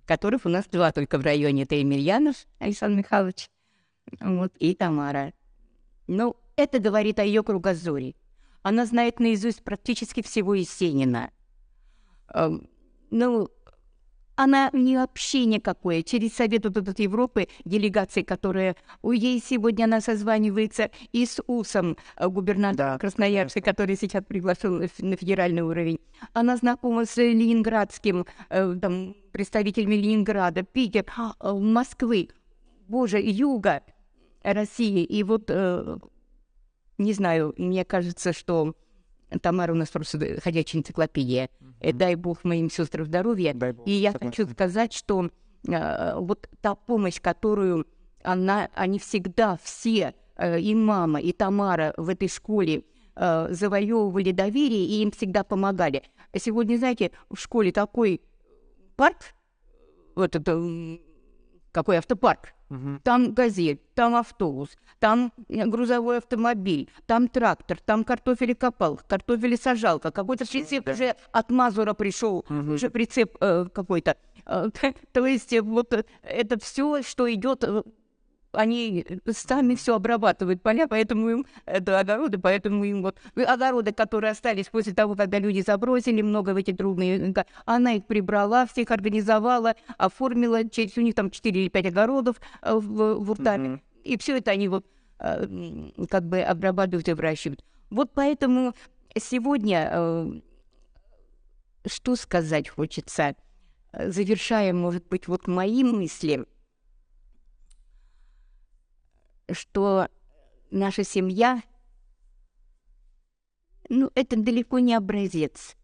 которых 0.07 0.47
у 0.47 0.49
нас 0.49 0.66
два 0.66 0.93
только 0.93 1.19
в 1.19 1.23
районе. 1.23 1.64
Это 1.64 1.75
Емельянов 1.75 2.47
Александр 2.61 2.99
Михайлович 2.99 3.51
вот, 4.21 4.55
и 4.59 4.73
Тамара. 4.73 5.33
Ну, 6.07 6.37
это 6.55 6.79
говорит 6.79 7.19
о 7.19 7.25
ее 7.25 7.43
кругозоре. 7.43 8.14
Она 8.62 8.87
знает 8.87 9.19
наизусть 9.19 9.64
практически 9.64 10.23
всего 10.23 10.55
Есенина. 10.55 11.33
Эм, 12.33 12.69
Ну, 13.11 13.51
она 14.39 14.70
не 14.72 14.97
вообще 14.97 15.47
никакое. 15.47 16.03
Через 16.05 16.34
Совет 16.34 16.64
вот 16.64 16.76
этот 16.76 17.01
Европы, 17.01 17.49
делегации, 17.64 18.22
которая 18.22 18.76
у 19.03 19.11
ей 19.11 19.43
сегодня 19.45 19.84
она 19.84 20.01
созванивается 20.01 20.93
и 21.11 21.26
с 21.26 21.43
УСом, 21.49 21.97
э, 22.16 22.28
губернатор 22.28 22.76
Да, 22.76 22.99
Красноярска, 22.99 23.61
который 23.61 23.97
сейчас 23.97 24.22
приглашен 24.24 24.89
на 24.99 25.16
федеральный 25.16 25.62
уровень. 25.62 25.99
Она 26.34 26.57
знакома 26.57 27.05
с 27.05 27.16
ленинградским, 27.16 28.26
э, 28.49 28.76
там, 28.80 29.16
представителями 29.32 29.97
Ленинграда, 29.97 30.62
Питер, 30.62 31.05
э, 31.41 31.53
Москвы, 31.53 32.28
боже, 32.86 33.20
юга 33.20 33.82
России. 34.45 35.03
И 35.03 35.24
вот, 35.24 35.51
не 35.51 37.12
знаю, 37.12 37.55
мне 37.59 37.84
кажется, 37.84 38.32
что 38.32 38.76
Тамара 39.43 39.72
у 39.72 39.76
нас 39.76 39.89
просто 39.89 40.41
ходячая 40.41 40.78
энциклопедия. 40.78 41.51
Э, 41.81 41.93
Дай 41.93 42.14
бог 42.14 42.45
моим 42.45 42.70
сестрам 42.70 43.07
здоровья. 43.07 43.55
И 43.85 43.93
я 43.93 44.12
согласна. 44.12 44.31
хочу 44.31 44.53
сказать, 44.53 44.93
что 44.93 45.31
э, 45.68 46.18
вот 46.18 46.49
та 46.61 46.74
помощь, 46.74 47.20
которую 47.20 47.87
она, 48.22 48.68
они 48.74 48.99
всегда 48.99 49.59
все, 49.62 50.14
э, 50.37 50.61
и 50.61 50.74
мама, 50.74 51.20
и 51.20 51.33
Тамара 51.33 51.95
в 51.97 52.09
этой 52.09 52.29
школе 52.29 52.85
э, 53.16 53.49
завоевывали 53.51 54.33
доверие 54.33 54.85
и 54.85 55.03
им 55.03 55.11
всегда 55.11 55.45
помогали. 55.45 56.03
Сегодня, 56.37 56.76
знаете, 56.76 57.12
в 57.31 57.37
школе 57.37 57.72
такой 57.72 58.20
парк, 58.97 59.35
вот 60.14 60.35
это, 60.37 60.57
какой 61.73 61.97
автопарк, 61.99 62.55
Мгм. 62.69 63.01
там 63.03 63.33
газель, 63.33 63.81
там 63.95 64.14
автобус, 64.14 64.71
там 64.99 65.33
э, 65.49 65.64
грузовой 65.66 66.19
автомобиль, 66.19 66.91
там 67.07 67.29
трактор, 67.29 67.79
там 67.81 68.05
картофелекопал, 68.05 69.01
картофелесажалка, 69.09 70.11
какой-то 70.11 70.45
прицеп 70.47 70.89
уже 70.89 71.14
от 71.33 71.51
Мазура 71.51 71.95
пришел, 71.95 72.45
уже 72.51 72.91
прицеп 72.91 73.37
э, 73.41 73.66
какой-то. 73.73 74.16
Э, 74.47 74.69
То 75.12 75.27
есть 75.27 75.53
э, 75.53 75.62
вот 75.62 76.05
это 76.23 76.61
все, 76.61 77.03
что 77.03 77.33
идет, 77.33 77.64
они 78.53 79.07
сами 79.30 79.74
все 79.74 79.94
обрабатывают 79.94 80.62
поля, 80.62 80.86
поэтому 80.88 81.28
им 81.28 81.46
это 81.66 81.99
огороды, 81.99 82.38
поэтому 82.38 82.84
им 82.84 83.03
вот 83.03 83.18
огороды, 83.36 83.92
которые 83.92 84.32
остались 84.32 84.66
после 84.66 84.94
того, 84.94 85.14
когда 85.14 85.38
люди 85.38 85.61
забросили 85.61 86.22
много 86.22 86.51
в 86.51 86.57
эти 86.57 86.72
трудные, 86.72 87.34
она 87.64 87.92
их 87.92 88.07
прибрала, 88.07 88.66
всех 88.66 88.90
организовала, 88.90 89.74
оформила, 89.96 90.68
через 90.68 90.96
у 90.96 91.01
них 91.01 91.14
там 91.14 91.30
4 91.30 91.61
или 91.61 91.68
5 91.68 91.86
огородов 91.86 92.40
э, 92.62 92.74
в, 92.74 93.14
в 93.14 93.30
Уртаме. 93.30 93.68
Мгм. 93.68 93.82
И 94.05 94.18
все 94.18 94.38
это 94.38 94.51
они 94.51 94.68
вот 94.68 94.86
э, 95.20 95.46
как 96.09 96.24
бы 96.24 96.40
обрабатывают 96.40 97.09
и 97.09 97.12
выращивают. 97.12 97.64
Вот 97.90 98.12
поэтому 98.14 98.74
сегодня, 99.16 99.90
э, 99.92 100.40
что 101.86 102.16
сказать 102.16 102.68
хочется, 102.68 103.34
завершая, 103.92 104.72
может 104.72 105.07
быть, 105.09 105.28
вот 105.28 105.46
мои 105.46 105.82
мысли, 105.82 106.46
что 109.53 110.09
наша 110.70 111.05
семья, 111.05 111.62
ну, 113.88 114.11
это 114.14 114.36
далеко 114.36 114.78
не 114.78 114.94
образец, 114.94 115.76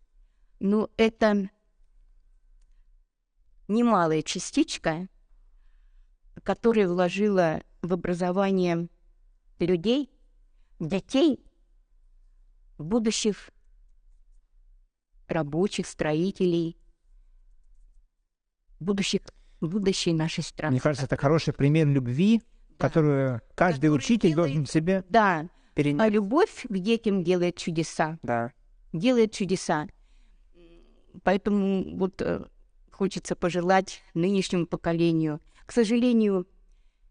но 0.61 0.91
это 0.97 1.51
немалая 3.69 4.23
частичка, 4.23 5.09
которая 6.43 6.89
вложила 6.89 7.63
в 7.83 7.93
образование 7.93 8.89
людей, 9.59 10.11
детей, 10.81 11.41
будущих 12.79 13.51
рабочих, 15.29 15.87
строителей, 15.87 16.77
будущих, 18.81 19.23
будущей 19.61 20.13
нашей 20.13 20.45
страны. 20.45 20.73
Мне 20.73 20.81
кажется, 20.81 21.07
это 21.07 21.17
хороший 21.17 21.55
пример 21.55 21.87
любви, 21.87 22.43
которую 22.79 23.41
каждый 23.55 23.87
Который 23.89 23.97
учитель 23.97 24.31
делает- 24.31 24.53
должен 24.55 24.67
себе 24.67 25.05
Да, 25.09 25.41
а 25.41 25.49
перенять. 25.75 26.13
любовь 26.13 26.67
к 26.69 26.79
детям 26.79 27.23
делает 27.23 27.57
чудеса. 27.57 28.19
Да. 28.23 28.53
делает 28.93 29.33
чудеса. 29.33 29.89
Поэтому 31.23 31.97
вот 31.97 32.21
э, 32.23 32.45
хочется 32.91 33.37
пожелать 33.37 34.03
нынешнему 34.15 34.67
поколению. 34.67 35.41
К 35.67 35.73
сожалению, 35.73 36.47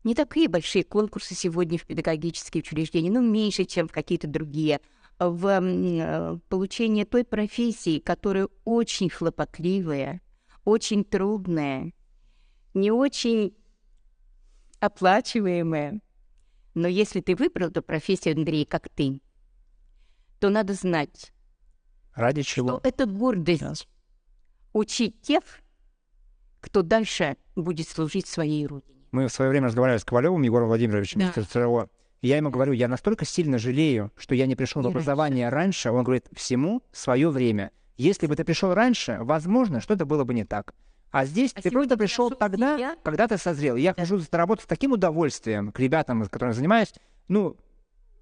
не 0.03 0.15
такие 0.15 0.47
большие 0.49 0.83
конкурсы 0.83 1.33
сегодня 1.35 1.77
в 1.77 1.85
педагогические 1.85 2.61
учреждения, 2.61 3.09
но 3.11 3.21
меньше, 3.21 3.65
чем 3.65 3.87
в 3.87 3.91
какие-то 3.91 4.27
другие. 4.27 4.81
В 5.19 5.47
э, 5.47 6.37
получении 6.49 7.03
той 7.05 7.23
профессии, 7.23 7.99
которая 7.99 8.47
очень 8.65 9.09
хлопотливая, 9.09 10.21
очень 10.65 11.03
трудная, 11.05 11.93
не 12.73 12.91
очень 12.91 13.53
оплачиваемая. 14.83 16.01
Но 16.73 16.87
если 16.87 17.21
ты 17.21 17.35
выбрал 17.35 17.69
эту 17.69 17.81
профессию, 17.81 18.35
Андрей, 18.35 18.65
как 18.65 18.89
ты, 18.89 19.21
то 20.39 20.49
надо 20.49 20.73
знать, 20.73 21.31
Ради 22.13 22.41
что 22.41 22.51
чего? 22.51 22.81
это 22.83 23.05
гордость 23.05 23.61
Сейчас. 23.61 23.87
учить 24.73 25.21
тех, 25.21 25.43
кто 26.59 26.81
дальше 26.81 27.37
будет 27.55 27.87
служить 27.87 28.27
своей 28.27 28.65
родине. 28.67 29.05
Мы 29.11 29.27
в 29.27 29.31
свое 29.31 29.49
время 29.51 29.67
разговаривали 29.67 29.99
с 29.99 30.05
Ковалевым 30.05 30.41
Егором 30.41 30.67
Владимировичем 30.67 31.21
Да. 31.21 31.87
я 32.21 32.37
ему 32.37 32.49
говорю, 32.49 32.73
я 32.73 32.87
настолько 32.87 33.25
сильно 33.25 33.57
жалею, 33.59 34.11
что 34.17 34.35
я 34.35 34.47
не 34.47 34.55
пришел 34.55 34.81
в 34.81 34.87
образование 34.87 35.49
раньше. 35.49 35.91
Он 35.91 36.03
говорит, 36.03 36.27
всему 36.33 36.81
свое 36.91 37.29
время. 37.29 37.71
Если 37.95 38.27
бы 38.27 38.35
ты 38.35 38.43
пришел 38.43 38.73
раньше, 38.73 39.19
возможно, 39.21 39.79
что-то 39.79 40.05
было 40.05 40.23
бы 40.23 40.33
не 40.33 40.45
так. 40.45 40.73
А 41.13 41.25
здесь 41.25 41.53
А 41.55 41.61
ты 41.61 41.69
просто 41.69 41.95
пришел 41.95 42.31
тогда, 42.31 42.95
когда 43.03 43.27
ты 43.27 43.37
созрел. 43.37 43.75
Я 43.75 43.93
хожу 43.93 44.17
за 44.17 44.27
работу 44.31 44.63
с 44.63 44.65
таким 44.65 44.93
удовольствием 44.93 45.71
к 45.71 45.79
ребятам, 45.79 46.25
с 46.25 46.29
которыми 46.29 46.53
занимаюсь. 46.53 46.91
ну, 47.27 47.55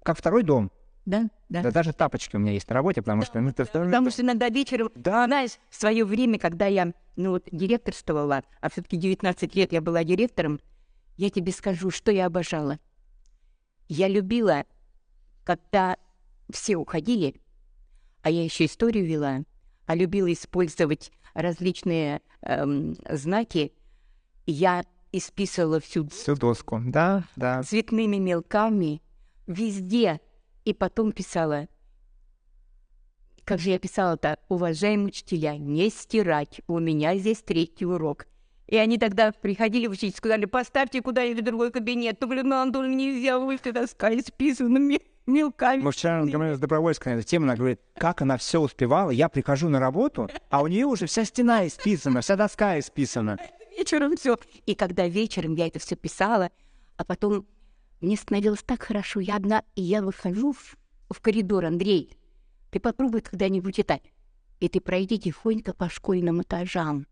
как 0.02 0.18
второй 0.18 0.42
дом. 0.42 0.70
Да, 1.06 1.30
да. 1.48 1.62
Да 1.62 1.70
даже 1.70 1.94
тапочки 1.94 2.36
у 2.36 2.38
меня 2.38 2.52
есть 2.52 2.68
на 2.68 2.74
работе, 2.74 3.00
потому 3.00 3.22
что... 3.22 3.40
Ну, 3.40 3.48
это 3.48 3.64
второй 3.64 3.88
Потому 3.88 4.10
что 4.10 4.20
иногда 4.20 4.50
вечером, 4.50 4.90
Да. 4.94 5.24
знаешь, 5.24 5.52
в 5.70 5.74
свое 5.76 6.04
время, 6.04 6.38
когда 6.38 6.66
я, 6.66 6.92
ну 7.16 7.30
вот, 7.30 7.48
директорствовала, 7.50 8.44
а 8.60 8.68
все-таки 8.68 8.98
19 8.98 9.54
лет 9.56 9.72
я 9.72 9.80
была 9.80 10.04
директором, 10.04 10.60
я 11.16 11.30
тебе 11.30 11.50
скажу, 11.50 11.90
что 11.90 12.12
я 12.12 12.26
обожала. 12.26 12.78
Я 13.88 14.06
любила, 14.06 14.64
когда 15.44 15.96
все 16.50 16.76
уходили, 16.76 17.40
а 18.20 18.28
я 18.28 18.44
еще 18.44 18.66
историю 18.66 19.06
вела, 19.06 19.44
а 19.86 19.94
любила 19.94 20.30
использовать 20.30 21.10
различные 21.34 22.20
эм, 22.42 22.96
знаки. 23.08 23.72
Я 24.46 24.84
исписывала 25.12 25.80
всю 25.80 26.08
Всю 26.08 26.34
доску. 26.34 26.80
Да, 26.84 27.24
да. 27.36 27.62
цветными 27.62 28.16
мелками 28.16 29.02
везде. 29.46 30.20
И 30.64 30.72
потом 30.72 31.12
писала, 31.12 31.68
как 33.44 33.58
же 33.58 33.70
я 33.70 33.78
писала-то, 33.78 34.38
уважаемые 34.48 35.08
учителя, 35.08 35.56
не 35.56 35.90
стирать, 35.90 36.60
у 36.68 36.78
меня 36.78 37.16
здесь 37.16 37.42
третий 37.42 37.84
урок. 37.84 38.26
И 38.68 38.76
они 38.76 38.96
тогда 38.96 39.32
приходили 39.32 39.86
в 39.86 39.90
учитель, 39.90 40.16
сказали, 40.16 40.44
поставьте 40.46 41.02
куда-нибудь 41.02 41.42
в 41.42 41.44
другой 41.44 41.72
кабинет. 41.72 42.18
Ну, 42.20 42.42
ну, 42.42 42.56
Антон, 42.56 42.96
нельзя, 42.96 43.38
вы 43.38 43.58
все 43.58 43.72
таскали 43.72 44.20
списанными 44.20 45.02
мелками. 45.26 45.82
Мы 45.82 45.92
вчера 45.92 46.24
говорили 46.24 46.54
с 46.54 46.58
Добровольской 46.58 47.14
на 47.14 47.18
эту 47.18 47.26
тему, 47.26 47.44
она 47.44 47.56
говорит, 47.56 47.80
как 47.96 48.22
она 48.22 48.36
все 48.36 48.60
успевала, 48.60 49.10
я 49.10 49.28
прихожу 49.28 49.68
на 49.68 49.80
работу, 49.80 50.28
а 50.50 50.62
у 50.62 50.66
нее 50.66 50.86
уже 50.86 51.06
вся 51.06 51.24
стена 51.24 51.66
исписана, 51.66 52.20
вся 52.20 52.36
доска 52.36 52.78
исписана. 52.78 53.38
вечером 53.76 54.16
все. 54.16 54.38
И 54.66 54.74
когда 54.74 55.06
вечером 55.08 55.54
я 55.54 55.66
это 55.66 55.78
все 55.78 55.96
писала, 55.96 56.50
а 56.96 57.04
потом 57.04 57.46
мне 58.00 58.16
становилось 58.16 58.62
так 58.62 58.82
хорошо, 58.82 59.20
я 59.20 59.36
одна, 59.36 59.62
и 59.74 59.82
я 59.82 60.02
выхожу 60.02 60.52
в, 60.52 60.76
в 61.10 61.20
коридор, 61.20 61.64
Андрей, 61.64 62.16
ты 62.70 62.80
попробуй 62.80 63.20
когда-нибудь 63.20 63.76
читать. 63.76 64.02
И 64.60 64.68
ты 64.68 64.80
пройди 64.80 65.18
тихонько 65.18 65.74
по 65.74 65.88
школьным 65.88 66.42
этажам. 66.42 67.06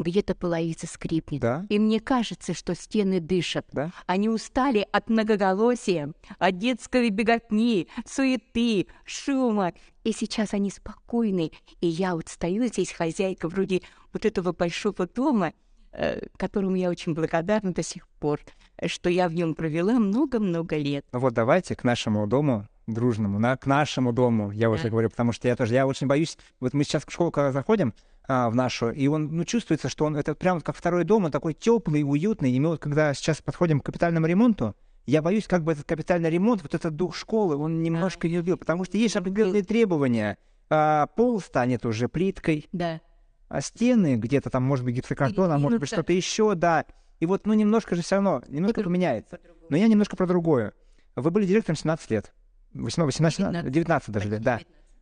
Где-то 0.00 0.34
половица 0.34 0.86
скрипнет. 0.86 1.42
Да. 1.42 1.66
И 1.68 1.78
мне 1.78 2.00
кажется, 2.00 2.54
что 2.54 2.74
стены 2.74 3.20
дышат. 3.20 3.66
Да. 3.72 3.92
Они 4.06 4.28
устали 4.30 4.86
от 4.90 5.10
многоголосия, 5.10 6.12
от 6.38 6.58
детской 6.58 7.10
беготни, 7.10 7.86
суеты, 8.06 8.86
шума. 9.04 9.72
И 10.02 10.12
сейчас 10.12 10.54
они 10.54 10.70
спокойны. 10.70 11.52
И 11.82 11.86
я 11.86 12.14
вот 12.14 12.28
стою 12.28 12.66
здесь, 12.66 12.92
хозяйка 12.92 13.48
вроде 13.48 13.82
вот 14.14 14.24
этого 14.24 14.52
большого 14.52 15.06
дома, 15.06 15.52
э, 15.92 16.26
которому 16.38 16.76
я 16.76 16.88
очень 16.88 17.12
благодарна 17.12 17.74
до 17.74 17.82
сих 17.82 18.08
пор, 18.08 18.40
что 18.86 19.10
я 19.10 19.28
в 19.28 19.34
нем 19.34 19.54
провела 19.54 19.98
много-много 19.98 20.78
лет. 20.78 21.04
Ну 21.12 21.18
вот 21.18 21.34
давайте 21.34 21.76
к 21.76 21.84
нашему 21.84 22.26
дому 22.26 22.66
дружному, 22.86 23.38
на, 23.38 23.56
к 23.56 23.66
нашему 23.66 24.12
дому, 24.12 24.50
я 24.50 24.70
уже 24.70 24.84
Да. 24.84 24.88
говорю, 24.88 25.10
потому 25.10 25.32
что 25.32 25.46
я 25.46 25.54
тоже, 25.54 25.74
я 25.74 25.86
очень 25.86 26.06
боюсь, 26.08 26.36
вот 26.58 26.72
мы 26.74 26.82
сейчас 26.84 27.04
в 27.04 27.12
школу 27.12 27.30
когда 27.30 27.52
заходим, 27.52 27.94
а, 28.32 28.48
в 28.48 28.54
нашу, 28.54 28.90
и 28.90 29.08
он, 29.08 29.26
ну, 29.32 29.44
чувствуется, 29.44 29.88
что 29.88 30.04
он, 30.04 30.16
это 30.16 30.36
прям 30.36 30.60
как 30.60 30.76
второй 30.76 31.02
дом, 31.02 31.24
он 31.24 31.32
такой 31.32 31.52
теплый, 31.52 32.04
уютный, 32.04 32.52
и 32.52 32.60
мы 32.60 32.68
вот 32.68 32.78
когда 32.78 33.12
сейчас 33.12 33.42
подходим 33.42 33.80
к 33.80 33.86
капитальному 33.86 34.24
ремонту, 34.24 34.76
я 35.04 35.20
боюсь, 35.20 35.48
как 35.48 35.64
бы 35.64 35.72
этот 35.72 35.84
капитальный 35.84 36.30
ремонт, 36.30 36.62
вот 36.62 36.72
этот 36.72 36.94
дух 36.94 37.16
школы, 37.16 37.56
он 37.56 37.82
немножко 37.82 38.28
не 38.28 38.38
убил, 38.38 38.56
потому 38.56 38.84
что 38.84 38.98
есть 38.98 39.16
определенные 39.16 39.64
требования. 39.64 40.38
А, 40.68 41.08
пол 41.08 41.40
станет 41.40 41.84
уже 41.84 42.08
плиткой, 42.08 42.68
Да. 42.70 43.00
а 43.48 43.60
стены 43.60 44.14
где-то 44.14 44.48
там, 44.48 44.62
может 44.62 44.84
быть, 44.84 44.94
гипсокартон, 44.94 45.50
а 45.50 45.58
может 45.58 45.80
быть, 45.80 45.88
что-то 45.88 46.12
еще, 46.12 46.54
да. 46.54 46.84
И 47.18 47.26
вот, 47.26 47.48
ну, 47.48 47.54
немножко 47.54 47.96
же 47.96 48.02
все 48.02 48.14
равно, 48.14 48.44
немножко 48.46 48.84
поменяется. 48.84 49.40
Но 49.70 49.76
я 49.76 49.88
немножко 49.88 50.14
про 50.14 50.28
другое. 50.28 50.72
Вы 51.16 51.32
были 51.32 51.46
директором 51.46 51.76
17 51.76 52.08
лет. 52.12 52.32
18, 52.74 53.18
18, 53.18 53.72
19 53.72 54.10
даже 54.10 54.28
лет, 54.28 54.40
да. 54.40 54.60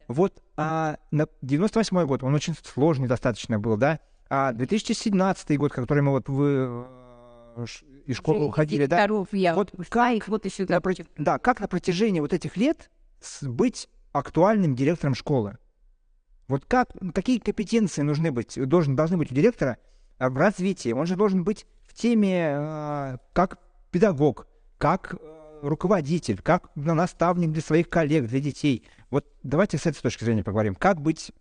Вот 0.09 0.42
а, 0.56 0.96
на 1.11 1.26
98 1.42 2.06
год, 2.06 2.22
он 2.22 2.34
очень 2.34 2.54
сложный 2.64 3.09
достаточно 3.09 3.59
был, 3.61 3.76
да. 3.76 4.00
А 4.30 4.52
2017 4.52 5.56
год, 5.59 5.72
который 5.72 6.02
мы 6.02 6.12
вот 6.12 6.28
вы 6.28 6.84
э, 7.56 7.64
из 8.06 8.16
школы 8.16 8.46
уходили, 8.46 8.86
да. 8.86 9.06
Я 9.32 9.54
Вот 9.54 9.72
как- 9.90 10.28
вот 10.28 10.46
сюда. 10.50 10.76
На 10.76 10.80
Да, 11.16 11.38
как 11.38 11.61
на 11.61 11.68
протяжении 11.68 12.20
вот 12.20 12.32
этих 12.32 12.56
лет 12.56 12.90
быть 13.42 13.88
актуальным 14.12 14.74
директором 14.74 15.14
школы? 15.14 15.59
Вот 16.48 16.64
как, 16.66 16.90
какие 17.14 17.38
компетенции 17.38 18.00
нужны 18.00 18.32
быть, 18.32 18.59
должен, 18.68 18.96
должны 18.96 19.18
быть 19.18 19.30
у 19.30 19.34
директора 19.34 19.76
а, 20.18 20.30
в 20.30 20.36
развитии? 20.38 20.92
Он 20.92 21.06
же 21.06 21.16
должен 21.16 21.44
быть 21.44 21.66
в 21.86 21.92
теме 21.92 22.54
а, 22.56 23.18
как 23.34 23.59
педагог, 23.90 24.46
как 24.78 25.14
э, 25.20 25.38
руководитель, 25.62 26.40
как 26.42 26.74
наставник 26.74 27.52
для 27.52 27.62
своих 27.62 27.88
коллег, 27.88 28.26
для 28.26 28.40
детей. 28.40 28.86
Вот 29.11 29.26
давайте 29.42 29.78
с 29.78 29.86
этой 29.86 30.00
точки 30.00 30.24
зрения 30.24 30.44
поговорим. 30.44 30.74
Как 30.74 31.00
быть 31.00 31.32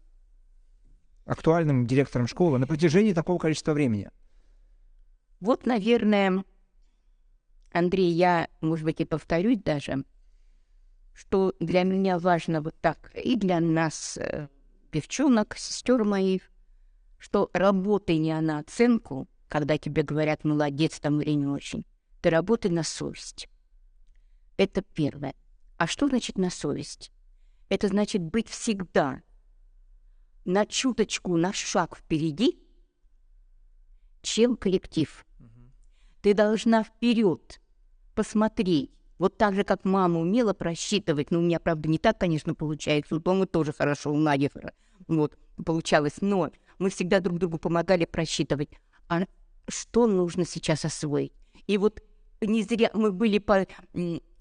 актуальным 1.26 1.86
директором 1.86 2.28
школы 2.28 2.58
на 2.58 2.68
протяжении 2.68 3.14
такого 3.14 3.38
количества 3.38 3.74
времени? 3.74 4.10
Вот, 5.40 5.66
наверное, 5.66 6.44
Андрей, 7.72 8.12
я, 8.12 8.48
может 8.62 8.86
быть, 8.86 9.02
и 9.02 9.06
повторюсь 9.06 9.60
даже, 9.60 10.04
что 11.14 11.54
для 11.60 11.84
меня 11.84 12.18
важно 12.18 12.62
вот 12.62 12.76
так, 12.82 13.12
и 13.14 13.36
для 13.36 13.60
нас, 13.60 14.18
э, 14.18 14.48
девчонок, 14.92 15.56
сестер 15.58 16.04
моих, 16.04 16.44
что 17.20 17.50
работай 17.54 18.18
не 18.18 18.40
на 18.40 18.60
оценку, 18.60 19.28
когда 19.48 19.78
тебе 19.78 20.04
говорят 20.04 20.44
молодец 20.44 21.00
там 21.00 21.22
или 21.22 21.32
не 21.32 21.48
очень. 21.48 21.86
Ты 22.22 22.30
работай 22.30 22.72
на 22.72 22.84
совесть. 22.84 23.48
Это 24.58 24.82
первое. 24.82 25.36
А 25.78 25.88
что 25.88 26.08
значит 26.08 26.38
на 26.38 26.50
совесть? 26.50 27.12
Это 27.70 27.88
значит 27.88 28.22
быть 28.22 28.50
всегда 28.50 29.22
на 30.46 30.66
чуточку, 30.66 31.38
на 31.38 31.54
шаг 31.54 31.98
впереди, 31.98 32.58
чем 34.22 34.56
коллектив. 34.56 35.26
Ты 36.22 36.34
должна 36.34 36.84
вперед 36.84 37.62
посмотреть. 38.16 38.92
Вот 39.20 39.38
так 39.38 39.56
же, 39.56 39.64
как 39.64 39.84
мама 39.84 40.20
умела 40.20 40.54
просчитывать. 40.54 41.32
Ну, 41.32 41.40
у 41.40 41.42
меня, 41.42 41.60
правда, 41.60 41.90
не 41.90 41.98
так, 41.98 42.20
конечно, 42.20 42.54
получается. 42.54 43.16
У 43.16 43.20
Томы 43.20 43.46
тоже 43.46 43.74
хорошо, 43.74 44.12
у 44.12 44.18
Нади 44.18 44.50
вот, 45.08 45.38
получалось. 45.66 46.22
Но 46.22 46.52
мы 46.80 46.90
всегда 46.90 47.20
друг 47.20 47.40
другу 47.40 47.58
помогали 47.58 48.06
просчитывать. 48.06 48.70
А 49.10 49.26
что 49.68 50.08
нужно 50.08 50.46
сейчас 50.46 50.86
освоить? 50.86 51.34
И 51.66 51.78
вот 51.78 52.02
не 52.42 52.64
зря 52.64 52.92
мы 52.94 53.12
были 53.12 53.40
по... 53.40 53.66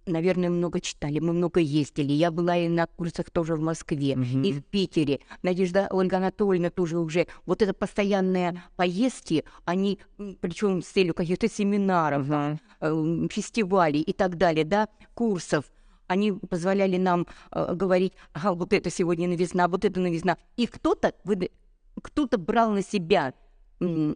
Наверное, 0.07 0.51
много 0.51 0.81
читали, 0.81 1.19
мы 1.19 1.33
много 1.33 1.59
ездили. 1.59 2.13
Я 2.13 2.31
была 2.31 2.57
и 2.57 2.69
на 2.69 2.87
курсах 2.87 3.29
тоже 3.31 3.57
в 3.57 3.61
Москве, 3.61 4.13
и 4.13 4.53
в 4.53 4.65
Питере. 4.65 5.19
Надежда 5.43 5.89
Ольга 5.91 6.19
Анатольевна 6.19 6.71
тоже 6.71 6.99
уже. 6.99 7.27
Вот 7.45 7.61
это 7.61 7.75
постоянные 7.75 8.63
поездки, 8.77 9.45
они, 9.65 9.99
причем 10.41 10.81
с 10.83 10.87
целью 10.87 11.13
каких-то 11.13 11.49
семинаров, 11.49 12.61
э, 12.81 13.29
фестивалей 13.33 14.01
и 14.01 14.13
так 14.13 14.37
далее, 14.39 14.65
да, 14.65 14.89
курсов. 15.15 15.65
Они 16.07 16.31
позволяли 16.31 16.99
нам 16.99 17.27
э, 17.51 17.75
говорить, 17.75 18.13
ага, 18.33 18.55
вот 18.55 18.73
это 18.73 18.91
сегодня 18.91 19.27
новизна, 19.27 19.67
вот 19.67 19.85
это 19.85 19.99
новизна. 19.99 20.39
И 20.57 20.69
кто-то, 20.69 21.15
кто-то 22.01 22.39
брал 22.39 22.71
на 22.71 22.83
себя 22.83 23.35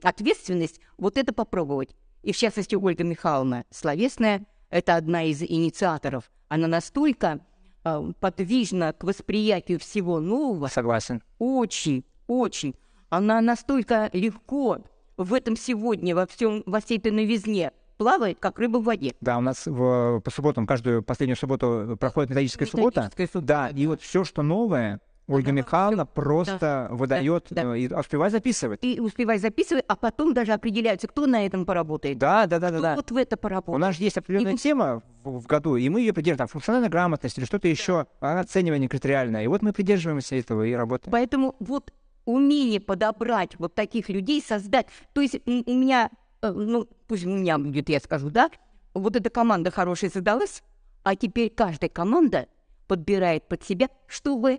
ответственность 0.05 0.81
вот 0.99 1.19
это 1.19 1.33
попробовать. 1.33 1.97
И 2.23 2.33
в 2.33 2.37
частности 2.37 2.77
Ольга 2.77 3.03
Михайловна 3.03 3.65
Словесная, 3.71 4.47
это 4.71 4.97
одна 4.97 5.25
из 5.25 5.43
инициаторов. 5.43 6.31
Она 6.49 6.67
настолько 6.67 7.41
э, 7.85 8.13
подвижна 8.21 8.93
к 8.93 9.05
восприятию 9.05 9.79
всего 9.79 10.21
нового, 10.21 10.69
Согласен. 10.69 11.23
очень, 11.39 12.05
очень. 12.27 12.75
Она 13.09 13.41
настолько 13.41 14.09
легко 14.13 14.79
в 15.17 15.35
этом 15.35 15.57
сегодня, 15.57 16.15
во 16.15 16.27
всем, 16.27 16.63
во 16.67 16.81
всей 16.81 16.99
этой 16.99 17.13
новизне 17.13 17.73
плавает, 17.99 18.39
как 18.41 18.59
рыба 18.59 18.79
в 18.79 18.85
воде. 18.85 19.15
Да, 19.21 19.37
у 19.37 19.41
нас 19.43 19.67
в- 19.67 20.21
по 20.21 20.31
субботам, 20.31 20.67
каждую 20.67 21.03
последнюю 21.03 21.37
субботу 21.37 21.97
проходит 22.01 22.31
методическая 22.31 22.67
суббота. 22.67 23.01
Методическая 23.03 23.27
суббота, 23.27 23.47
Да, 23.47 23.69
и 23.69 23.87
вот 23.87 24.01
все, 24.01 24.25
что 24.25 24.43
новое, 24.43 25.01
Ольга 25.31 25.53
Михайловна 25.53 26.07
просто 26.07 26.89
выдает 26.91 27.47
да. 27.51 27.77
э, 27.77 27.79
и 27.79 27.95
успевает 27.95 28.33
записывать. 28.33 28.81
И 28.83 28.99
успевай 29.01 29.39
записывать, 29.39 29.85
а 29.87 29.97
потом 29.97 30.35
даже 30.35 30.53
определяется, 30.53 31.07
кто 31.07 31.27
на 31.27 31.47
этом 31.47 31.65
поработает. 31.65 32.19
Да, 32.19 32.47
да, 32.47 32.59
да, 32.59 32.71
да, 32.71 32.77
Кто 32.79 32.83
да. 32.83 32.97
вот 32.97 33.11
в 33.11 33.17
это 33.17 33.37
У 33.37 33.39
поработает. 33.39 33.81
нас 33.81 33.97
же 33.97 34.03
есть 34.03 34.19
определенная 34.19 34.55
И- 34.55 34.57
тема 34.57 35.03
в, 35.23 35.39
в 35.39 35.47
году, 35.47 35.77
и 35.77 35.89
мы 35.89 36.01
ее 36.01 36.13
придерживаем. 36.13 36.39
Там, 36.39 36.49
функциональная 36.49 36.91
грамотность 36.91 37.39
или 37.39 37.45
что-то 37.45 37.69
еще, 37.69 38.07
оценивание 38.21 38.89
критериальное. 38.89 39.45
И 39.45 39.47
вот 39.47 39.63
мы 39.63 39.73
придерживаемся 39.73 40.37
этого 40.37 40.65
и 40.65 40.73
работаем. 40.73 41.13
Поэтому 41.13 41.55
вот 41.61 41.93
умение 42.25 42.81
подобрать 42.81 43.59
вот 43.59 43.75
таких 43.75 44.09
людей, 44.09 44.43
создать. 44.43 44.87
То 45.13 45.21
есть 45.21 45.41
у 45.47 45.51
меня, 45.51 46.11
э, 46.43 46.51
ну, 46.51 46.89
пусть 47.07 47.25
у 47.25 47.29
меня 47.29 47.59
будет, 47.59 47.89
я 47.89 48.01
скажу, 48.01 48.31
да, 48.31 48.51
вот 48.95 49.17
эта 49.17 49.31
команда 49.31 49.71
хорошая 49.71 50.11
создалась, 50.11 50.63
а 51.03 51.15
теперь 51.15 51.51
каждая 51.51 51.89
команда 51.89 52.47
подбирает 52.89 53.47
под 53.49 53.63
себя, 53.63 53.89
чтобы 54.07 54.59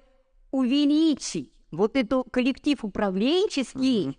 увеличить 0.51 1.51
вот 1.71 1.95
эту 1.95 2.23
коллектив 2.25 2.83
управленческий, 2.83 4.17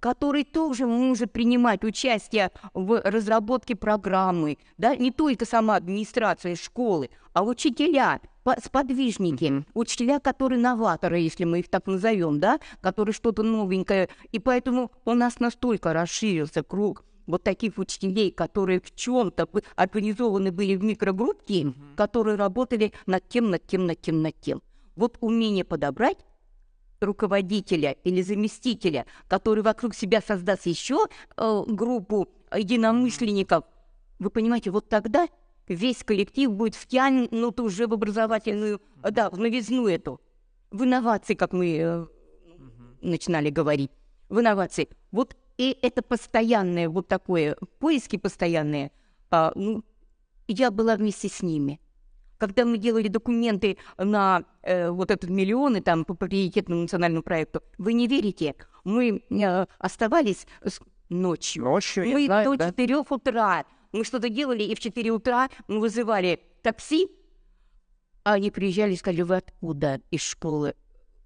который 0.00 0.44
тоже 0.44 0.86
может 0.86 1.32
принимать 1.32 1.84
участие 1.84 2.50
в 2.74 3.00
разработке 3.02 3.74
программы, 3.74 4.58
да, 4.78 4.94
не 4.94 5.10
только 5.10 5.46
сама 5.46 5.76
администрация 5.76 6.54
школы, 6.54 7.10
а 7.32 7.42
учителя, 7.42 8.20
сподвижники, 8.62 9.64
учителя, 9.74 10.20
которые 10.20 10.60
новаторы, 10.60 11.18
если 11.18 11.44
мы 11.44 11.60
их 11.60 11.68
так 11.68 11.86
назовем, 11.86 12.38
да, 12.40 12.60
которые 12.80 13.14
что-то 13.14 13.42
новенькое, 13.42 14.08
и 14.32 14.38
поэтому 14.38 14.92
у 15.04 15.14
нас 15.14 15.40
настолько 15.40 15.92
расширился 15.92 16.62
круг 16.62 17.04
вот 17.26 17.42
таких 17.42 17.78
учителей, 17.78 18.30
которые 18.30 18.80
в 18.80 18.94
чем-то 18.94 19.48
организованы 19.74 20.52
были 20.52 20.76
в 20.76 20.84
микрогруппки, 20.84 21.64
mm-hmm. 21.64 21.96
которые 21.96 22.36
работали 22.36 22.92
над 23.06 23.28
тем, 23.28 23.50
над 23.50 23.66
тем, 23.66 23.86
над 23.86 24.00
тем, 24.00 24.22
над 24.22 24.40
тем. 24.40 24.62
Вот 24.96 25.18
умение 25.20 25.64
подобрать 25.64 26.18
руководителя 27.00 27.92
или 28.04 28.22
заместителя, 28.22 29.06
который 29.28 29.62
вокруг 29.62 29.94
себя 29.94 30.20
создаст 30.20 30.66
еще 30.66 31.06
э, 31.36 31.62
группу 31.66 32.28
единомышленников, 32.54 33.64
вы 34.18 34.30
понимаете, 34.30 34.70
вот 34.70 34.88
тогда 34.88 35.28
весь 35.68 36.02
коллектив 36.02 36.50
будет 36.50 36.74
втянут 36.74 37.60
уже 37.60 37.86
в 37.86 37.92
образовательную, 37.92 38.80
да, 39.02 39.28
в 39.30 39.38
новизну 39.38 39.86
эту, 39.88 40.20
в 40.70 40.84
инновации, 40.84 41.34
как 41.34 41.52
мы 41.52 41.76
э, 41.76 42.06
начинали 43.02 43.50
говорить, 43.50 43.90
в 44.28 44.40
инновации. 44.40 44.88
Вот 45.12 45.36
и 45.58 45.76
это 45.82 46.02
постоянное 46.02 46.88
вот 46.88 47.08
такое, 47.08 47.56
поиски 47.78 48.16
постоянные, 48.16 48.92
а, 49.30 49.52
ну, 49.54 49.84
я 50.48 50.70
была 50.70 50.96
вместе 50.96 51.28
с 51.28 51.42
ними. 51.42 51.80
Когда 52.38 52.64
мы 52.64 52.78
делали 52.78 53.08
документы 53.08 53.78
на 53.98 54.44
э, 54.62 54.90
вот 54.90 55.10
этот 55.10 55.30
миллионы 55.30 55.80
там 55.80 56.04
по 56.04 56.14
приоритетному 56.14 56.82
национальному 56.82 57.22
проекту, 57.22 57.62
вы 57.78 57.92
не 57.92 58.06
верите, 58.06 58.54
мы 58.84 59.22
э, 59.30 59.66
оставались 59.78 60.46
с... 60.64 60.80
ночью. 61.08 61.64
Ночью, 61.64 62.06
мы 62.06 62.26
знаю, 62.26 62.52
до 62.52 62.56
да. 62.56 62.70
4 62.70 62.96
утра. 62.96 63.64
Мы 63.92 64.04
что-то 64.04 64.28
делали, 64.28 64.62
и 64.62 64.74
в 64.74 64.80
4 64.80 65.10
утра 65.10 65.48
мы 65.68 65.80
вызывали 65.80 66.40
такси, 66.62 67.08
а 68.24 68.34
они 68.34 68.50
приезжали 68.50 68.92
и 68.92 68.96
сказали, 68.96 69.22
вы 69.22 69.36
откуда 69.36 70.00
из 70.10 70.20
школы? 70.20 70.74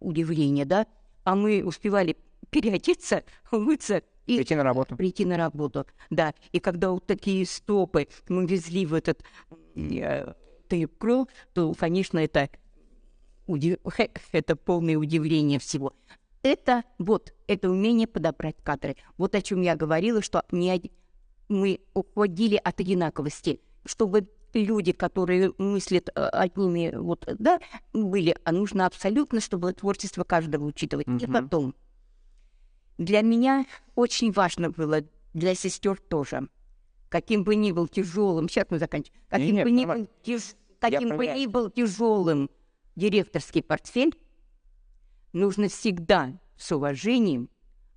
Удивление, 0.00 0.66
да? 0.66 0.86
А 1.24 1.34
мы 1.34 1.62
успевали 1.64 2.16
переодеться, 2.50 3.24
умыться 3.50 4.02
и 4.26 4.36
Прийти 4.36 4.54
на 4.54 4.62
работу. 4.62 4.96
прийти 4.96 5.24
на 5.24 5.36
работу. 5.36 5.86
Да, 6.10 6.34
и 6.52 6.60
когда 6.60 6.90
вот 6.90 7.06
такие 7.06 7.46
стопы 7.46 8.08
мы 8.28 8.46
везли 8.46 8.86
в 8.86 8.94
этот 8.94 9.22
э, 10.72 10.76
тейп-крол, 10.76 11.28
то, 11.54 11.72
конечно, 11.74 12.18
это, 12.18 12.48
удив... 13.46 13.78
это 14.32 14.56
полное 14.56 14.96
удивление 14.96 15.58
всего. 15.58 15.94
Это 16.42 16.84
вот, 16.98 17.34
это 17.46 17.70
умение 17.70 18.06
подобрать 18.06 18.56
кадры. 18.62 18.96
Вот 19.18 19.34
о 19.34 19.42
чем 19.42 19.60
я 19.60 19.76
говорила, 19.76 20.22
что 20.22 20.44
не 20.50 20.90
мы 21.48 21.80
уходили 21.94 22.56
от 22.62 22.80
одинаковости, 22.80 23.60
чтобы 23.84 24.28
люди, 24.54 24.92
которые 24.92 25.52
мыслят 25.58 26.08
э, 26.08 26.12
одними, 26.20 26.94
вот, 26.96 27.28
да, 27.38 27.60
были, 27.92 28.36
а 28.44 28.52
нужно 28.52 28.86
абсолютно, 28.86 29.40
чтобы 29.40 29.72
творчество 29.72 30.24
каждого 30.24 30.64
учитывать. 30.64 31.06
И 31.08 31.10
Мгм. 31.10 31.32
потом, 31.32 31.74
для 32.98 33.20
меня 33.22 33.66
очень 33.94 34.32
важно 34.32 34.70
было, 34.70 35.02
для 35.34 35.54
сестер 35.54 36.00
тоже, 36.00 36.48
каким 37.08 37.44
бы 37.44 37.54
ни 37.54 37.72
был 37.72 37.86
тяжелым, 37.88 38.48
сейчас 38.48 38.66
мы 38.70 38.78
заканчиваем, 38.78 39.22
каким 39.28 39.46
Не-не, 39.46 39.64
бы 39.64 39.70
ни 39.70 39.80
нормально. 39.80 40.04
был, 40.04 40.10
тяж- 40.24 40.56
каким 40.80 41.16
бы 41.16 41.26
ни 41.26 41.46
был 41.46 41.70
тяжелым 41.70 42.50
директорский 42.96 43.62
портфель, 43.62 44.14
нужно 45.32 45.68
всегда 45.68 46.38
с 46.56 46.72
уважением 46.72 47.48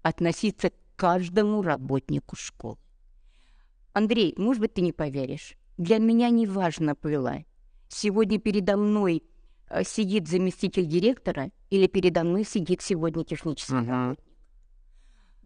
относиться 0.02 0.70
к 0.70 0.74
каждому 0.96 1.62
работнику 1.62 2.36
школы. 2.36 2.78
Андрей, 3.94 4.34
может 4.38 4.62
быть, 4.62 4.74
ты 4.74 4.82
не 4.82 4.92
поверишь, 4.92 5.56
для 5.78 5.98
меня 5.98 6.30
не 6.30 6.46
важно 6.46 6.96
было, 6.96 7.44
сегодня 7.90 8.40
передо 8.40 8.78
мной 8.78 9.24
э, 9.70 9.84
сидит 9.84 10.28
заместитель 10.28 10.86
директора 10.86 11.52
или 11.70 11.88
передо 11.88 12.24
мной 12.24 12.44
сидит 12.44 12.82
сегодня 12.82 13.24
технический 13.24 13.74
работник. 13.74 14.33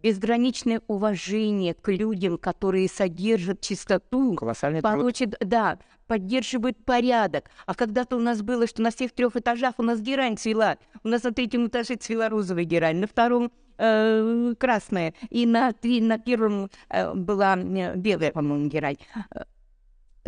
Безграничное 0.04 0.82
уважение 0.88 1.74
к 1.74 1.89
людям, 1.91 2.38
которые 2.38 2.88
содержат 2.88 3.62
чистоту, 3.62 4.36
Колоссальный 4.36 4.82
труд. 4.82 4.93
получит, 4.93 5.36
да, 5.39 5.80
поддерживает 6.08 6.78
порядок. 6.86 7.50
А 7.66 7.74
когда-то 7.74 8.16
у 8.16 8.20
нас 8.20 8.41
было, 8.41 8.68
что 8.68 8.82
на 8.82 8.91
всех 8.91 9.12
трех 9.12 9.36
этажах 9.36 9.76
у 9.78 9.84
нас 9.84 10.00
герань 10.00 10.38
цвела. 10.38 10.78
У 11.04 11.08
нас 11.08 11.24
на 11.24 11.32
третьем 11.34 11.68
этаже 11.68 11.95
цвела 11.95 12.30
розовая 12.30 12.64
герань, 12.64 12.98
на 12.98 13.08
втором 13.08 13.52
э, 13.78 14.54
красная, 14.60 15.14
и 15.30 15.45
на, 15.45 15.74
три- 15.74 16.02
на 16.02 16.18
первом 16.18 16.70
э, 16.89 17.14
была 17.14 17.58
э, 17.58 17.95
белая, 17.95 18.32
по-моему, 18.32 18.68
герань. 18.68 18.98
Э, 19.36 19.43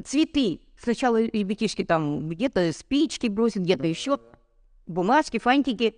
Цветы. 0.04 0.62
Сначала 0.82 1.22
ребятишки 1.22 1.84
там 1.84 2.30
где-то 2.30 2.72
спички 2.72 3.28
бросят, 3.28 3.64
где-то 3.64 3.86
еще 3.86 4.20
бумажки, 4.88 5.40
фантики. 5.40 5.96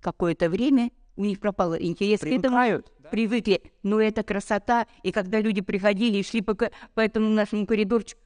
Какое-то 0.00 0.48
время 0.48 0.90
у 1.18 1.24
них 1.24 1.40
пропал 1.40 1.76
интерес 1.76 2.20
к 2.20 2.24
этому 2.26 2.40
Привыкают. 2.56 2.92
привыкли. 3.10 3.60
Но 3.82 4.00
это 4.00 4.22
красота. 4.22 4.86
И 5.02 5.10
когда 5.12 5.40
люди 5.40 5.60
приходили 5.60 6.18
и 6.18 6.22
шли 6.22 6.40
по, 6.40 6.54
по 6.54 7.00
этому 7.00 7.28
нашему 7.28 7.66
коридорчику, 7.66 8.20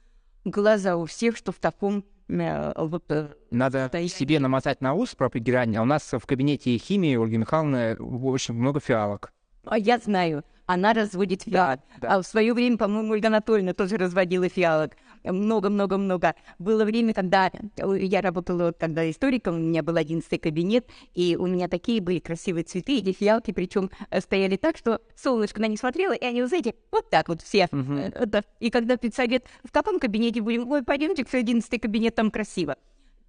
глаза 0.45 0.95
у 0.95 1.05
всех, 1.05 1.35
что 1.35 1.51
в 1.51 1.57
таком 1.57 2.05
э, 2.29 2.73
вот, 2.77 3.03
э, 3.09 3.29
Надо 3.49 3.87
Стоять. 3.87 4.11
себе 4.11 4.39
намотать 4.39 4.79
на 4.81 4.93
ус 4.93 5.15
про 5.15 5.29
герань, 5.33 5.75
а 5.75 5.81
у 5.81 5.85
нас 5.85 6.13
в 6.13 6.25
кабинете 6.27 6.77
химии 6.77 7.15
Ольги 7.21 7.37
Михайловны 7.37 7.95
очень 7.95 8.53
много 8.53 8.79
фиалок. 8.79 9.33
А 9.65 9.77
я 9.79 9.97
знаю, 9.97 10.43
она 10.67 10.93
разводит 10.93 11.43
фиалок. 11.43 11.79
да. 11.99 12.15
А 12.15 12.21
в 12.21 12.25
свое 12.27 12.53
время, 12.53 12.77
по-моему, 12.77 13.13
Ольга 13.13 13.27
Анатольевна 13.29 13.73
тоже 13.73 13.97
разводила 13.97 14.47
фиалок. 14.49 14.93
Много-много-много. 15.23 16.35
Было 16.59 16.85
время, 16.85 17.13
когда 17.13 17.51
я 17.77 18.21
работала 18.21 18.65
вот 18.67 18.77
тогда 18.77 19.09
историком, 19.09 19.55
у 19.55 19.59
меня 19.59 19.83
был 19.83 19.95
одиннадцатый 19.95 20.39
кабинет, 20.39 20.87
и 21.13 21.35
у 21.35 21.47
меня 21.47 21.67
такие 21.67 22.01
были 22.01 22.19
красивые 22.19 22.63
цветы, 22.63 22.97
эти 22.97 23.11
фиалки, 23.13 23.51
причем 23.51 23.89
э, 24.09 24.21
стояли 24.21 24.57
так, 24.57 24.77
что 24.77 25.01
солнышко 25.15 25.61
на 25.61 25.67
них 25.67 25.79
смотрело, 25.79 26.13
и 26.13 26.25
они, 26.25 26.41
вы 26.41 26.47
знаете, 26.47 26.75
вот 26.91 27.09
так 27.09 27.29
вот 27.29 27.41
все. 27.41 27.69
Э. 27.71 28.41
И 28.59 28.69
когда 28.69 28.97
педсовет, 28.97 29.45
в 29.63 29.71
каком 29.71 29.99
кабинете 29.99 30.41
будем? 30.41 30.69
Ой, 30.69 30.83
пойдемте 30.83 31.23
в 31.23 31.33
одиннадцатый 31.33 31.79
кабинет, 31.79 32.15
там 32.15 32.31
красиво. 32.31 32.77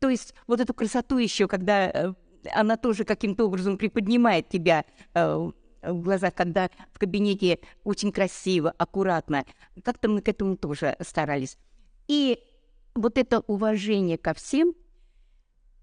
То 0.01 0.09
есть 0.09 0.35
вот 0.47 0.61
эту 0.61 0.75
красоту 0.75 1.19
еще, 1.19 1.49
когда 1.49 1.89
э, 1.89 2.15
она 2.53 2.77
тоже 2.77 3.05
каким-то 3.05 3.47
образом 3.47 3.79
приподнимает 3.79 4.49
тебя 4.49 4.85
э, 5.15 5.51
в 5.83 6.03
глазах, 6.03 6.35
когда 6.35 6.71
в 6.93 6.99
кабинете 6.99 7.59
очень 7.85 8.13
красиво, 8.13 8.75
аккуратно. 8.77 9.45
Как-то 9.83 10.09
мы 10.09 10.21
к 10.23 10.29
этому 10.29 10.57
тоже 10.57 10.97
старались. 11.01 11.59
И 12.09 12.39
вот 12.95 13.19
это 13.19 13.41
уважение 13.41 14.19
ко 14.19 14.35
всем, 14.35 14.75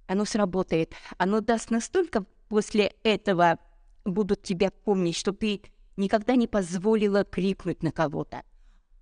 оно 0.08 0.26
сработает. 0.26 0.94
Оно 1.18 1.42
даст 1.42 1.72
настолько 1.72 2.26
после 2.50 2.94
этого 3.04 3.60
будут 4.06 4.44
тебя 4.44 4.72
помнить, 4.72 5.16
что 5.16 5.32
ты 5.32 5.62
никогда 5.98 6.36
не 6.36 6.48
позволила 6.48 7.24
крикнуть 7.24 7.84
на 7.84 7.92
кого-то. 7.92 8.44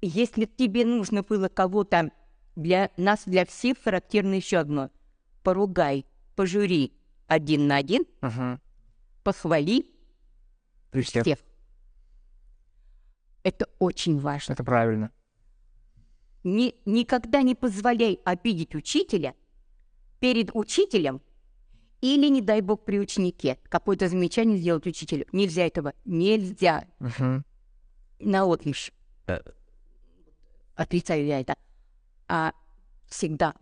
Если 0.02 0.46
тебе 0.46 0.86
нужно 0.86 1.24
было 1.24 1.50
кого-то, 1.50 2.12
для 2.56 2.92
нас, 2.98 3.24
для 3.26 3.46
всех 3.46 3.78
характерно 3.84 4.34
еще 4.36 4.58
одно. 4.58 4.92
Поругай, 5.44 6.06
пожури 6.36 6.94
один 7.28 7.68
на 7.68 7.78
один, 7.78 8.06
Мгм. 8.22 8.60
похвали 9.24 9.86
При 10.92 11.02
всех. 11.02 11.24
всех. 11.24 11.40
Это 13.44 13.68
очень 13.80 14.20
важно. 14.20 14.54
Это 14.54 14.64
правильно. 14.64 15.12
Ни- 16.44 16.76
никогда 16.86 17.42
не 17.42 17.56
позволяй 17.56 18.20
обидеть 18.24 18.76
учителя 18.76 19.36
перед 20.20 20.52
учителем 20.54 21.22
или, 22.02 22.30
не 22.30 22.42
дай 22.42 22.62
бог, 22.62 22.86
при 22.86 23.00
ученике. 23.00 23.60
Какое-то 23.70 24.08
замечание 24.08 24.58
сделать 24.58 24.88
учителю. 24.88 25.26
Нельзя 25.34 25.66
этого. 25.66 25.94
Нельзя. 26.06 26.88
Мгм. 27.00 27.44
На 28.20 28.46
отмышь. 28.46 28.92
Отрицаю 30.76 31.26
я 31.26 31.42
это. 31.42 31.58
А 32.28 32.54
всегда 33.08 33.54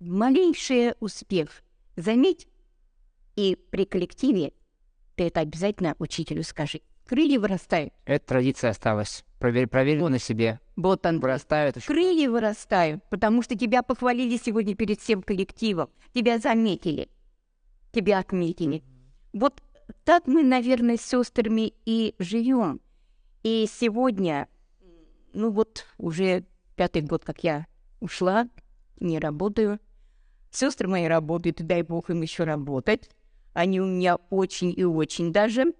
малейший 0.00 0.94
успех 1.00 1.62
заметь, 1.96 2.48
и 3.36 3.56
при 3.70 3.84
коллективе 3.84 4.52
ты 5.16 5.24
это 5.24 5.40
обязательно 5.40 5.94
учителю 5.98 6.42
скажи. 6.42 6.80
Крылья 7.08 7.40
вырастают. 7.40 7.94
Эта 8.04 8.26
традиция 8.26 8.70
осталась. 8.70 9.24
Проверь, 9.38 9.66
проверил 9.66 10.10
на 10.10 10.18
себе. 10.18 10.60
Вот 10.76 11.06
он. 11.06 11.20
Вырастают. 11.20 11.82
Крылья 11.86 12.28
вырастают, 12.28 13.02
потому 13.08 13.40
что 13.40 13.56
тебя 13.56 13.82
похвалили 13.82 14.36
сегодня 14.36 14.76
перед 14.76 15.00
всем 15.00 15.22
коллективом. 15.22 15.88
Тебя 16.12 16.38
заметили. 16.38 17.08
Тебя 17.92 18.18
отметили. 18.18 18.84
Вот 19.32 19.62
так 20.04 20.26
мы, 20.26 20.42
наверное, 20.42 20.98
с 20.98 21.00
сестрами 21.00 21.72
и 21.86 22.14
живем. 22.18 22.80
И 23.42 23.66
сегодня, 23.70 24.46
ну 25.32 25.50
вот 25.50 25.86
уже 25.96 26.44
пятый 26.76 27.00
год, 27.00 27.24
как 27.24 27.42
я 27.42 27.66
ушла, 28.00 28.48
не 29.00 29.18
работаю. 29.18 29.80
Сестры 30.50 30.88
мои 30.88 31.06
работают, 31.06 31.66
дай 31.66 31.80
бог 31.80 32.10
им 32.10 32.20
еще 32.20 32.44
работать. 32.44 33.08
Они 33.54 33.80
у 33.80 33.86
меня 33.86 34.16
очень 34.28 34.74
и 34.76 34.84
очень 34.84 35.32
даже. 35.32 35.72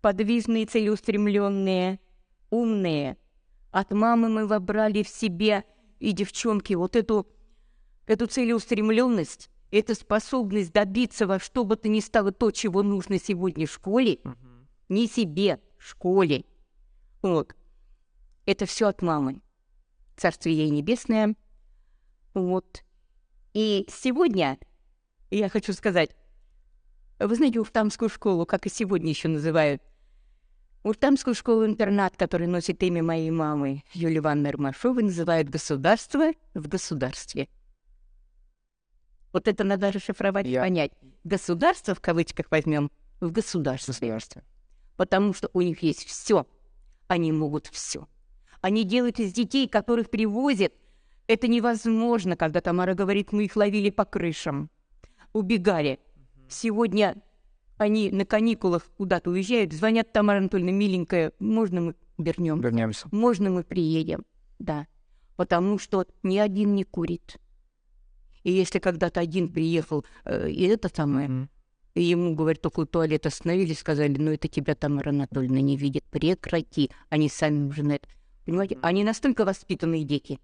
Подвижные, 0.00 0.66
целеустремленные, 0.66 2.00
умные. 2.50 3.16
От 3.70 3.92
мамы 3.92 4.28
мы 4.28 4.46
вобрали 4.46 5.02
в 5.02 5.08
себе, 5.08 5.64
и 5.98 6.12
девчонки, 6.12 6.74
вот 6.74 6.96
эту, 6.96 7.26
эту 8.06 8.26
целеустремленность, 8.26 9.50
эту 9.70 9.94
способность 9.94 10.72
добиться 10.72 11.26
во 11.26 11.38
что 11.38 11.64
бы 11.64 11.76
то 11.76 11.88
ни 11.88 12.00
стало 12.00 12.32
то, 12.32 12.50
чего 12.50 12.82
нужно 12.82 13.18
сегодня 13.18 13.66
в 13.66 13.72
школе, 13.72 14.20
угу. 14.24 14.36
не 14.88 15.06
себе, 15.06 15.60
школе. 15.78 16.44
Вот. 17.22 17.54
Это 18.46 18.66
все 18.66 18.88
от 18.88 19.02
мамы. 19.02 19.40
Царствие 20.16 20.56
ей 20.56 20.70
небесное. 20.70 21.34
Вот. 22.34 22.82
И 23.52 23.86
сегодня 23.88 24.58
я 25.30 25.48
хочу 25.48 25.72
сказать, 25.72 26.16
вы 27.26 27.34
знаете, 27.34 27.60
Уфтамскую 27.60 28.08
школу, 28.08 28.46
как 28.46 28.66
и 28.66 28.70
сегодня 28.70 29.10
еще 29.10 29.28
называют, 29.28 29.82
Уфтамскую 30.84 31.34
школу-интернат, 31.34 32.16
который 32.16 32.46
носит 32.46 32.82
имя 32.84 33.02
моей 33.02 33.30
мамы, 33.30 33.82
Юлии 33.92 34.18
Ивановны 34.18 34.52
Ромашовой, 34.52 35.02
называют 35.02 35.48
«государство 35.48 36.30
в 36.54 36.68
государстве». 36.68 37.48
Вот 39.32 39.48
это 39.48 39.64
надо 39.64 39.92
расшифровать 39.92 40.46
и 40.46 40.56
понять. 40.56 40.92
Государство, 41.24 41.94
в 41.94 42.00
кавычках 42.00 42.46
возьмем, 42.50 42.90
в 43.20 43.32
государстве. 43.32 44.42
Потому 44.96 45.34
что 45.34 45.50
у 45.52 45.60
них 45.60 45.82
есть 45.82 46.06
все. 46.06 46.46
Они 47.08 47.32
могут 47.32 47.66
все. 47.66 48.08
Они 48.60 48.84
делают 48.84 49.20
из 49.20 49.32
детей, 49.32 49.68
которых 49.68 50.10
привозят. 50.10 50.72
Это 51.26 51.48
невозможно, 51.48 52.36
когда 52.36 52.60
Тамара 52.60 52.94
говорит, 52.94 53.32
мы 53.32 53.44
их 53.44 53.56
ловили 53.56 53.90
по 53.90 54.04
крышам. 54.04 54.70
Убегали. 55.32 56.00
Сегодня 56.48 57.16
они 57.76 58.10
на 58.10 58.24
каникулах 58.24 58.84
куда-то 58.96 59.30
уезжают, 59.30 59.72
звонят 59.72 60.12
Тамара 60.12 60.38
Анатольевна, 60.38 60.72
миленькая, 60.72 61.32
можно 61.38 61.80
мы 61.80 61.94
вернем? 62.18 62.60
Вернемся. 62.60 63.06
Можно 63.12 63.50
мы 63.50 63.62
приедем? 63.62 64.24
Да. 64.58 64.86
Потому 65.36 65.78
что 65.78 66.06
ни 66.22 66.38
один 66.38 66.74
не 66.74 66.84
курит. 66.84 67.36
И 68.42 68.50
если 68.50 68.80
когда-то 68.80 69.20
один 69.20 69.52
приехал, 69.52 70.04
э, 70.24 70.50
и 70.50 70.64
это 70.64 70.90
самое, 70.92 71.28
mm-hmm. 71.28 71.48
и 71.94 72.02
ему, 72.02 72.34
говорят, 72.34 72.66
у 72.66 72.86
туалета 72.86 73.28
остановились, 73.28 73.78
сказали, 73.78 74.16
ну 74.16 74.32
это 74.32 74.48
тебя 74.48 74.74
Тамара 74.74 75.10
Анатольевна 75.10 75.60
не 75.60 75.76
видит, 75.76 76.04
прекрати. 76.04 76.90
Они 77.10 77.28
сами 77.28 77.68
уже 77.68 77.84
на 77.84 77.92
это. 77.92 78.08
Понимаете, 78.44 78.78
они 78.82 79.04
настолько 79.04 79.44
воспитанные 79.44 80.04
дети. 80.04 80.40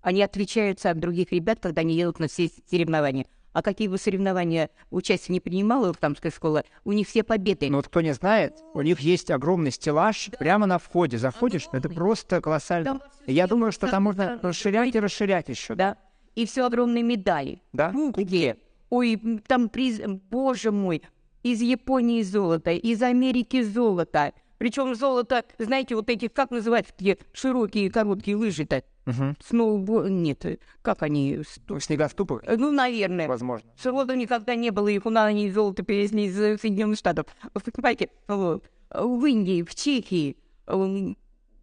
Они 0.00 0.22
отличаются 0.22 0.90
от 0.90 0.98
других 0.98 1.30
ребят, 1.30 1.60
когда 1.60 1.82
они 1.82 1.94
едут 1.94 2.18
на 2.18 2.26
все 2.26 2.50
соревнования 2.68 3.26
а 3.52 3.62
какие 3.62 3.88
бы 3.88 3.98
соревнования 3.98 4.70
участие 4.90 5.34
не 5.34 5.40
принимала 5.40 5.90
Уфтамская 5.90 6.30
школа, 6.30 6.64
у 6.84 6.92
них 6.92 7.08
все 7.08 7.22
победы. 7.22 7.68
Но 7.70 7.78
вот 7.78 7.88
кто 7.88 8.00
не 8.00 8.14
знает, 8.14 8.58
у 8.74 8.80
них 8.82 9.00
есть 9.00 9.30
огромный 9.30 9.70
стеллаж 9.70 10.28
да. 10.28 10.38
прямо 10.38 10.66
на 10.66 10.78
входе. 10.78 11.18
Заходишь, 11.18 11.68
это 11.72 11.88
просто 11.88 12.40
колоссально. 12.40 13.00
Я 13.26 13.46
думаю, 13.46 13.72
что 13.72 13.88
там 13.88 14.04
можно 14.04 14.38
расширять 14.42 14.94
и 14.94 15.00
расширять 15.00 15.48
еще. 15.48 15.74
Да. 15.74 15.96
И 16.34 16.46
все 16.46 16.64
огромные 16.64 17.02
медали. 17.02 17.60
Да? 17.72 17.92
Где? 18.16 18.56
Ой, 18.88 19.20
там 19.46 19.68
приз, 19.68 20.00
боже 20.30 20.70
мой, 20.72 21.02
из 21.42 21.60
Японии 21.60 22.22
золото, 22.22 22.72
из 22.72 23.02
Америки 23.02 23.62
золото. 23.62 24.32
Причем 24.58 24.94
золото, 24.94 25.44
знаете, 25.58 25.94
вот 25.94 26.10
эти, 26.10 26.28
как 26.28 26.50
называются, 26.50 26.92
такие 26.94 27.18
широкие, 27.32 27.90
короткие 27.90 28.36
лыжи-то? 28.36 28.82
Угу. 29.06 29.36
Сноубо... 29.44 30.08
Нет, 30.08 30.44
как 30.82 31.02
они... 31.02 31.40
Снегоступы? 31.80 32.42
Ну, 32.46 32.70
наверное. 32.70 33.28
Возможно. 33.28 33.68
Золота 33.82 34.14
никогда 34.16 34.54
не 34.54 34.70
было, 34.70 34.88
их 34.88 35.06
у 35.06 35.10
нас 35.10 35.26
они 35.26 35.50
золото 35.50 35.84
привезли 35.84 36.26
из 36.26 36.60
Соединенных 36.60 36.98
Штатов. 36.98 37.26
Понимаете, 37.52 38.10
вот. 38.28 38.64
в 38.90 39.24
Индии, 39.24 39.62
в 39.62 39.74
Чехии. 39.74 40.36
В 40.66 41.14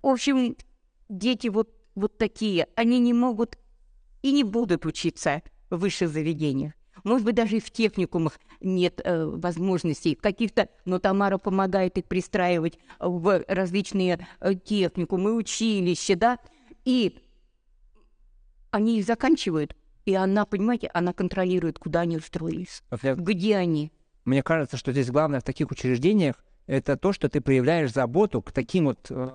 общем, 0.02 0.56
дети 1.10 1.48
вот, 1.48 1.70
вот 1.96 2.18
такие, 2.18 2.68
они 2.76 3.00
не 3.00 3.14
могут 3.14 3.58
и 4.22 4.32
не 4.32 4.44
будут 4.44 4.86
учиться 4.86 5.42
в 5.70 5.78
высших 5.78 6.10
заведениях. 6.10 6.74
Может 7.04 7.26
быть, 7.26 7.36
даже 7.36 7.58
и 7.58 7.60
в 7.62 7.72
техникумах 7.72 8.40
нет 8.60 9.00
э, 9.04 9.26
возможностей 9.26 10.16
каких-то, 10.16 10.68
но 10.86 11.00
Тамара 11.00 11.38
помогает 11.38 11.98
их 11.98 12.06
пристраивать 12.06 12.80
в 13.00 13.44
различные 13.48 14.28
э, 14.40 14.56
техникумы, 14.56 15.34
училища, 15.34 16.16
да, 16.16 16.40
и 16.84 17.18
они 18.72 19.00
их 19.00 19.06
заканчивают, 19.06 19.76
и 20.06 20.14
она, 20.14 20.46
понимаете, 20.46 20.90
она 20.94 21.14
контролирует, 21.14 21.80
куда 21.80 22.02
они 22.02 22.18
устроились, 22.18 22.84
я... 23.02 23.16
где 23.16 23.58
они. 23.58 23.92
Мне 24.26 24.44
кажется, 24.44 24.78
что 24.78 24.92
здесь 24.92 25.10
главное 25.10 25.40
в 25.40 25.44
таких 25.44 25.72
учреждениях 25.72 26.36
это 26.66 26.98
то, 26.98 27.14
что 27.14 27.30
ты 27.30 27.42
проявляешь 27.42 27.94
заботу 27.94 28.42
к 28.42 28.52
таким 28.52 28.86
вот 28.86 29.08
э, 29.10 29.30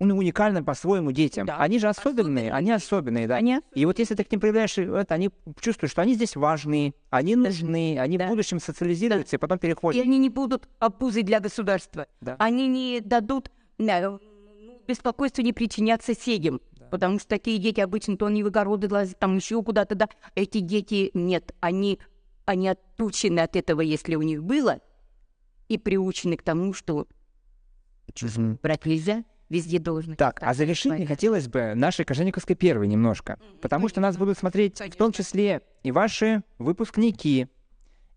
уникальным 0.00 0.64
по-своему 0.64 1.12
детям. 1.12 1.46
Да. 1.46 1.58
Они 1.58 1.78
же 1.78 1.88
особенные, 1.88 2.50
особенные. 2.50 2.52
они 2.52 2.72
особенные, 2.72 3.28
да. 3.28 3.36
Они... 3.36 3.60
И 3.74 3.86
вот 3.86 3.98
если 3.98 4.14
ты 4.14 4.24
к 4.24 4.30
ним 4.30 4.40
проявляешь 4.40 4.76
это, 4.76 5.14
они 5.14 5.30
чувствуют, 5.60 5.92
что 5.92 6.02
они 6.02 6.14
здесь 6.14 6.36
важны, 6.36 6.94
они 7.10 7.36
нужны, 7.36 7.98
они 7.98 8.18
да. 8.18 8.26
в 8.26 8.30
будущем 8.30 8.60
социализируются 8.60 9.32
да. 9.32 9.36
и 9.36 9.40
потом 9.40 9.58
переходят. 9.58 10.02
И 10.02 10.06
они 10.06 10.18
не 10.18 10.30
будут 10.30 10.68
обузой 10.80 11.22
для 11.22 11.40
государства. 11.40 12.06
Да. 12.20 12.36
Они 12.38 12.66
не 12.66 13.00
дадут 13.00 13.50
ну, 13.78 14.20
беспокойства 14.86 15.42
не 15.42 15.52
причинят 15.52 16.02
соседям. 16.02 16.60
Потому 16.94 17.18
что 17.18 17.26
такие 17.26 17.58
дети 17.58 17.80
обычно 17.80 18.16
то 18.16 18.26
они 18.26 18.44
в 18.44 18.46
огороды 18.46 18.88
лазят, 18.88 19.18
там 19.18 19.34
еще 19.34 19.60
куда-то, 19.64 19.96
да. 19.96 20.08
Эти 20.36 20.60
дети 20.60 21.10
нет, 21.12 21.52
они, 21.58 21.98
они 22.44 22.68
отучены 22.68 23.40
от 23.40 23.56
этого, 23.56 23.80
если 23.80 24.14
у 24.14 24.22
них 24.22 24.44
было, 24.44 24.78
и 25.68 25.76
приучены 25.76 26.36
к 26.36 26.44
тому, 26.44 26.72
что 26.72 27.08
mm-hmm. 28.06 28.60
брать 28.62 28.86
нельзя, 28.86 29.24
везде 29.48 29.80
должны. 29.80 30.14
Так, 30.14 30.38
а 30.40 30.54
завершить 30.54 31.08
хотелось 31.08 31.48
бы 31.48 31.74
нашей 31.74 32.04
Кожевниковской 32.04 32.54
первой 32.54 32.86
немножко, 32.86 33.40
потому 33.60 33.88
что 33.88 34.00
нас 34.00 34.16
будут 34.16 34.38
смотреть 34.38 34.78
в 34.78 34.94
том 34.96 35.10
числе 35.10 35.62
и 35.82 35.90
ваши 35.90 36.44
выпускники, 36.58 37.48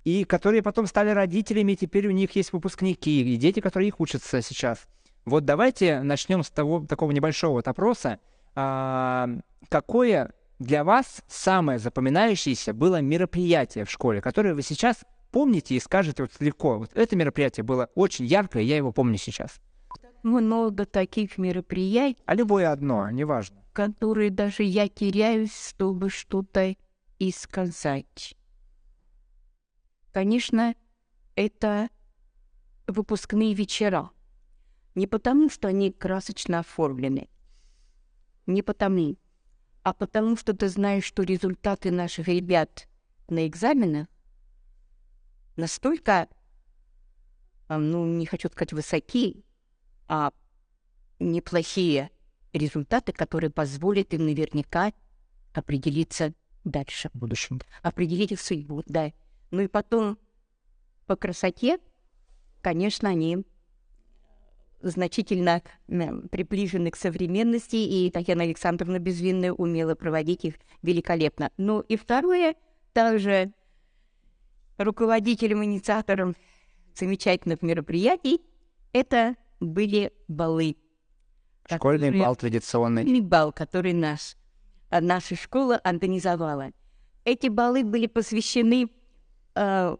и 0.03 0.23
которые 0.23 0.61
потом 0.61 0.85
стали 0.85 1.09
родителями, 1.09 1.71
и 1.71 1.77
теперь 1.77 2.07
у 2.07 2.11
них 2.11 2.35
есть 2.35 2.53
выпускники, 2.53 3.33
и 3.33 3.37
дети, 3.37 3.59
которые 3.59 3.87
их 3.87 3.99
учатся 3.99 4.43
сейчас. 4.43 4.85
Вот 5.25 5.45
давайте 5.45 6.03
начнем 6.03 6.43
с 6.43 6.51
того 6.51 6.85
такого 6.85 7.09
небольшого 7.09 7.53
вот 7.53 7.67
опроса 7.67 8.19
а, 8.59 9.29
какое 9.69 10.33
для 10.57 10.83
вас 10.83 11.21
самое 11.27 11.77
запоминающееся 11.77 12.73
было 12.73 13.01
мероприятие 13.01 13.85
в 13.85 13.91
школе, 13.91 14.19
которое 14.19 14.55
вы 14.55 14.63
сейчас 14.63 15.05
помните 15.31 15.75
и 15.75 15.79
скажете 15.79 16.23
вот 16.23 16.31
легко. 16.39 16.79
Вот 16.79 16.89
это 16.95 17.15
мероприятие 17.15 17.63
было 17.63 17.91
очень 17.93 18.25
яркое, 18.25 18.63
я 18.63 18.75
его 18.75 18.91
помню 18.91 19.19
сейчас. 19.19 19.61
Много 20.23 20.87
таких 20.87 21.37
мероприятий. 21.37 22.23
А 22.25 22.33
любое 22.33 22.71
одно, 22.71 23.07
неважно. 23.11 23.61
Которые 23.73 24.31
даже 24.31 24.63
я 24.63 24.89
теряюсь, 24.89 25.55
чтобы 25.69 26.09
что-то 26.09 26.75
и 27.19 27.31
сказать. 27.31 28.35
Конечно, 30.11 30.73
это 31.35 31.89
выпускные 32.87 33.53
вечера. 33.53 34.09
Не 34.95 35.05
потому, 35.05 35.51
что 35.51 35.67
они 35.67 35.91
красочно 35.91 36.59
оформлены, 36.59 37.29
не 38.47 38.61
потому, 38.61 39.17
а 39.83 39.93
потому, 39.93 40.35
что 40.35 40.53
ты 40.53 40.69
знаешь, 40.69 41.03
что 41.03 41.23
результаты 41.23 41.91
наших 41.91 42.27
ребят 42.27 42.87
на 43.29 43.47
экзаменах 43.47 44.07
настолько, 45.55 46.27
ну, 47.69 48.05
не 48.05 48.25
хочу 48.25 48.49
сказать 48.49 48.73
высоки, 48.73 49.43
а 50.07 50.31
неплохие 51.19 52.11
результаты, 52.53 53.11
которые 53.11 53.49
позволят 53.49 54.13
им 54.13 54.25
наверняка 54.25 54.93
определиться 55.53 56.33
дальше. 56.63 57.09
В 57.13 57.17
будущем. 57.17 57.61
Определить 57.81 58.31
их 58.31 58.41
судьбу, 58.41 58.83
да. 58.87 59.11
Ну 59.51 59.61
и 59.61 59.67
потом 59.67 60.17
по 61.05 61.15
красоте, 61.15 61.79
конечно, 62.61 63.09
они 63.09 63.45
значительно 64.89 65.61
приближены 65.87 66.91
к 66.91 66.95
современности, 66.95 67.75
и 67.75 68.09
Татьяна 68.11 68.43
Александровна 68.43 68.99
Безвинная 68.99 69.51
умела 69.51 69.95
проводить 69.95 70.45
их 70.45 70.55
великолепно. 70.81 71.51
Ну 71.57 71.81
и 71.81 71.95
второе, 71.95 72.55
также 72.93 73.51
руководителем, 74.77 75.63
инициатором 75.63 76.35
замечательных 76.95 77.61
мероприятий, 77.61 78.41
это 78.93 79.35
были 79.59 80.11
балы. 80.27 80.75
Школьный 81.69 82.07
которые, 82.07 82.23
бал 82.23 82.35
традиционный. 82.35 83.21
Бал, 83.21 83.51
который 83.51 83.93
наш, 83.93 84.35
наша 84.89 85.35
школа 85.35 85.77
организовала. 85.77 86.71
Эти 87.25 87.47
балы 87.47 87.83
были 87.83 88.07
посвящены 88.07 88.89
э, 89.55 89.97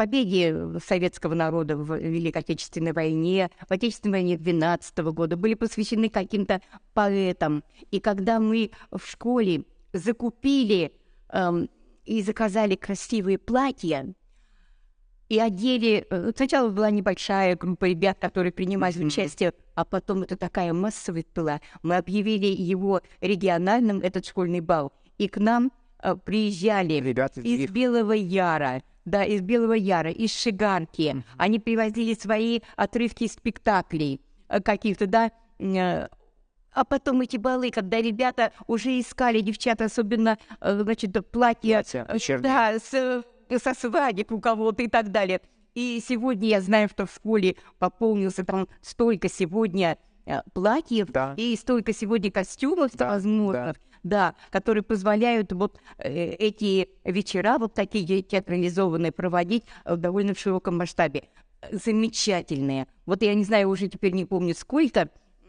победе 0.00 0.78
советского 0.82 1.34
народа 1.34 1.76
в 1.76 1.94
Великой 1.98 2.38
Отечественной 2.38 2.92
войне, 2.94 3.50
в 3.68 3.70
Отечественной 3.70 4.20
войне 4.20 4.38
12 4.38 4.96
года, 5.12 5.36
были 5.36 5.52
посвящены 5.52 6.08
каким-то 6.08 6.62
поэтам. 6.94 7.62
И 7.90 8.00
когда 8.00 8.40
мы 8.40 8.70
в 8.90 9.04
школе 9.06 9.64
закупили 9.92 10.92
эм, 11.28 11.68
и 12.06 12.22
заказали 12.22 12.76
красивые 12.76 13.36
платья, 13.36 14.14
и 15.28 15.38
одели... 15.38 16.06
э, 16.10 16.32
Сначала 16.34 16.70
была 16.70 16.90
небольшая 16.90 17.54
группа 17.56 17.84
ребят, 17.84 18.16
которые 18.18 18.52
принимали 18.52 18.96
Мгм. 18.96 19.08
участие, 19.08 19.52
а 19.74 19.84
потом 19.84 20.22
это 20.22 20.36
такая 20.38 20.72
массовость 20.72 21.28
была. 21.34 21.60
Мы 21.82 21.96
объявили 21.96 22.46
его 22.46 23.02
региональным, 23.20 24.00
этот 24.00 24.24
школьный 24.24 24.60
бал, 24.60 24.92
и 25.18 25.28
к 25.28 25.36
нам 25.36 25.70
э, 26.02 26.16
приезжали 26.16 26.94
Ребята 26.94 27.42
из 27.42 27.60
их- 27.60 27.70
Белого 27.70 28.12
Яра, 28.12 28.82
да, 29.10 29.24
из 29.24 29.40
Белого 29.42 29.74
Яра, 29.74 30.10
из 30.10 30.32
Шиганки. 30.34 31.22
Они 31.36 31.58
привозили 31.58 32.14
свои 32.14 32.60
отрывки 32.76 33.26
спектаклей 33.26 34.20
э, 34.48 34.60
каких-то, 34.60 35.06
да. 35.06 35.30
э, 35.58 36.08
А 36.72 36.84
потом 36.84 37.20
эти 37.20 37.36
балы, 37.36 37.70
когда 37.70 38.00
ребята 38.00 38.52
уже 38.66 38.98
искали, 38.98 39.40
девчата, 39.40 39.84
особенно, 39.86 40.38
э, 40.60 40.78
значит, 40.82 41.12
платья, 41.30 41.84
Платья 41.84 42.38
да, 42.38 42.78
с, 42.78 43.24
со 43.62 43.74
свадеб 43.74 44.32
у 44.32 44.40
кого-то 44.40 44.82
и 44.82 44.88
так 44.88 45.10
далее. 45.10 45.40
И 45.74 46.02
сегодня 46.06 46.48
я 46.48 46.60
знаю, 46.60 46.88
что 46.88 47.06
в 47.06 47.12
школе 47.14 47.56
пополнился 47.78 48.44
там 48.44 48.68
столько 48.80 49.28
сегодня 49.28 49.98
платьев 50.52 51.08
Да. 51.10 51.34
и 51.36 51.56
столько 51.56 51.92
сегодня 51.92 52.30
костюмов 52.30 52.92
Да, 52.94 53.08
возможных, 53.10 53.76
да. 53.76 53.89
Которые 54.50 54.82
позволяют 54.82 55.52
вот 55.52 55.78
э, 55.98 56.10
эти 56.32 56.88
вечера 57.04 57.58
вот 57.58 57.74
такие 57.74 58.22
театрализованные 58.22 59.12
проводить 59.12 59.64
э, 59.84 59.94
в 59.94 59.98
довольно 59.98 60.34
широком 60.34 60.78
масштабе. 60.78 61.24
Замечательные. 61.70 62.86
Вот 63.06 63.22
я 63.22 63.34
не 63.34 63.44
знаю, 63.44 63.68
уже 63.68 63.88
теперь 63.88 64.12
не 64.12 64.24
помню 64.24 64.54
сколько 64.54 65.08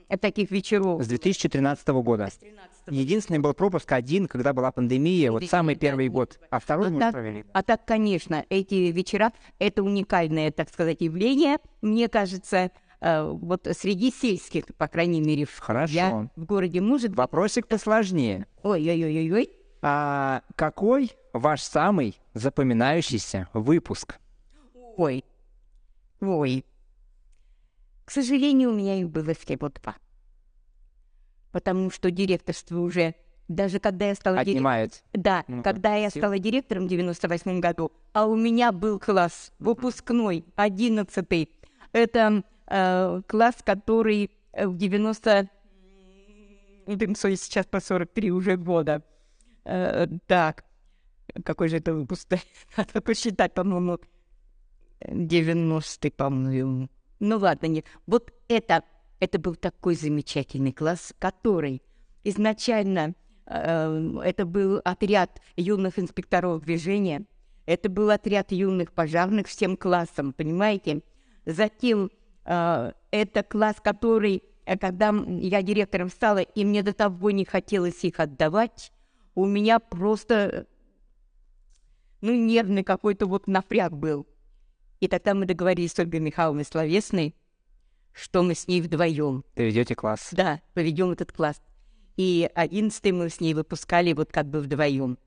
э, 0.09 0.17
таких 0.17 0.51
вечеров. 0.51 1.03
С 1.03 1.07
2013 1.07 1.87
года. 1.89 2.27
С 2.27 2.37
13 2.37 2.71
Единственный 2.87 3.39
был 3.39 3.53
пропуск 3.53 3.91
один, 3.91 4.27
когда 4.27 4.53
была 4.53 4.71
пандемия, 4.71 5.31
вот 5.31 5.43
самый 5.45 5.75
да, 5.75 5.79
первый 5.81 6.09
год. 6.09 6.39
А 6.49 6.59
второй 6.59 6.87
А 6.87 6.89
мы 6.89 6.99
так- 6.99 7.13
провели. 7.13 7.45
А 7.53 7.61
так, 7.63 7.85
конечно, 7.85 8.43
эти 8.49 8.91
вечера— 8.91 9.31
это 9.59 9.83
уникальное, 9.83 10.51
так 10.51 10.69
сказать, 10.69 10.99
явление, 11.01 11.59
мне 11.81 12.09
кажется, 12.09 12.71
вот 13.01 13.67
среди 13.77 14.11
сельских, 14.11 14.65
по 14.77 14.87
крайней 14.87 15.21
мере, 15.21 15.45
в, 15.45 15.59
Хорошо. 15.59 15.93
я 15.93 16.29
в 16.35 16.45
городе 16.45 16.81
может... 16.81 17.15
Вопросик 17.15 17.67
посложнее. 17.67 18.45
Ой-ой-ой-ой. 18.61 19.49
А 19.81 20.43
какой 20.55 21.11
ваш 21.33 21.61
самый 21.61 22.19
запоминающийся 22.35 23.49
выпуск? 23.53 24.19
Ой. 24.97 25.25
Ой. 26.19 26.63
К 28.05 28.11
сожалению, 28.11 28.71
у 28.71 28.75
меня 28.75 28.99
их 28.99 29.09
было 29.09 29.33
всего 29.33 29.69
два. 29.69 29.95
Потому 31.51 31.89
что 31.89 32.11
директорство 32.11 32.79
уже... 32.79 33.15
Даже 33.47 33.79
когда 33.79 34.07
я 34.07 34.15
стала 34.15 34.35
директором... 34.37 34.55
Отнимает. 34.67 35.03
Да, 35.11 35.43
Ну-ка, 35.47 35.63
когда 35.63 35.95
я 35.95 36.09
сил. 36.09 36.21
стала 36.21 36.39
директором 36.39 36.85
в 36.85 36.87
98 36.87 37.59
году, 37.59 37.91
а 38.13 38.25
у 38.27 38.35
меня 38.35 38.71
был 38.71 38.97
класс 38.99 39.51
выпускной, 39.59 40.45
11 40.55 41.49
Это 41.91 42.43
э, 42.71 43.21
класс, 43.27 43.55
который 43.63 44.31
э, 44.53 44.67
в 44.67 44.77
90... 44.77 45.49
м, 46.87 46.97
блин, 46.97 47.11
sorry, 47.13 47.35
сейчас 47.35 47.65
по 47.65 47.79
43 47.79 48.31
уже 48.31 48.57
года. 48.57 49.03
Э, 49.65 50.07
так, 50.27 50.63
какой 51.43 51.67
же 51.69 51.77
это 51.77 51.93
выпуск? 51.93 52.27
Надо 52.77 53.01
посчитать, 53.01 53.53
по-моему, 53.53 53.99
90 55.07 56.11
по-моему. 56.11 56.89
Ну 57.19 57.37
ладно, 57.37 57.67
нет. 57.67 57.85
Вот 58.07 58.31
это, 58.47 58.83
это 59.19 59.39
был 59.39 59.55
такой 59.55 59.95
замечательный 59.95 60.71
класс, 60.71 61.13
который 61.19 61.81
изначально 62.23 63.15
э, 63.45 64.19
это 64.23 64.45
был 64.45 64.81
отряд 64.83 65.41
юных 65.55 65.99
инспекторов 65.99 66.61
движения, 66.63 67.25
это 67.65 67.89
был 67.89 68.09
отряд 68.09 68.51
юных 68.51 68.91
пожарных 68.91 69.47
всем 69.47 69.77
классом, 69.77 70.33
понимаете? 70.33 71.03
Затем 71.45 72.11
это 72.43 73.43
класс, 73.43 73.77
который, 73.83 74.43
э, 74.65 74.77
когда 74.77 75.13
я 75.27 75.61
директором 75.61 76.09
стала, 76.09 76.39
и 76.39 76.65
мне 76.65 76.83
до 76.83 76.93
того 76.93 77.31
не 77.31 77.45
хотелось 77.45 78.03
их 78.03 78.19
отдавать, 78.19 78.91
у 79.35 79.45
меня 79.45 79.79
просто, 79.79 80.67
ну, 82.21 82.33
нервный 82.33 82.83
какой-то 82.83 83.25
вот 83.27 83.47
напряг 83.47 83.93
был. 83.93 84.27
И 84.99 85.07
тогда 85.07 85.33
мы 85.33 85.45
договорились 85.45 85.93
с 85.93 85.99
Ольгой 85.99 86.19
Михайловной 86.19 86.65
Словесной, 86.65 87.35
что 88.13 88.43
мы 88.43 88.55
с 88.55 88.67
ней 88.67 88.81
вдвоем 88.81 89.43
Ты 89.55 89.65
ведете 89.65 89.95
класс. 89.95 90.29
да, 90.31 90.61
поведем 90.73 91.11
этот 91.11 91.31
класс. 91.31 91.61
И 92.17 92.49
одиннадцатый 92.53 93.13
мы 93.13 93.29
с 93.29 93.39
ней 93.39 93.53
выпускали 93.53 94.13
вот 94.13 94.31
как 94.31 94.47
бы 94.47 94.59
вдвоем. 94.59 95.17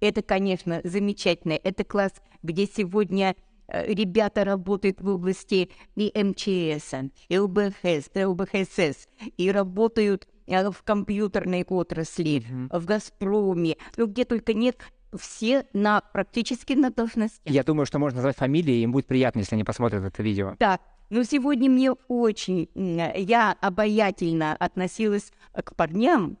Это, 0.00 0.22
конечно, 0.22 0.80
замечательно. 0.84 1.54
Это 1.54 1.82
класс, 1.84 2.12
где 2.42 2.66
сегодня 2.66 3.32
э, 3.32 3.34
ребята 3.68 4.44
работают 4.44 5.00
в 5.00 5.08
области 5.08 5.70
и 5.96 6.12
МЧС, 6.14 6.94
и 7.28 7.38
ЛБХС, 7.38 8.10
и 8.14 8.24
ЛБХСС, 8.24 9.08
и 9.36 9.50
работают 9.50 10.26
э, 10.46 10.70
в 10.70 10.82
компьютерной 10.82 11.64
отрасли, 11.64 12.44
в 12.70 12.84
«Газпроме», 12.84 13.76
ну 13.96 14.06
где 14.06 14.24
только 14.24 14.54
нет, 14.54 14.78
все 15.16 15.66
на 15.72 16.00
практически 16.00 16.74
на 16.74 16.90
должностях. 16.90 17.52
Я 17.52 17.64
думаю, 17.64 17.86
что 17.86 17.98
можно 17.98 18.16
назвать 18.16 18.36
фамилии, 18.36 18.82
им 18.82 18.92
будет 18.92 19.06
приятно, 19.06 19.40
если 19.40 19.54
они 19.54 19.64
посмотрят 19.64 20.04
это 20.04 20.22
видео. 20.22 20.54
Так, 20.58 20.80
но 21.10 21.22
сегодня 21.22 21.70
мне 21.70 21.92
очень... 21.92 22.68
Я 22.74 23.56
обаятельно 23.60 24.54
относилась 24.54 25.32
э, 25.52 25.62
к 25.62 25.74
парням. 25.74 26.38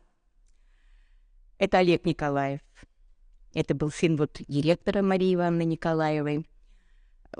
Это 1.58 1.78
Олег 1.78 2.04
Николаев. 2.04 2.60
Это 3.54 3.74
был 3.74 3.90
сын 3.90 4.16
вот 4.16 4.40
директора 4.46 5.02
Марии 5.02 5.34
Ивановны 5.34 5.64
Николаевой. 5.64 6.46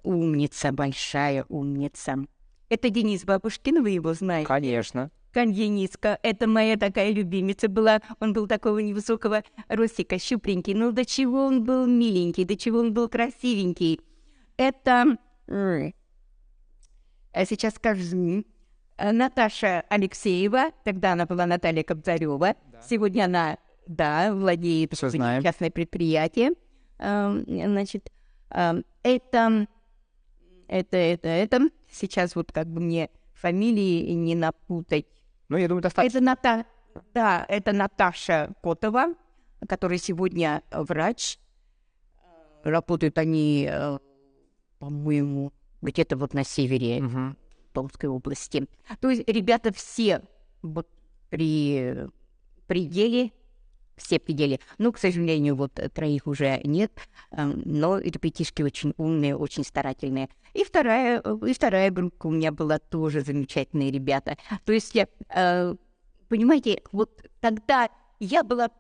Умница, 0.02 0.72
большая 0.72 1.44
умница. 1.48 2.26
Это 2.68 2.90
Денис 2.90 3.24
Бабушкин, 3.24 3.82
вы 3.82 3.90
его 3.90 4.14
знаете? 4.14 4.46
Конечно. 4.46 5.10
Дениска, 5.46 6.18
это 6.22 6.46
моя 6.48 6.76
такая 6.76 7.12
любимица 7.12 7.68
была. 7.68 8.00
Он 8.20 8.32
был 8.32 8.48
такого 8.48 8.78
невысокого 8.78 9.44
ростика, 9.68 10.18
щупленький. 10.18 10.74
Ну, 10.74 10.90
до 10.90 11.04
чего 11.04 11.44
он 11.46 11.64
был 11.64 11.86
миленький, 11.86 12.44
до 12.44 12.56
чего 12.56 12.80
он 12.80 12.92
был 12.92 13.08
красивенький. 13.08 14.00
Это... 14.56 15.16
а 15.46 17.44
сейчас 17.44 17.74
скажу. 17.74 18.44
Наташа 18.98 19.84
Алексеева, 19.88 20.72
тогда 20.82 21.12
она 21.12 21.24
была 21.24 21.46
Наталья 21.46 21.84
Кобзарева. 21.84 22.56
Сегодня 22.88 23.26
она, 23.26 23.58
да, 23.86 24.34
владеет 24.34 24.92
частное 24.98 25.70
предприятие. 25.70 26.50
Эм, 26.98 27.44
Значит, 27.46 28.10
эм, 28.50 28.84
это 29.04 29.68
это, 30.68 30.96
это, 30.96 31.28
это. 31.28 31.70
Сейчас 31.90 32.36
вот 32.36 32.52
как 32.52 32.66
бы 32.68 32.80
мне 32.80 33.10
фамилии 33.34 34.12
не 34.12 34.34
напутать. 34.34 35.06
Ну, 35.48 35.56
я 35.56 35.68
думаю, 35.68 35.82
достаточно. 35.82 36.18
Это 36.18 36.24
Ната... 36.24 36.66
Да, 37.14 37.44
это 37.48 37.72
Наташа 37.72 38.54
Котова, 38.62 39.14
которая 39.68 39.98
сегодня 39.98 40.62
э, 40.70 40.82
врач. 40.82 41.38
Работают 42.64 43.18
они, 43.18 43.68
э, 43.70 43.98
по-моему, 44.78 45.52
где-то 45.80 46.16
вот 46.16 46.34
на 46.34 46.44
севере 46.44 47.00
Мгм. 47.00 47.36
Томской 47.72 48.08
области. 48.08 48.66
То 49.00 49.10
есть 49.10 49.28
ребята 49.28 49.72
все 49.72 50.22
вот 50.62 50.88
при 51.30 52.08
пределе, 52.66 53.32
все 53.98 54.18
пределе. 54.18 54.60
Ну, 54.78 54.92
к 54.92 54.98
сожалению, 54.98 55.56
вот 55.56 55.78
э, 55.78 55.88
троих 55.88 56.26
уже 56.26 56.60
нет, 56.64 56.92
эм, 57.32 57.62
но 57.64 57.98
ребятишки 57.98 58.62
очень 58.62 58.94
умные, 58.96 59.36
очень 59.36 59.64
старательные. 59.64 60.28
И 60.54 60.64
вторая, 60.64 61.20
э, 61.22 61.38
и 61.46 61.52
вторая 61.52 61.90
группа 61.90 62.26
у 62.26 62.30
меня 62.30 62.52
была 62.52 62.78
тоже 62.78 63.20
замечательные 63.20 63.90
ребята. 63.90 64.36
То 64.64 64.72
есть, 64.72 64.96
э, 64.96 65.74
понимаете, 66.28 66.82
вот 66.92 67.22
тогда 67.40 67.88
я 68.20 68.42
была 68.42 68.70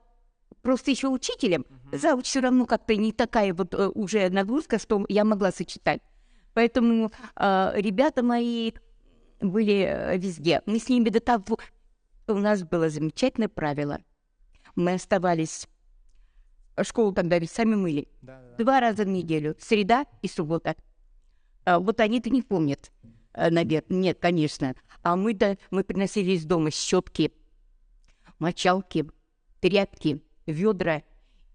просто 0.62 0.90
еще 0.90 1.08
учителем, 1.08 1.66
зауч 1.92 2.26
все 2.26 2.40
равно 2.40 2.66
как-то 2.66 2.96
не 2.96 3.12
такая 3.12 3.54
вот 3.54 3.74
уже 3.74 4.28
нагрузка, 4.30 4.78
что 4.78 5.04
я 5.08 5.24
могла 5.24 5.52
сочетать. 5.52 6.00
Поэтому 6.54 7.12
ребята 7.36 8.22
мои 8.24 8.72
были 9.40 10.16
везде. 10.18 10.62
Мы 10.66 10.80
с 10.80 10.88
ними 10.88 11.10
до 11.10 11.20
того... 11.20 11.58
У 12.26 12.34
нас 12.34 12.62
было 12.62 12.90
замечательное 12.90 13.48
правило. 13.48 14.00
Мы 14.78 14.92
оставались... 14.92 15.66
Школу 16.80 17.12
тогда 17.12 17.36
ведь 17.40 17.50
сами 17.50 17.74
мыли. 17.74 18.06
Два 18.58 18.78
раза 18.78 19.02
в 19.02 19.08
неделю. 19.08 19.56
Среда 19.58 20.06
и 20.22 20.28
суббота. 20.28 20.76
А 21.64 21.80
вот 21.80 21.98
они-то 21.98 22.30
не 22.30 22.42
помнят, 22.42 22.92
наверное. 23.34 23.98
Нет, 23.98 24.18
конечно. 24.20 24.76
А 25.02 25.16
мы-то... 25.16 25.58
Мы 25.72 25.82
приносили 25.82 26.30
из 26.30 26.44
дома 26.44 26.70
щетки, 26.70 27.32
мочалки, 28.38 29.10
тряпки, 29.58 30.22
ведра. 30.46 31.02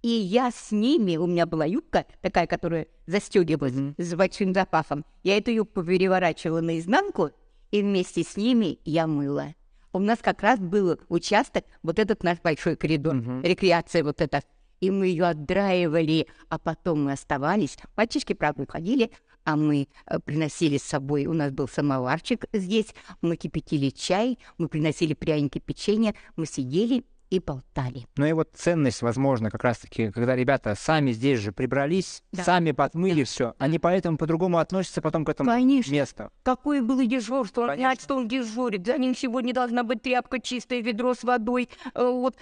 И 0.01 0.09
я 0.09 0.51
с 0.51 0.73
ними, 0.73 1.15
у 1.15 1.25
меня 1.25 1.45
была 1.45 1.63
юбка 1.63 2.05
такая, 2.19 2.45
которая 2.45 2.87
застегивалась 3.07 3.95
с 3.97 4.15
большим 4.15 4.53
запахом. 4.53 5.05
Я 5.23 5.37
эту 5.37 5.51
юбку 5.51 5.81
переворачивала 5.81 6.59
наизнанку, 6.59 7.31
и 7.71 7.81
вместе 7.81 8.21
с 8.21 8.35
ними 8.35 8.79
я 8.83 9.07
мыла. 9.07 9.55
У 9.93 9.99
нас 9.99 10.19
как 10.21 10.41
раз 10.41 10.59
был 10.59 10.99
участок, 11.07 11.65
вот 11.83 11.99
этот 11.99 12.23
наш 12.23 12.41
большой 12.41 12.75
коридор, 12.75 13.15
рекреация 13.43 14.03
вот 14.03 14.21
эта. 14.21 14.41
И 14.81 14.89
мы 14.89 15.07
ее 15.07 15.25
отдраивали, 15.25 16.27
а 16.49 16.57
потом 16.57 17.05
мы 17.05 17.13
оставались. 17.13 17.77
Мальчишки, 17.95 18.33
правда, 18.33 18.63
уходили, 18.63 19.11
а 19.45 19.55
мы 19.55 19.87
э, 20.07 20.19
приносили 20.19 20.77
с 20.77 20.83
собой, 20.83 21.25
у 21.25 21.33
нас 21.33 21.51
был 21.51 21.67
самоварчик 21.67 22.45
здесь, 22.53 22.93
мы 23.21 23.35
кипятили 23.35 23.89
чай, 23.91 24.39
мы 24.57 24.67
приносили 24.67 25.13
пряники, 25.13 25.59
печенье, 25.59 26.15
мы 26.35 26.45
сидели 26.45 27.05
и 27.33 27.39
болтали. 27.39 28.05
Ну 28.15 28.27
и 28.27 28.33
вот 28.33 28.49
ценность, 28.53 29.01
возможно, 29.01 29.49
как 29.49 29.63
раз-таки, 29.63 30.11
когда 30.11 30.35
ребята 30.35 30.75
сами 30.75 31.11
здесь 31.11 31.39
же 31.39 31.51
прибрались, 31.51 32.21
Да. 32.31 32.43
сами 32.43 32.71
подмыли 32.73 33.23
все, 33.23 33.55
они 33.57 33.79
поэтому 33.79 34.17
по-другому 34.17 34.59
относятся 34.59 35.01
потом 35.01 35.25
к 35.25 35.29
этому 35.29 35.49
Конечно. 35.49 35.91
месту. 35.91 36.29
Какое 36.43 36.83
было 36.83 37.03
дежурство, 37.05 37.61
он 37.61 37.67
Конечно. 37.69 37.85
знает, 37.87 38.01
что 38.01 38.15
он 38.17 38.27
дежурит. 38.27 38.85
За 38.85 38.99
ним 38.99 39.15
сегодня 39.15 39.51
должна 39.51 39.83
быть 39.83 40.03
тряпка 40.03 40.39
чистая, 40.39 40.81
ведро 40.81 41.15
с 41.15 41.23
водой, 41.23 41.69
э, 41.95 42.07
вот 42.07 42.35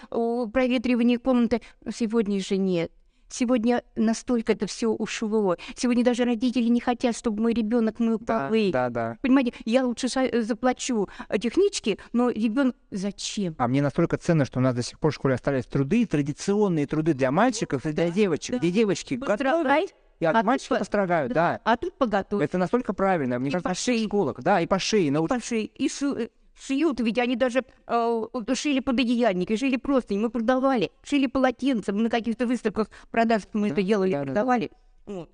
проветривание 0.51 1.19
комнаты. 1.19 1.61
Сегодня 1.89 2.41
же 2.41 2.57
нет. 2.57 2.91
Сегодня 3.31 3.83
настолько 3.95 4.51
это 4.51 4.67
все 4.67 4.87
ушло. 4.89 5.55
Сегодня 5.75 6.03
даже 6.03 6.25
родители 6.25 6.67
не 6.67 6.81
хотят, 6.81 7.15
чтобы 7.17 7.41
мой 7.41 7.53
ребенок 7.53 7.99
мыл 7.99 8.19
Да, 8.19 8.47
полы. 8.47 8.69
да, 8.73 8.89
да. 8.89 9.17
Понимаете, 9.21 9.53
я 9.65 9.85
лучше 9.85 10.07
э, 10.15 10.41
заплачу 10.41 11.07
э, 11.29 11.39
техничке, 11.39 11.97
но 12.11 12.29
ребенок 12.29 12.75
зачем? 12.91 13.55
А 13.57 13.67
мне 13.67 13.81
настолько 13.81 14.17
ценно, 14.17 14.43
что 14.45 14.59
у 14.59 14.61
нас 14.61 14.75
до 14.75 14.83
сих 14.83 14.99
пор 14.99 15.11
в 15.11 15.15
школе 15.15 15.35
остались 15.35 15.65
труды, 15.65 16.05
традиционные 16.05 16.87
труды 16.87 17.13
для 17.13 17.31
мальчиков 17.31 17.85
и 17.85 17.93
для 17.93 18.09
девочек, 18.09 18.51
да. 18.55 18.57
где 18.59 18.71
девочки 18.71 19.13
готовят, 19.13 19.93
и 20.19 20.25
от 20.25 20.35
а 20.35 20.39
тут 20.39 20.45
мальчиков 20.47 20.77
по- 20.77 20.79
построгают, 20.79 21.33
да. 21.33 21.59
а 21.63 21.77
тут 21.77 21.97
поготовь. 21.97 22.43
Это 22.43 22.57
настолько 22.57 22.93
правильно, 22.93 23.39
мне 23.39 23.49
И 23.49 23.51
кажется, 23.53 23.69
по 23.69 23.75
шее. 23.75 24.05
школах, 24.05 24.41
да, 24.41 24.59
и 24.61 24.67
по 24.67 24.77
шее, 24.77 25.09
науч- 25.09 25.29
по 25.29 25.39
шее. 25.39 25.65
И 25.65 25.89
шу- 25.89 26.15
э, 26.15 26.29
шьют, 26.61 26.99
ведь 26.99 27.17
они 27.17 27.35
даже 27.35 27.63
э, 27.87 28.23
шили 28.53 28.79
пододеяльники, 28.79 29.55
шили 29.55 29.77
простыни, 29.77 30.19
мы 30.19 30.29
продавали, 30.29 30.91
шили 31.03 31.27
полотенца, 31.27 31.93
мы 31.93 32.03
на 32.03 32.09
каких-то 32.09 32.45
выставках 32.45 32.89
продаж 33.09 33.43
мы 33.53 33.69
это 33.69 33.81
делали, 33.81 34.11
да, 34.11 34.19
да. 34.19 34.25
продавали. 34.25 34.71
Вот. 35.05 35.29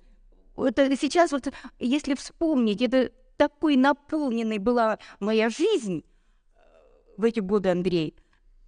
Это 0.56 0.96
сейчас 0.96 1.32
вот, 1.32 1.52
если 1.78 2.14
вспомнить, 2.14 2.82
это 2.82 3.12
такой 3.36 3.76
наполненной 3.76 4.58
была 4.58 4.98
моя 5.20 5.50
жизнь 5.50 6.02
э, 6.54 6.58
в 7.16 7.24
эти 7.24 7.40
годы, 7.40 7.68
Андрей, 7.68 8.14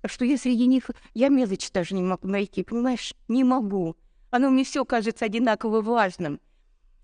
что 0.04 0.24
я 0.24 0.36
среди 0.36 0.66
них, 0.66 0.90
я 1.14 1.28
мелочь 1.28 1.70
даже 1.72 1.94
не 1.94 2.02
могу 2.02 2.28
найти, 2.28 2.62
понимаешь, 2.62 3.14
не 3.28 3.44
могу. 3.44 3.96
Оно 4.30 4.50
мне 4.50 4.64
все 4.64 4.84
кажется 4.84 5.24
одинаково 5.24 5.80
важным 5.80 6.40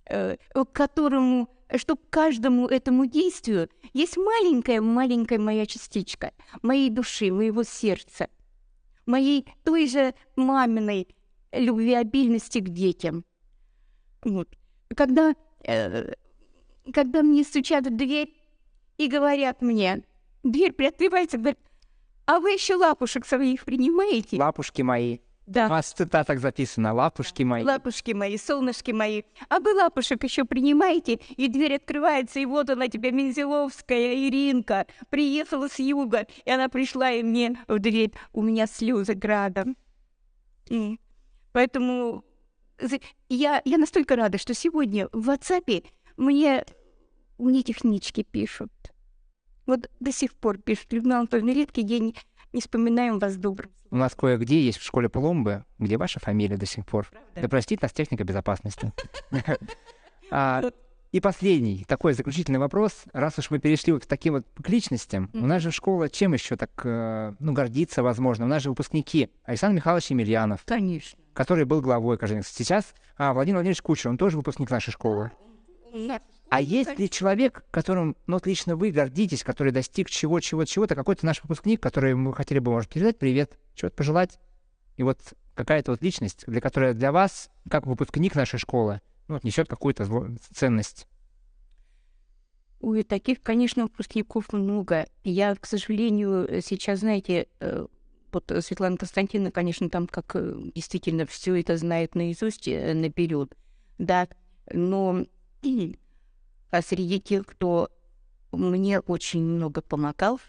э, 0.05 0.37
к 0.55 0.65
которому, 0.73 1.49
что 1.75 1.97
к 1.97 2.11
каждому 2.11 2.67
этому 2.67 3.07
действию 3.07 3.69
есть 3.93 4.17
маленькая-маленькая 4.17 5.39
моя 5.39 5.67
частичка 5.67 6.33
моей 6.62 6.91
души, 6.91 7.33
моего 7.33 7.62
сердца, 7.64 8.29
моей 9.05 9.47
той 9.64 9.89
же 9.89 10.14
маминой 10.37 11.09
любвеобильности 11.53 12.61
к 12.61 12.69
детям. 12.69 13.25
Вот. 14.23 14.49
Когда, 14.95 15.35
э, 15.64 16.12
когда 16.93 17.23
мне 17.23 17.45
стучат 17.45 17.87
в 17.87 17.97
дверь 17.97 18.35
и 18.99 19.09
говорят 19.09 19.62
мне, 19.62 20.05
дверь 20.43 20.73
приоткрывается, 20.73 21.39
говорят, 21.39 21.59
а 22.27 22.41
вы 22.41 22.53
еще 22.53 22.77
лапушек 22.77 23.27
своих 23.27 23.64
принимаете? 23.64 24.37
лапушки 24.37 24.83
мои. 24.83 25.19
Да. 25.47 25.67
У 25.67 25.71
вас 25.71 25.93
в 25.93 25.97
цитатах 25.97 26.41
записано, 26.41 26.93
лапушки 26.93 27.45
мои. 27.45 27.63
Лапушки 27.63 28.11
мои, 28.13 28.37
солнышки 28.37 28.91
мои, 28.91 29.23
а 29.49 29.61
вы 29.61 29.75
лапушек 29.75 30.25
еще 30.25 30.45
принимаете? 30.45 31.21
И 31.37 31.47
дверь 31.47 31.77
открывается, 31.77 32.41
и 32.41 32.47
вот 32.47 32.69
она 32.69 32.89
тебя, 32.89 33.13
Мензеловская 33.13 34.27
Иринка, 34.27 34.87
приехала 35.09 35.69
с 35.69 35.79
юга, 35.79 36.27
и 36.45 36.51
она 36.51 36.69
пришла 36.69 37.13
и 37.13 37.23
мне 37.23 37.57
в 37.69 37.79
дверь, 37.79 38.13
у 38.33 38.43
меня 38.43 38.67
слезы 38.67 39.15
градом. 39.15 39.77
М. 40.69 40.99
Поэтому 41.53 42.25
я, 43.29 43.63
я 43.65 43.79
настолько 43.79 44.17
рада, 44.17 44.39
что 44.39 44.53
сегодня 44.53 45.09
в 45.13 45.31
WhatsApp 45.31 45.87
мне, 46.17 46.65
мне 47.39 47.63
технички 47.63 48.25
пишут. 48.25 48.73
Вот 49.65 49.91
до 50.01 50.13
сих 50.13 50.35
пор 50.35 50.59
пишут. 50.59 50.93
Людмила 50.93 51.19
Анатольевна, 51.19 51.53
редкий 51.53 51.83
день 51.83 52.17
не 52.53 52.61
вспоминаем 52.61 53.19
вас 53.19 53.37
добрым. 53.37 53.71
У 53.91 53.97
нас 53.97 54.15
кое-где 54.15 54.61
есть 54.61 54.79
в 54.79 54.85
школе 54.85 55.09
пломбы, 55.09 55.65
где 55.79 55.97
ваша 55.97 56.21
фамилия 56.21 56.57
до 56.57 56.67
сих 56.67 56.85
пор. 56.87 57.09
Да 57.35 57.49
простит 57.49 57.83
нас 57.83 57.93
техника 57.93 58.25
безопасности. 58.25 58.93
А, 60.29 60.61
И 61.13 61.21
последний, 61.21 61.85
такой 61.87 62.13
заключительный 62.13 62.59
вопрос. 62.59 63.05
Раз 63.13 63.39
уж 63.39 63.51
мы 63.51 63.61
перешли 63.61 63.93
вот 63.93 64.03
к 64.03 64.07
таким 64.07 64.35
вот 64.35 64.47
к 64.61 64.69
личностям, 64.69 65.31
у 65.35 65.47
нас 65.47 65.63
же 65.63 65.71
школа 65.71 66.09
чем 66.09 66.33
еще 66.33 66.57
так, 66.57 66.71
э, 66.83 67.35
ну, 67.39 67.53
гордится, 67.53 68.03
возможно? 68.03 68.45
У 68.45 68.49
нас 68.49 68.65
же 68.65 68.71
выпускники. 68.71 69.31
Александр 69.45 69.77
Михайлович 69.77 70.07
Емельянов, 70.11 70.63
Конечно. 70.67 71.17
который 71.33 71.65
был 71.65 71.81
главой 71.81 72.19
Кожевенца. 72.19 72.53
Сейчас 72.53 72.93
а, 73.17 73.33
Владимир 73.33 73.59
Владимирович 73.59 73.83
Кучер, 73.83 74.11
он 74.11 74.19
тоже 74.19 74.37
выпускник 74.37 74.69
нашей 74.69 74.91
школы. 74.91 75.31
А 76.49 76.61
есть 76.61 76.99
ли 76.99 77.11
человек, 77.11 77.65
которым, 77.71 78.17
ну, 78.27 78.37
вот 78.37 78.47
лично 78.47 78.77
вы 78.77 78.93
гордитесь, 78.93 79.43
который 79.43 79.73
достиг 79.73 80.09
чего, 80.09 80.41
чего, 80.41 80.65
чего-то, 80.65 80.95
какой-то 80.95 81.27
наш 81.27 81.43
выпускник, 81.43 81.83
который 81.83 82.15
мы 82.15 82.33
хотели 82.33 82.61
бы, 82.61 82.71
может, 82.71 82.91
передать 82.91 83.19
привет, 83.19 83.59
чего-то 83.75 83.97
пожелать? 83.97 84.39
И 84.97 85.03
вот 85.03 85.19
какая-то 85.55 85.91
вот 85.91 86.03
личность, 86.03 86.45
для 86.47 86.61
которой 86.61 86.95
для 86.95 87.11
вас, 87.11 87.51
как 87.69 87.87
выпускник 87.87 88.35
нашей 88.37 88.59
школы, 88.59 89.01
ну, 89.27 89.35
вот 89.35 89.45
несет 89.45 89.69
какую-то 89.69 90.07
ценность. 90.55 91.09
Ой, 92.81 93.03
таких, 93.03 93.43
конечно, 93.43 93.85
выпускников 93.85 94.53
много. 94.53 95.07
Я, 95.25 95.57
к 95.57 95.67
сожалению, 95.67 96.63
сейчас, 96.63 97.01
знаете, 97.01 97.49
э, 97.59 97.87
вот 98.31 98.53
Светлана 98.61 98.97
Константиновна, 98.97 99.51
конечно, 99.51 99.91
там 99.91 100.07
как 100.07 100.37
э, 100.37 100.55
действительно 100.75 101.27
все 101.27 101.59
это 101.59 101.77
знает 101.77 102.15
наизусть 102.15 102.69
э, 102.69 102.95
наперед, 102.95 103.57
да, 103.99 104.29
но 104.73 105.25
а 106.71 106.83
среди 106.83 107.21
тех, 107.21 107.47
кто 107.47 107.91
мне 108.53 109.01
очень 109.01 109.43
много 109.43 109.83
помогал, 109.83 110.41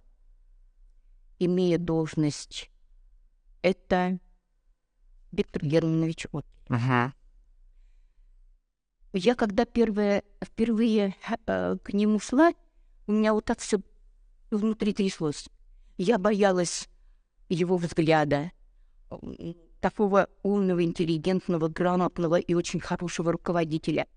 имея 1.39 1.77
должность, 1.77 2.69
это 3.61 4.19
Виктор 5.31 5.63
Германович 5.63 6.27
От. 6.31 6.45
Я 9.13 9.35
когда 9.35 9.65
первое, 9.65 10.23
впервые 10.43 11.15
э, 11.47 11.77
к 11.81 11.93
нему 11.93 12.19
шла, 12.19 12.51
у 13.07 13.11
меня 13.13 13.33
вот 13.33 13.45
так 13.45 13.59
все 13.59 13.79
внутри 14.51 14.93
тряслось. 14.93 15.47
Я 15.97 16.17
боялась 16.17 16.89
его 17.49 17.77
взгляда, 17.77 18.51
такого 19.79 20.27
умного, 20.43 20.83
интеллигентного, 20.83 21.69
грамотного 21.69 22.39
и 22.39 22.53
очень 22.53 22.79
хорошего 22.79 23.31
руководителя. 23.31 24.07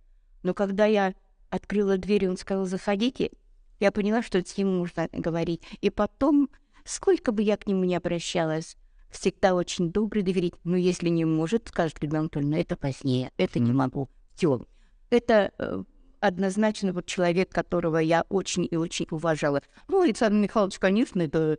Но 0.42 0.54
когда 0.54 0.86
я 0.86 1.14
открыла 1.50 1.98
дверь, 1.98 2.24
и 2.24 2.28
он 2.28 2.36
сказал, 2.36 2.66
заходите, 2.66 3.30
я 3.78 3.92
поняла, 3.92 4.22
что 4.22 4.44
с 4.44 4.56
ним 4.56 4.78
можно 4.78 5.08
говорить. 5.12 5.62
И 5.80 5.90
потом, 5.90 6.48
сколько 6.84 7.32
бы 7.32 7.42
я 7.42 7.56
к 7.56 7.66
нему 7.66 7.84
ни 7.84 7.94
обращалась, 7.94 8.76
всегда 9.10 9.54
очень 9.54 9.90
добрый, 9.90 10.22
доверительный. 10.22 10.60
Но 10.64 10.76
если 10.76 11.08
не 11.08 11.24
может, 11.24 11.68
скажет 11.68 12.02
Людмила 12.02 12.20
Анатольевна, 12.20 12.58
это 12.58 12.76
позднее, 12.76 13.32
это 13.36 13.58
не 13.58 13.72
могу. 13.72 14.08
Все. 14.34 14.64
Это 15.10 15.52
э, 15.58 15.82
однозначно 16.20 16.92
вот 16.92 17.06
человек, 17.06 17.50
которого 17.50 17.98
я 17.98 18.24
очень 18.28 18.68
и 18.70 18.76
очень 18.76 19.06
уважала. 19.10 19.62
Ну, 19.88 20.02
Александр 20.02 20.38
Михайлович, 20.38 20.78
конечно, 20.78 21.20
это 21.22 21.58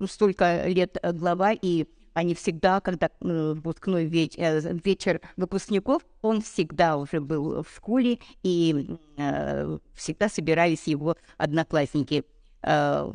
э, 0.00 0.06
столько 0.06 0.66
лет 0.66 0.96
э, 1.00 1.12
глава, 1.12 1.52
и 1.52 1.86
они 2.14 2.34
всегда, 2.34 2.80
когда 2.80 3.08
э, 3.20 3.52
выпускной 3.54 4.04
веч- 4.04 4.36
э, 4.36 4.60
вечер 4.84 5.20
выпускников, 5.36 6.02
он 6.20 6.42
всегда 6.42 6.96
уже 6.96 7.20
был 7.20 7.62
в 7.62 7.70
школе, 7.74 8.18
и 8.42 8.96
э, 9.16 9.78
всегда 9.94 10.28
собирались 10.28 10.86
его 10.86 11.16
одноклассники. 11.38 12.24
Э, 12.62 13.12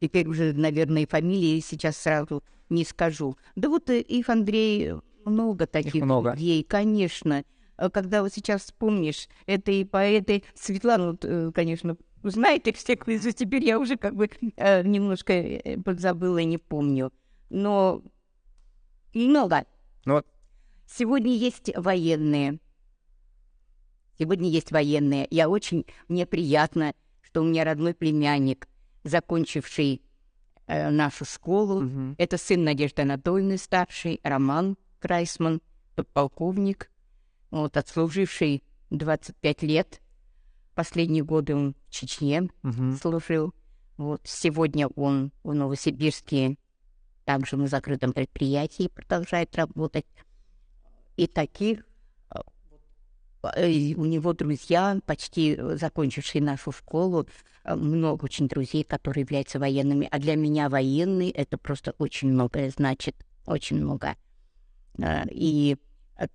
теперь 0.00 0.28
уже, 0.28 0.52
наверное, 0.52 1.02
и 1.02 1.06
фамилии 1.06 1.60
сейчас 1.60 1.96
сразу 1.96 2.42
не 2.68 2.84
скажу. 2.84 3.36
Да 3.56 3.68
вот 3.68 3.90
их, 3.90 4.28
Андрей, 4.28 4.94
много 5.24 5.66
таких 5.66 6.04
много. 6.04 6.32
людей, 6.32 6.62
конечно. 6.62 7.44
Когда 7.92 8.22
вот 8.22 8.32
сейчас 8.32 8.62
вспомнишь, 8.62 9.28
это 9.44 9.70
и 9.70 9.84
поэты 9.84 10.44
Светлану, 10.54 11.18
конечно, 11.52 11.96
знаете 12.22 12.72
всех 12.72 13.06
из 13.08 13.34
теперь 13.34 13.64
я 13.64 13.78
уже 13.78 13.96
как 13.96 14.14
бы 14.14 14.30
э, 14.56 14.82
немножко 14.82 15.60
подзабыла 15.84 16.38
и 16.38 16.44
не 16.44 16.58
помню. 16.58 17.12
Но 17.50 18.02
много. 19.14 19.64
Ну 20.04 20.14
вот, 20.14 20.26
Сегодня 20.88 21.32
есть 21.34 21.70
военные. 21.76 22.58
Сегодня 24.18 24.48
есть 24.48 24.72
военные. 24.72 25.26
Я 25.30 25.48
очень... 25.48 25.84
Мне 26.08 26.26
приятно, 26.26 26.94
что 27.22 27.42
у 27.42 27.44
меня 27.44 27.64
родной 27.64 27.92
племянник, 27.94 28.66
закончивший 29.04 30.00
э, 30.66 30.90
нашу 30.90 31.24
школу. 31.24 31.82
мгм. 31.82 32.14
Это 32.18 32.38
сын 32.38 32.64
Надежды 32.64 33.02
Анатольевны, 33.02 33.58
старший, 33.58 34.20
Роман 34.22 34.76
Крайсман, 35.00 35.60
подполковник, 35.96 36.90
вот, 37.50 37.76
отслуживший 37.76 38.62
25 38.90 39.62
лет. 39.62 40.00
Последние 40.74 41.24
годы 41.24 41.54
он 41.54 41.74
в 41.86 41.90
Чечне 41.90 42.48
Мгм. 42.62 42.96
служил. 42.96 43.54
Вот 43.96 44.20
сегодня 44.24 44.88
он 44.88 45.32
в 45.42 45.52
Новосибирске, 45.54 46.56
также 47.26 47.56
на 47.56 47.66
закрытом 47.66 48.12
предприятии 48.12 48.88
продолжает 48.88 49.54
работать. 49.56 50.06
И 51.16 51.26
таких 51.26 51.84
э, 52.30 52.38
э, 53.56 53.94
у 53.94 54.04
него 54.04 54.32
друзья, 54.32 54.98
почти 55.04 55.58
закончившие 55.60 56.40
нашу 56.40 56.70
школу, 56.70 57.26
э, 57.64 57.74
много 57.74 58.24
очень 58.26 58.46
друзей, 58.46 58.84
которые 58.84 59.22
являются 59.22 59.58
военными. 59.58 60.08
А 60.10 60.18
для 60.20 60.36
меня 60.36 60.68
военный— 60.68 61.28
это 61.42 61.58
просто 61.58 61.94
очень 61.98 62.28
многое 62.28 62.70
значит, 62.70 63.16
очень 63.44 63.78
много. 63.78 64.14
Э, 64.98 65.24
и 65.28 65.76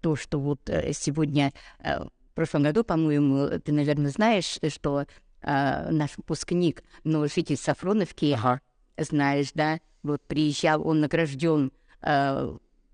то, 0.02 0.16
что 0.16 0.40
вот 0.40 0.70
сегодня, 0.94 1.52
в 1.80 2.36
прошлом 2.36 2.62
году, 2.62 2.84
по-моему, 2.84 3.60
ты, 3.60 3.72
наверное, 3.72 4.12
знаешь, 4.12 4.60
что 4.72 5.08
наш 5.42 6.18
выпускник, 6.18 6.84
но 7.04 7.26
житель 7.26 7.58
Сафроновки, 7.58 8.32
ага. 8.38 8.62
Знаешь, 8.98 9.52
да, 9.54 9.80
вот 10.04 10.22
приезжал, 10.24 10.86
он 10.88 11.02
награжден 11.02 11.72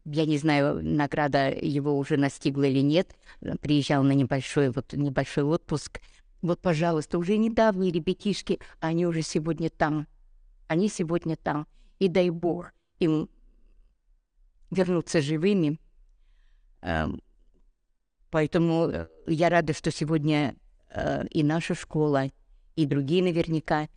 я 0.10 0.26
не 0.26 0.38
знаю, 0.38 0.82
награда 0.82 1.50
его 1.50 1.98
уже 1.98 2.18
настигла 2.18 2.64
или 2.64 2.80
нет, 2.80 3.16
приезжал 3.62 4.04
на 4.04 4.14
небольшой, 4.14 4.70
вот, 4.70 4.94
небольшой 4.94 5.44
отпуск. 5.44 6.00
Вот, 6.42 6.62
пожалуйста, 6.62 7.18
уже 7.18 7.38
недавние 7.38 7.92
ребятишки, 7.92 8.60
они 8.80 9.06
уже 9.06 9.22
сегодня 9.22 9.70
там. 9.70 10.08
Они 10.68 10.88
сегодня 10.88 11.36
там. 11.36 11.68
И 12.00 12.08
дай 12.08 12.30
бог 12.30 12.72
им 13.00 13.30
вернуться 14.72 15.22
живыми. 15.22 15.80
Эм, 16.82 17.22
поэтому 18.30 18.88
э, 18.88 19.08
я 19.26 19.50
рада, 19.50 19.74
что 19.74 19.92
сегодня 19.92 20.56
э, 20.90 21.26
и 21.28 21.44
наша 21.44 21.74
школа, 21.74 22.32
и 22.76 22.86
другие 22.86 23.24
наверняка 23.24 23.90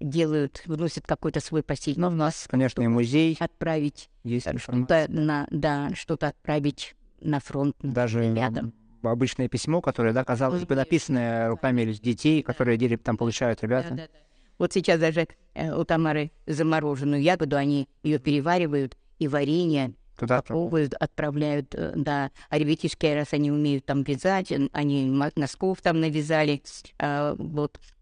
делают, 0.00 0.62
вносят 0.66 1.06
какой-то 1.06 1.40
свой 1.40 1.62
посил. 1.62 1.94
Но 1.96 2.08
у 2.08 2.12
нас, 2.12 2.46
конечно, 2.48 2.82
и 2.82 2.86
музей. 2.86 3.36
Отправить 3.40 4.08
есть 4.24 4.46
что-то 4.60 5.06
на, 5.08 5.46
да, 5.50 5.90
что-то 5.94 6.28
отправить 6.28 6.94
на 7.20 7.40
фронт. 7.40 7.76
Даже 7.82 8.34
рядом. 8.34 8.72
обычное 9.02 9.48
письмо, 9.48 9.80
которое, 9.80 10.12
да, 10.12 10.24
казалось 10.24 10.64
бы, 10.64 10.74
написанное 10.74 11.48
руками 11.48 11.84
детей, 11.92 12.42
которые 12.42 12.78
да. 12.78 12.96
там 12.96 13.16
получают 13.16 13.62
ребята. 13.62 13.90
Да, 13.90 13.96
да, 13.96 14.02
да. 14.02 14.18
Вот 14.58 14.72
сейчас 14.72 14.98
даже 14.98 15.28
э, 15.54 15.72
у 15.72 15.84
Тамары 15.84 16.32
замороженную 16.46 17.22
ягоду, 17.22 17.56
они 17.56 17.88
ее 18.02 18.18
переваривают, 18.18 18.96
и 19.18 19.28
варенье 19.28 19.94
Туда 20.16 20.38
отправляют, 20.38 20.94
отправляют, 20.94 21.74
э, 21.76 21.92
да. 21.94 22.30
А 22.48 22.58
ребятишки, 22.58 23.06
раз 23.06 23.32
они 23.32 23.52
умеют 23.52 23.84
там 23.84 24.02
вязать, 24.02 24.52
они 24.72 25.06
носков 25.36 25.80
там 25.80 26.00
навязали, 26.00 26.60
э, 26.98 27.36
вот 27.38 27.78
Э, 27.78 27.97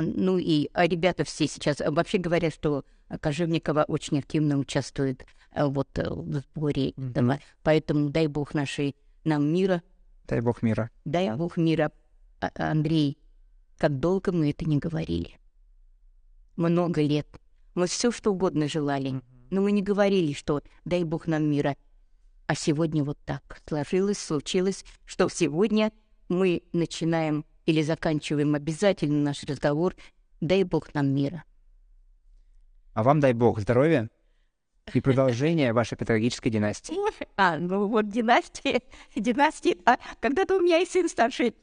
ну 0.00 0.38
и 0.38 0.68
а 0.72 0.86
ребята 0.86 1.24
все 1.24 1.46
сейчас 1.46 1.80
э, 1.80 1.90
вообще 1.90 2.18
говорят, 2.18 2.52
что 2.52 2.84
Кожевникова 3.20 3.84
очень 3.86 4.18
активно 4.18 4.58
участвует 4.58 5.24
э, 5.52 5.64
вот 5.64 5.88
в 5.96 6.42
сборе 6.54 6.90
этого. 6.90 7.38
Поэтому 7.62 8.10
дай 8.10 8.26
бог 8.26 8.54
нашей 8.54 8.96
нам 9.24 9.52
мира. 9.52 9.82
Дай 10.26 10.40
бог 10.40 10.62
мира. 10.62 10.90
Дай 11.04 11.34
бог 11.36 11.56
мира. 11.56 11.92
А, 12.40 12.50
Андрей, 12.54 13.18
как 13.78 13.98
долго 14.00 14.32
мы 14.32 14.50
это 14.50 14.64
не 14.64 14.78
говорили. 14.78 15.38
Много 16.56 17.00
лет. 17.02 17.28
Мы 17.74 17.86
все 17.86 18.10
что 18.10 18.32
угодно 18.32 18.68
желали. 18.68 19.22
Но 19.50 19.62
мы 19.62 19.70
не 19.72 19.82
говорили, 19.82 20.32
что 20.32 20.60
дай 20.84 21.04
бог 21.04 21.26
нам 21.26 21.44
мира. 21.44 21.76
А 22.46 22.54
сегодня 22.54 23.04
вот 23.04 23.18
так 23.24 23.60
сложилось, 23.68 24.18
случилось, 24.18 24.84
что 25.04 25.28
сегодня 25.28 25.92
мы 26.28 26.62
начинаем 26.72 27.44
или 27.68 27.82
заканчиваем 27.82 28.54
обязательно 28.54 29.22
наш 29.22 29.44
разговор 29.44 29.94
«Дай 30.40 30.64
Бог 30.64 30.94
нам 30.94 31.14
мира». 31.14 31.44
А 32.94 33.02
вам 33.02 33.20
дай 33.20 33.34
Бог 33.34 33.60
здоровья 33.60 34.08
и 34.94 35.02
продолжения 35.02 35.74
вашей 35.74 35.98
педагогической 35.98 36.50
династии. 36.50 36.96
А, 37.36 37.58
ну 37.58 37.86
вот 37.86 38.08
династия, 38.08 38.80
династия. 39.14 39.76
А 39.84 39.98
когда-то 40.18 40.56
у 40.56 40.60
меня 40.60 40.78
и 40.78 40.86
сын 40.86 41.10
старший, 41.10 41.54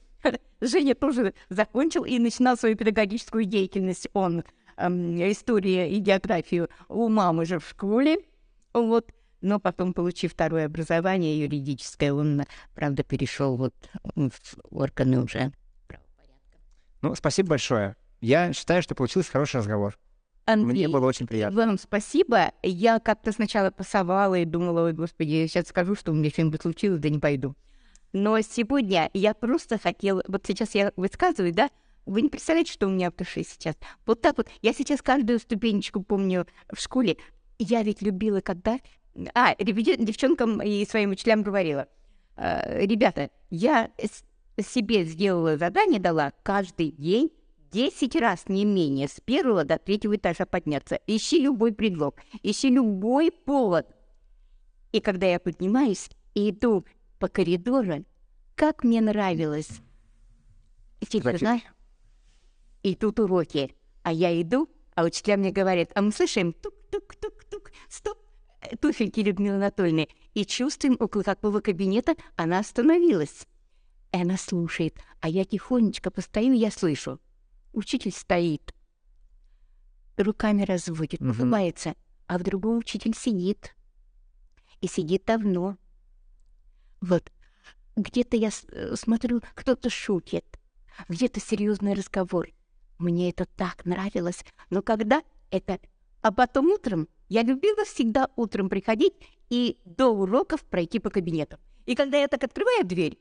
Женя 0.62 0.94
тоже 0.94 1.34
закончил 1.50 2.06
и 2.06 2.20
начинал 2.20 2.56
свою 2.56 2.78
педагогическую 2.78 3.46
деятельность. 3.46 4.08
Он 4.14 4.44
эм, 4.78 5.16
историю 5.32 5.90
и 5.90 5.98
географию 5.98 6.70
у 6.88 7.10
мамы 7.10 7.46
же 7.46 7.58
в 7.58 7.68
школе. 7.68 8.20
Вот. 8.74 9.12
Но 9.42 9.60
потом, 9.60 9.94
получив 9.94 10.34
второе 10.34 10.68
образование 10.68 11.42
юридическое, 11.42 12.14
он, 12.14 12.44
правда, 12.76 13.04
перешел 13.04 13.58
вот 13.58 13.74
в 14.16 14.32
органы 14.70 15.24
уже 15.24 15.52
ну, 17.06 17.16
спасибо 17.16 17.50
большое. 17.50 17.96
Я 18.20 18.52
считаю, 18.52 18.82
что 18.82 18.96
получился 18.96 19.32
хороший 19.32 19.58
разговор. 19.58 19.96
Андрей, 20.46 20.86
Мне 20.86 20.88
было 20.88 21.06
очень 21.06 21.28
приятно. 21.28 21.56
Вам 21.56 21.78
спасибо. 21.78 22.52
Я 22.64 23.00
как-то 23.00 23.32
сначала 23.32 23.70
пасовала 23.70 24.36
и 24.36 24.46
думала, 24.46 24.86
ой, 24.86 24.94
господи, 24.94 25.46
сейчас 25.48 25.68
скажу, 25.68 25.94
что 25.94 26.12
у 26.12 26.16
меня 26.16 26.32
что-нибудь 26.32 26.62
случилось, 26.64 27.00
да 27.00 27.10
не 27.10 27.20
пойду. 27.20 27.56
Но 28.12 28.40
сегодня 28.42 29.12
я 29.14 29.36
просто 29.36 29.78
хотела... 29.78 30.24
Вот 30.28 30.46
сейчас 30.48 30.74
я 30.74 30.94
высказываю, 30.96 31.54
да? 31.54 31.70
Вы 32.08 32.24
не 32.24 32.30
представляете, 32.30 32.72
что 32.72 32.88
у 32.88 32.90
меня 32.90 33.12
в 33.12 33.16
душе 33.16 33.44
сейчас? 33.44 33.76
Вот 34.08 34.22
так 34.22 34.38
вот. 34.38 34.48
Я 34.64 34.74
сейчас 34.74 35.04
каждую 35.04 35.38
ступенечку 35.38 36.02
помню 36.02 36.48
в 36.72 36.80
школе. 36.80 37.18
Я 37.60 37.84
ведь 37.84 38.02
любила 38.02 38.42
когда... 38.42 38.80
А, 39.36 39.56
девчонкам 39.56 40.60
и 40.62 40.86
своим 40.88 41.12
учителям 41.12 41.44
говорила. 41.44 41.88
«Э, 42.36 42.84
ребята, 42.86 43.30
я 43.50 43.92
себе 44.62 45.04
сделала 45.06 45.58
задание, 45.58 46.00
дала 46.00 46.32
каждый 46.44 46.92
день 46.92 47.32
10 47.72 48.16
раз 48.16 48.48
не 48.48 48.64
менее 48.64 49.08
с 49.08 49.20
первого 49.20 49.66
до 49.66 49.78
третьего 49.78 50.16
этажа 50.16 50.46
подняться. 50.46 51.00
Ищи 51.08 51.42
любой 51.42 51.74
предлог, 51.74 52.16
ищи 52.42 52.70
любой 52.70 53.32
повод. 53.32 53.88
И 54.94 55.02
когда 55.02 55.28
я 55.28 55.40
поднимаюсь 55.40 56.10
и 56.36 56.52
иду 56.52 56.86
по 57.20 57.28
коридору, 57.28 58.06
как 58.56 58.84
мне 58.84 59.02
нравилось. 59.02 59.82
Тишина. 61.02 61.60
И 62.82 62.96
тут 62.96 63.20
уроки. 63.20 63.76
А 64.04 64.14
я 64.14 64.42
иду, 64.42 64.70
а 64.96 65.04
учителя 65.04 65.36
мне 65.36 65.52
говорят, 65.52 65.90
а 65.96 66.02
мы 66.02 66.12
слышим 66.12 66.54
тук-тук-тук-тук, 66.54 67.72
стоп, 67.90 68.18
туфельки 68.80 69.20
Людмилы 69.20 69.58
Анатольевны. 69.58 70.08
И 70.34 70.46
чувствуем, 70.46 70.96
около 71.00 71.24
какого 71.24 71.60
кабинета 71.60 72.16
она 72.38 72.60
остановилась. 72.60 73.48
И 74.16 74.18
она 74.18 74.38
слушает, 74.38 74.98
а 75.20 75.28
я 75.28 75.44
тихонечко 75.44 76.10
постою, 76.10 76.54
я 76.54 76.72
слышу. 76.72 77.20
Учитель 77.74 78.14
стоит, 78.14 78.74
руками 80.16 80.64
разводит, 80.64 81.20
угу. 81.20 81.32
улыбается, 81.32 81.96
а 82.26 82.38
в 82.38 82.44
другом 82.44 82.78
учитель 82.78 83.14
сидит. 83.14 83.76
И 84.80 84.88
сидит 84.88 85.26
давно. 85.26 85.78
Вот. 87.02 87.30
Где-то 87.98 88.38
я 88.38 88.52
э, 88.70 88.96
смотрю, 88.96 89.42
кто-то 89.54 89.90
шутит, 89.90 90.46
где-то 91.10 91.42
серьезный 91.42 91.94
разговор. 91.94 92.48
Мне 92.98 93.30
это 93.30 93.44
так 93.44 93.84
нравилось. 93.84 94.46
Но 94.70 94.82
когда 94.82 95.24
это... 95.52 95.78
А 96.22 96.32
потом 96.32 96.68
утром 96.68 97.10
я 97.28 97.44
любила 97.44 97.84
всегда 97.84 98.30
утром 98.38 98.70
приходить 98.70 99.16
и 99.50 99.78
до 99.84 100.08
уроков 100.08 100.62
пройти 100.62 101.00
по 101.00 101.10
кабинетам. 101.10 101.60
И 101.86 101.96
когда 101.96 102.18
я 102.18 102.30
так 102.30 102.46
открываю 102.46 102.86
дверь, 102.86 103.20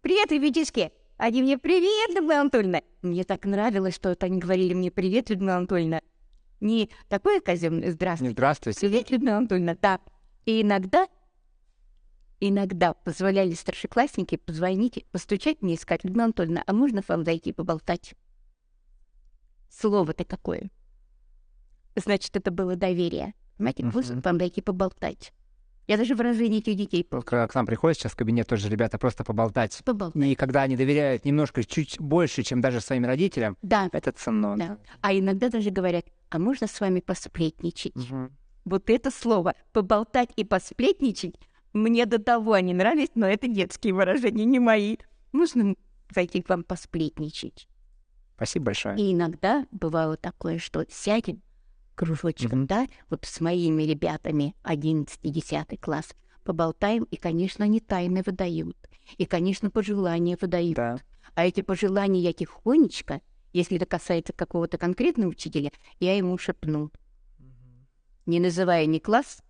«Привет, 0.00 0.30
ребятишки!» 0.30 0.92
Они 1.16 1.42
мне 1.42 1.58
«Привет, 1.58 2.14
Людмила 2.14 2.40
Анатольевна!» 2.40 2.82
Мне 3.02 3.24
так 3.24 3.44
нравилось, 3.44 3.96
что 3.96 4.10
это 4.10 4.26
они 4.26 4.38
говорили 4.38 4.72
мне 4.72 4.90
«Привет, 4.92 5.30
Людмила 5.30 5.56
Анатольевна!» 5.56 6.00
Не 6.60 6.90
такое 7.08 7.40
казенное 7.40 7.90
«Здравствуйте!» 7.90 8.32
«Здравствуйте!» 8.32 8.80
«Привет, 8.80 9.10
Людмила 9.10 9.38
Анатольевна!» 9.38 9.76
Да. 9.82 10.00
И 10.46 10.62
иногда, 10.62 11.08
иногда 12.38 12.94
позволяли 12.94 13.52
старшеклассники 13.52 14.36
позвонить, 14.36 15.04
постучать 15.10 15.60
мне 15.60 15.74
и 15.74 15.76
сказать 15.76 16.04
«Людмила 16.04 16.26
Анатольевна, 16.26 16.62
а 16.64 16.72
можно 16.72 17.02
вам 17.08 17.24
зайти 17.24 17.52
поболтать?» 17.52 18.14
Слово-то 19.70 20.24
какое. 20.24 20.70
Значит, 21.96 22.36
это 22.36 22.52
было 22.52 22.76
доверие. 22.76 23.34
Понимаете, 23.56 23.84
можно 23.84 24.20
вам 24.20 24.38
зайти 24.38 24.60
поболтать. 24.60 25.32
Я 25.88 25.96
даже 25.96 26.14
выражение 26.14 26.60
этих 26.60 26.76
детей. 26.76 27.02
Когда 27.02 27.48
к 27.48 27.54
нам 27.54 27.64
приходят 27.64 27.98
сейчас 27.98 28.12
в 28.12 28.16
кабинет 28.16 28.46
тоже 28.46 28.68
ребята 28.68 28.98
просто 28.98 29.24
поболтать. 29.24 29.80
Поболтать. 29.84 30.22
И 30.22 30.34
когда 30.34 30.62
они 30.62 30.76
доверяют 30.76 31.24
немножко, 31.24 31.64
чуть 31.64 31.98
больше, 31.98 32.42
чем 32.42 32.60
даже 32.60 32.80
своим 32.80 33.06
родителям, 33.06 33.56
да. 33.62 33.88
это 33.92 34.12
ценно. 34.12 34.56
Да. 34.56 34.78
А 35.00 35.14
иногда 35.14 35.48
даже 35.48 35.70
говорят, 35.70 36.04
а 36.28 36.38
можно 36.38 36.66
с 36.66 36.78
вами 36.78 37.00
посплетничать? 37.00 37.96
Угу. 37.96 38.30
Вот 38.66 38.90
это 38.90 39.10
слово 39.10 39.54
«поболтать» 39.72 40.28
и 40.36 40.44
«посплетничать» 40.44 41.36
мне 41.72 42.04
до 42.04 42.18
того 42.18 42.52
они 42.52 42.74
нравились, 42.74 43.10
но 43.14 43.26
это 43.26 43.48
детские 43.48 43.94
выражения, 43.94 44.44
не 44.44 44.58
мои. 44.58 44.96
Можно 45.32 45.74
зайти 46.14 46.42
к 46.42 46.48
вам 46.48 46.64
посплетничать. 46.64 47.66
Спасибо 48.36 48.66
большое. 48.66 48.96
И 48.98 49.12
иногда 49.14 49.66
бывало 49.70 50.16
такое, 50.16 50.58
что 50.58 50.84
сядем, 50.90 51.42
кружочком, 51.98 52.62
mm-hmm. 52.62 52.66
да, 52.66 52.86
вот 53.10 53.24
с 53.24 53.40
моими 53.40 53.82
ребятами 53.82 54.54
11-10 54.62 55.76
класс, 55.78 56.14
поболтаем, 56.44 57.02
и, 57.04 57.16
конечно, 57.16 57.64
они 57.64 57.80
тайны 57.80 58.22
выдают. 58.24 58.76
И, 59.16 59.26
конечно, 59.26 59.68
пожелания 59.68 60.38
выдают. 60.40 60.76
Да. 60.76 61.00
А 61.34 61.44
эти 61.44 61.60
пожелания 61.60 62.20
я 62.20 62.32
тихонечко, 62.32 63.20
если 63.52 63.76
это 63.78 63.86
касается 63.86 64.32
какого-то 64.32 64.78
конкретного 64.78 65.30
учителя, 65.30 65.72
я 65.98 66.16
ему 66.16 66.38
шепну. 66.38 66.92
Mm-hmm. 67.40 67.86
Не 68.26 68.40
называя 68.40 68.86
ни 68.86 69.00
класс, 69.00 69.42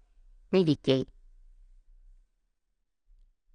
ни 0.51 0.65
детей. 0.65 1.07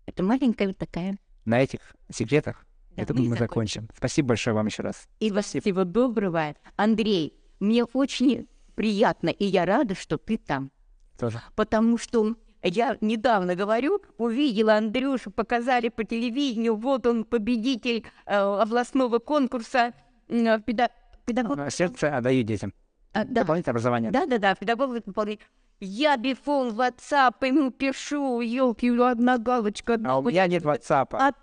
Это 0.06 0.22
маленькая 0.22 0.68
вот 0.68 0.78
такая 0.78 1.18
на 1.46 1.62
этих 1.62 1.80
секретах, 2.12 2.66
Да, 2.96 3.06
думаю, 3.06 3.26
мы 3.26 3.30
мы 3.32 3.38
закончим. 3.38 3.90
Спасибо 3.98 4.30
большое 4.30 4.56
вам 4.56 4.68
еще 4.68 4.84
раз. 4.84 5.08
И 5.20 5.32
вас 5.32 5.48
всего 5.48 5.84
доброго. 5.84 6.56
Андрей, 6.76 7.34
мне 7.60 7.84
очень 7.86 8.48
приятно, 8.76 9.30
и 9.30 9.46
я 9.46 9.66
рада, 9.66 9.96
что 9.96 10.18
ты 10.18 10.38
там. 10.38 10.72
Тоже. 11.20 11.42
Потому 11.56 11.98
что 11.98 12.36
я 12.64 12.98
недавно 13.02 13.56
говорю, 13.56 14.02
увидела 14.18 14.76
Андрюшу, 14.76 15.32
показали 15.32 15.90
по 15.90 16.04
телевидению, 16.04 16.76
вот 16.76 17.06
он 17.06 17.24
победитель 17.26 18.06
э, 18.26 18.36
областного 18.36 19.20
конкурса 19.20 19.94
э, 20.30 20.60
педа- 20.60 20.90
педагог. 21.26 21.58
А 21.60 21.70
Сердце 21.70 22.18
отдаю 22.18 22.44
детям. 22.44 22.74
А, 23.14 23.26
да, 23.26 23.42
Дополнительное 23.42 23.74
образование. 23.74 24.12
да, 24.12 24.26
да, 24.26 24.38
да, 24.40 24.56
педагог 24.56 24.90
выполнить. 24.90 25.40
Я 25.80 26.18
бифон 26.18 26.72
в 26.72 26.80
WhatsApp 26.80 27.46
ему 27.46 27.70
пишу, 27.70 28.40
елки, 28.42 28.90
одна 28.90 29.38
галочка. 29.38 30.00
А 30.06 30.18
у 30.18 30.22
меня 30.24 30.48
нет 30.48 30.64
WhatsApp. 30.64 31.10
А, 31.12 31.34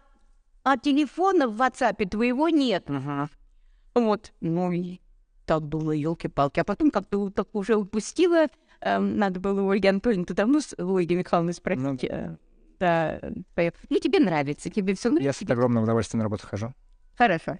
а 0.64 0.78
телефона 0.78 1.46
в 1.46 1.60
WhatsApp 1.60 2.08
твоего 2.08 2.48
нет. 2.48 2.88
Мгм. 2.88 3.28
Вот, 3.94 4.32
ну 4.40 4.72
и 4.72 5.00
так 5.50 5.68
думала, 5.68 5.90
елки-палки. 5.90 6.60
А 6.60 6.64
потом 6.64 6.92
как-то 6.92 7.18
вот 7.18 7.34
так 7.34 7.48
уже 7.54 7.74
упустила. 7.74 8.46
Эм, 8.82 9.18
надо 9.18 9.40
было 9.40 9.62
у 9.62 9.70
Ольги 9.70 9.88
Анатольевны, 9.88 10.24
ты 10.24 10.32
давно 10.32 10.60
с 10.60 10.76
Ольгой 10.78 11.16
Михайловной 11.16 11.54
спросить? 11.54 12.04
э, 12.04 12.36
Да, 12.78 13.18
ну 13.90 13.98
тебе 13.98 14.20
нравится, 14.20 14.70
тебе 14.70 14.94
все 14.94 15.10
Я 15.18 15.32
с 15.32 15.42
огромным 15.42 15.82
удовольствием 15.82 16.20
на 16.20 16.24
работу 16.24 16.46
хожу. 16.46 16.72
Хорошо. 17.18 17.58